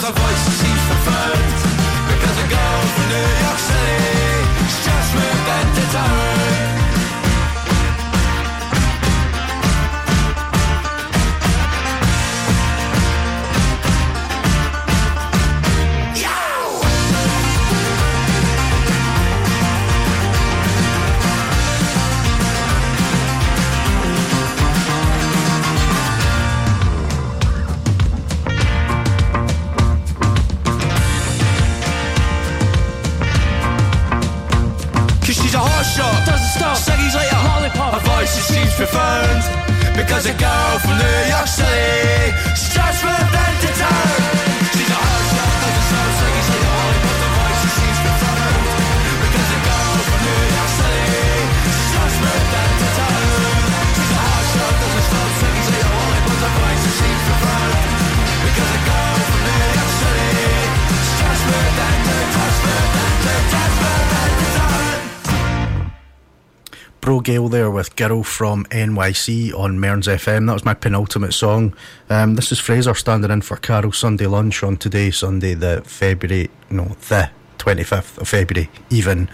My 0.10 0.22
voice 0.22 0.46
seems 0.60 0.82
preferred 0.88 1.50
because 2.10 2.38
a 2.44 2.48
girl 2.48 2.82
from 2.96 3.10
New 3.10 3.46
York 3.46 3.60
City 3.60 4.19
lollipop 38.30 38.36
Her 38.36 38.36
voice 38.36 38.36
just 38.36 38.54
seems 38.54 38.74
profound 38.76 39.96
Because 39.96 40.26
a 40.26 40.34
girl 40.34 40.80
from 40.80 40.98
New 40.98 41.30
York 41.30 41.48
City 41.48 42.36
She's 42.56 42.74
just 42.74 43.04
moved 43.04 43.36
into 43.36 43.80
town 43.80 44.49
Bro 67.10 67.22
Gale 67.22 67.50
there 67.50 67.72
with 67.72 67.96
Girl 67.96 68.22
from 68.22 68.66
NYC 68.66 69.52
on 69.52 69.80
Mearns 69.80 70.06
FM. 70.06 70.46
That 70.46 70.54
was 70.54 70.64
my 70.64 70.76
penultimate 70.76 71.34
song. 71.34 71.74
Um, 72.08 72.36
this 72.36 72.52
is 72.52 72.60
Fraser 72.60 72.94
standing 72.94 73.32
in 73.32 73.42
for 73.42 73.58
Carol 73.58 73.92
Sunday 73.92 74.28
lunch 74.28 74.62
on 74.62 74.78
today, 74.78 75.10
Sunday, 75.10 75.56
the 75.56 75.82
February, 75.84 76.52
no, 76.70 76.84
the 76.84 77.32
25th 77.58 78.20
of 78.20 78.28
February, 78.28 78.70
even. 78.92 79.28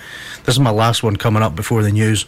This 0.46 0.56
is 0.56 0.60
my 0.62 0.70
last 0.70 1.04
one 1.04 1.18
coming 1.18 1.44
up 1.44 1.54
before 1.54 1.84
the 1.84 1.92
news, 1.92 2.26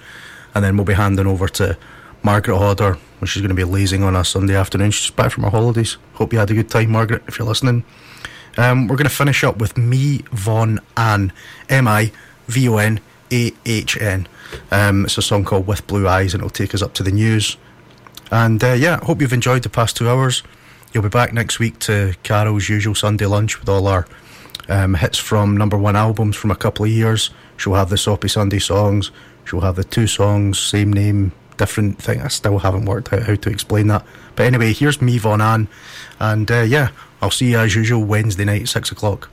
and 0.54 0.66
then 0.66 0.76
we'll 0.76 0.84
be 0.84 0.96
handing 0.96 1.28
over 1.28 1.48
to 1.48 1.78
Margaret 2.24 2.58
Hodder, 2.58 2.98
when 3.20 3.28
she's 3.28 3.42
going 3.42 3.48
to 3.48 3.56
be 3.56 3.64
lazing 3.64 4.04
on 4.04 4.18
a 4.18 4.26
Sunday 4.26 4.54
afternoon. 4.58 4.92
She's 4.92 5.12
back 5.12 5.32
from 5.32 5.46
her 5.46 5.50
holidays. 5.50 5.96
Hope 6.16 6.34
you 6.34 6.40
had 6.40 6.52
a 6.52 6.56
good 6.56 6.70
time, 6.70 6.92
Margaret, 6.92 7.24
if 7.26 7.40
you're 7.40 7.48
listening. 7.48 7.86
Um, 8.58 8.90
we're 8.90 8.98
going 8.98 9.10
to 9.10 9.16
finish 9.16 9.46
up 9.46 9.60
with 9.60 9.78
Me 9.78 10.26
Von 10.34 10.82
Ann, 10.98 11.32
M 11.70 11.88
I 11.88 12.12
V 12.50 12.68
O 12.68 12.80
N 12.80 13.00
A 13.32 13.52
H 13.66 13.98
N. 14.00 14.28
Um, 14.72 15.06
it's 15.06 15.18
a 15.18 15.22
song 15.22 15.44
called 15.44 15.68
With 15.68 15.86
Blue 15.88 16.08
Eyes, 16.08 16.34
and 16.34 16.42
it'll 16.42 16.50
take 16.50 16.74
us 16.74 16.82
up 16.82 16.94
to 16.96 17.04
the 17.04 17.12
news. 17.12 17.58
And 18.32 18.64
uh, 18.64 18.74
yeah, 18.74 19.00
hope 19.04 19.22
you've 19.22 19.34
enjoyed 19.34 19.64
the 19.64 19.70
past 19.70 19.98
two 19.98 20.10
hours. 20.10 20.44
You'll 20.94 21.04
be 21.04 21.10
back 21.10 21.34
next 21.34 21.60
week 21.60 21.80
to 21.80 22.16
Carol's 22.24 22.70
usual 22.70 22.96
Sunday 22.96 23.26
lunch 23.26 23.60
with 23.60 23.70
all 23.70 23.88
our 23.88 24.08
um, 24.70 24.96
hits 24.96 25.18
from 25.18 25.56
number 25.56 25.78
one 25.78 25.96
albums 25.96 26.36
from 26.36 26.52
a 26.52 26.56
couple 26.56 26.86
of 26.86 26.92
years. 26.92 27.30
She'll 27.58 27.76
have 27.76 27.90
the 27.90 27.98
Soppy 27.98 28.28
Sunday 28.28 28.60
songs. 28.60 29.12
She'll 29.46 29.62
have 29.62 29.76
the 29.76 29.84
two 29.84 30.08
songs, 30.08 30.60
same 30.60 30.92
name, 30.92 31.32
different 31.58 32.02
thing. 32.02 32.22
I 32.22 32.28
still 32.28 32.60
haven't 32.60 32.86
worked 32.86 33.14
out 33.14 33.24
how 33.24 33.36
to 33.36 33.50
explain 33.50 33.88
that. 33.88 34.06
But 34.36 34.46
anyway, 34.46 34.74
here's 34.74 35.02
me, 35.02 35.18
Von 35.18 35.42
Ann. 35.42 35.68
And 36.20 36.50
uh, 36.52 36.62
yeah, 36.62 36.90
I'll 37.22 37.32
see 37.32 37.52
you 37.52 37.60
as 37.60 37.76
usual 37.76 38.04
Wednesday 38.04 38.46
night, 38.46 38.68
6 38.68 38.92
o'clock. 38.92 39.30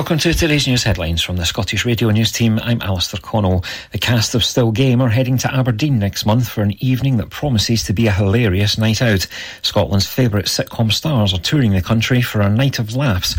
Welcome 0.00 0.16
to 0.20 0.32
today's 0.32 0.66
news 0.66 0.82
headlines 0.82 1.22
from 1.22 1.36
the 1.36 1.44
Scottish 1.44 1.84
Radio 1.84 2.08
News 2.08 2.32
team. 2.32 2.58
I'm 2.62 2.80
Alistair 2.80 3.20
Connell. 3.20 3.62
The 3.92 3.98
cast 3.98 4.34
of 4.34 4.42
Still 4.42 4.72
Game 4.72 5.02
are 5.02 5.10
heading 5.10 5.36
to 5.36 5.54
Aberdeen 5.54 5.98
next 5.98 6.24
month 6.24 6.48
for 6.48 6.62
an 6.62 6.72
evening 6.82 7.18
that 7.18 7.28
promises 7.28 7.84
to 7.84 7.92
be 7.92 8.06
a 8.06 8.10
hilarious 8.10 8.78
night 8.78 9.02
out. 9.02 9.26
Scotland's 9.60 10.06
favourite 10.06 10.46
sitcom 10.46 10.90
stars 10.90 11.34
are 11.34 11.38
touring 11.38 11.72
the 11.72 11.82
country 11.82 12.22
for 12.22 12.40
a 12.40 12.48
night 12.48 12.78
of 12.78 12.96
laughs. 12.96 13.38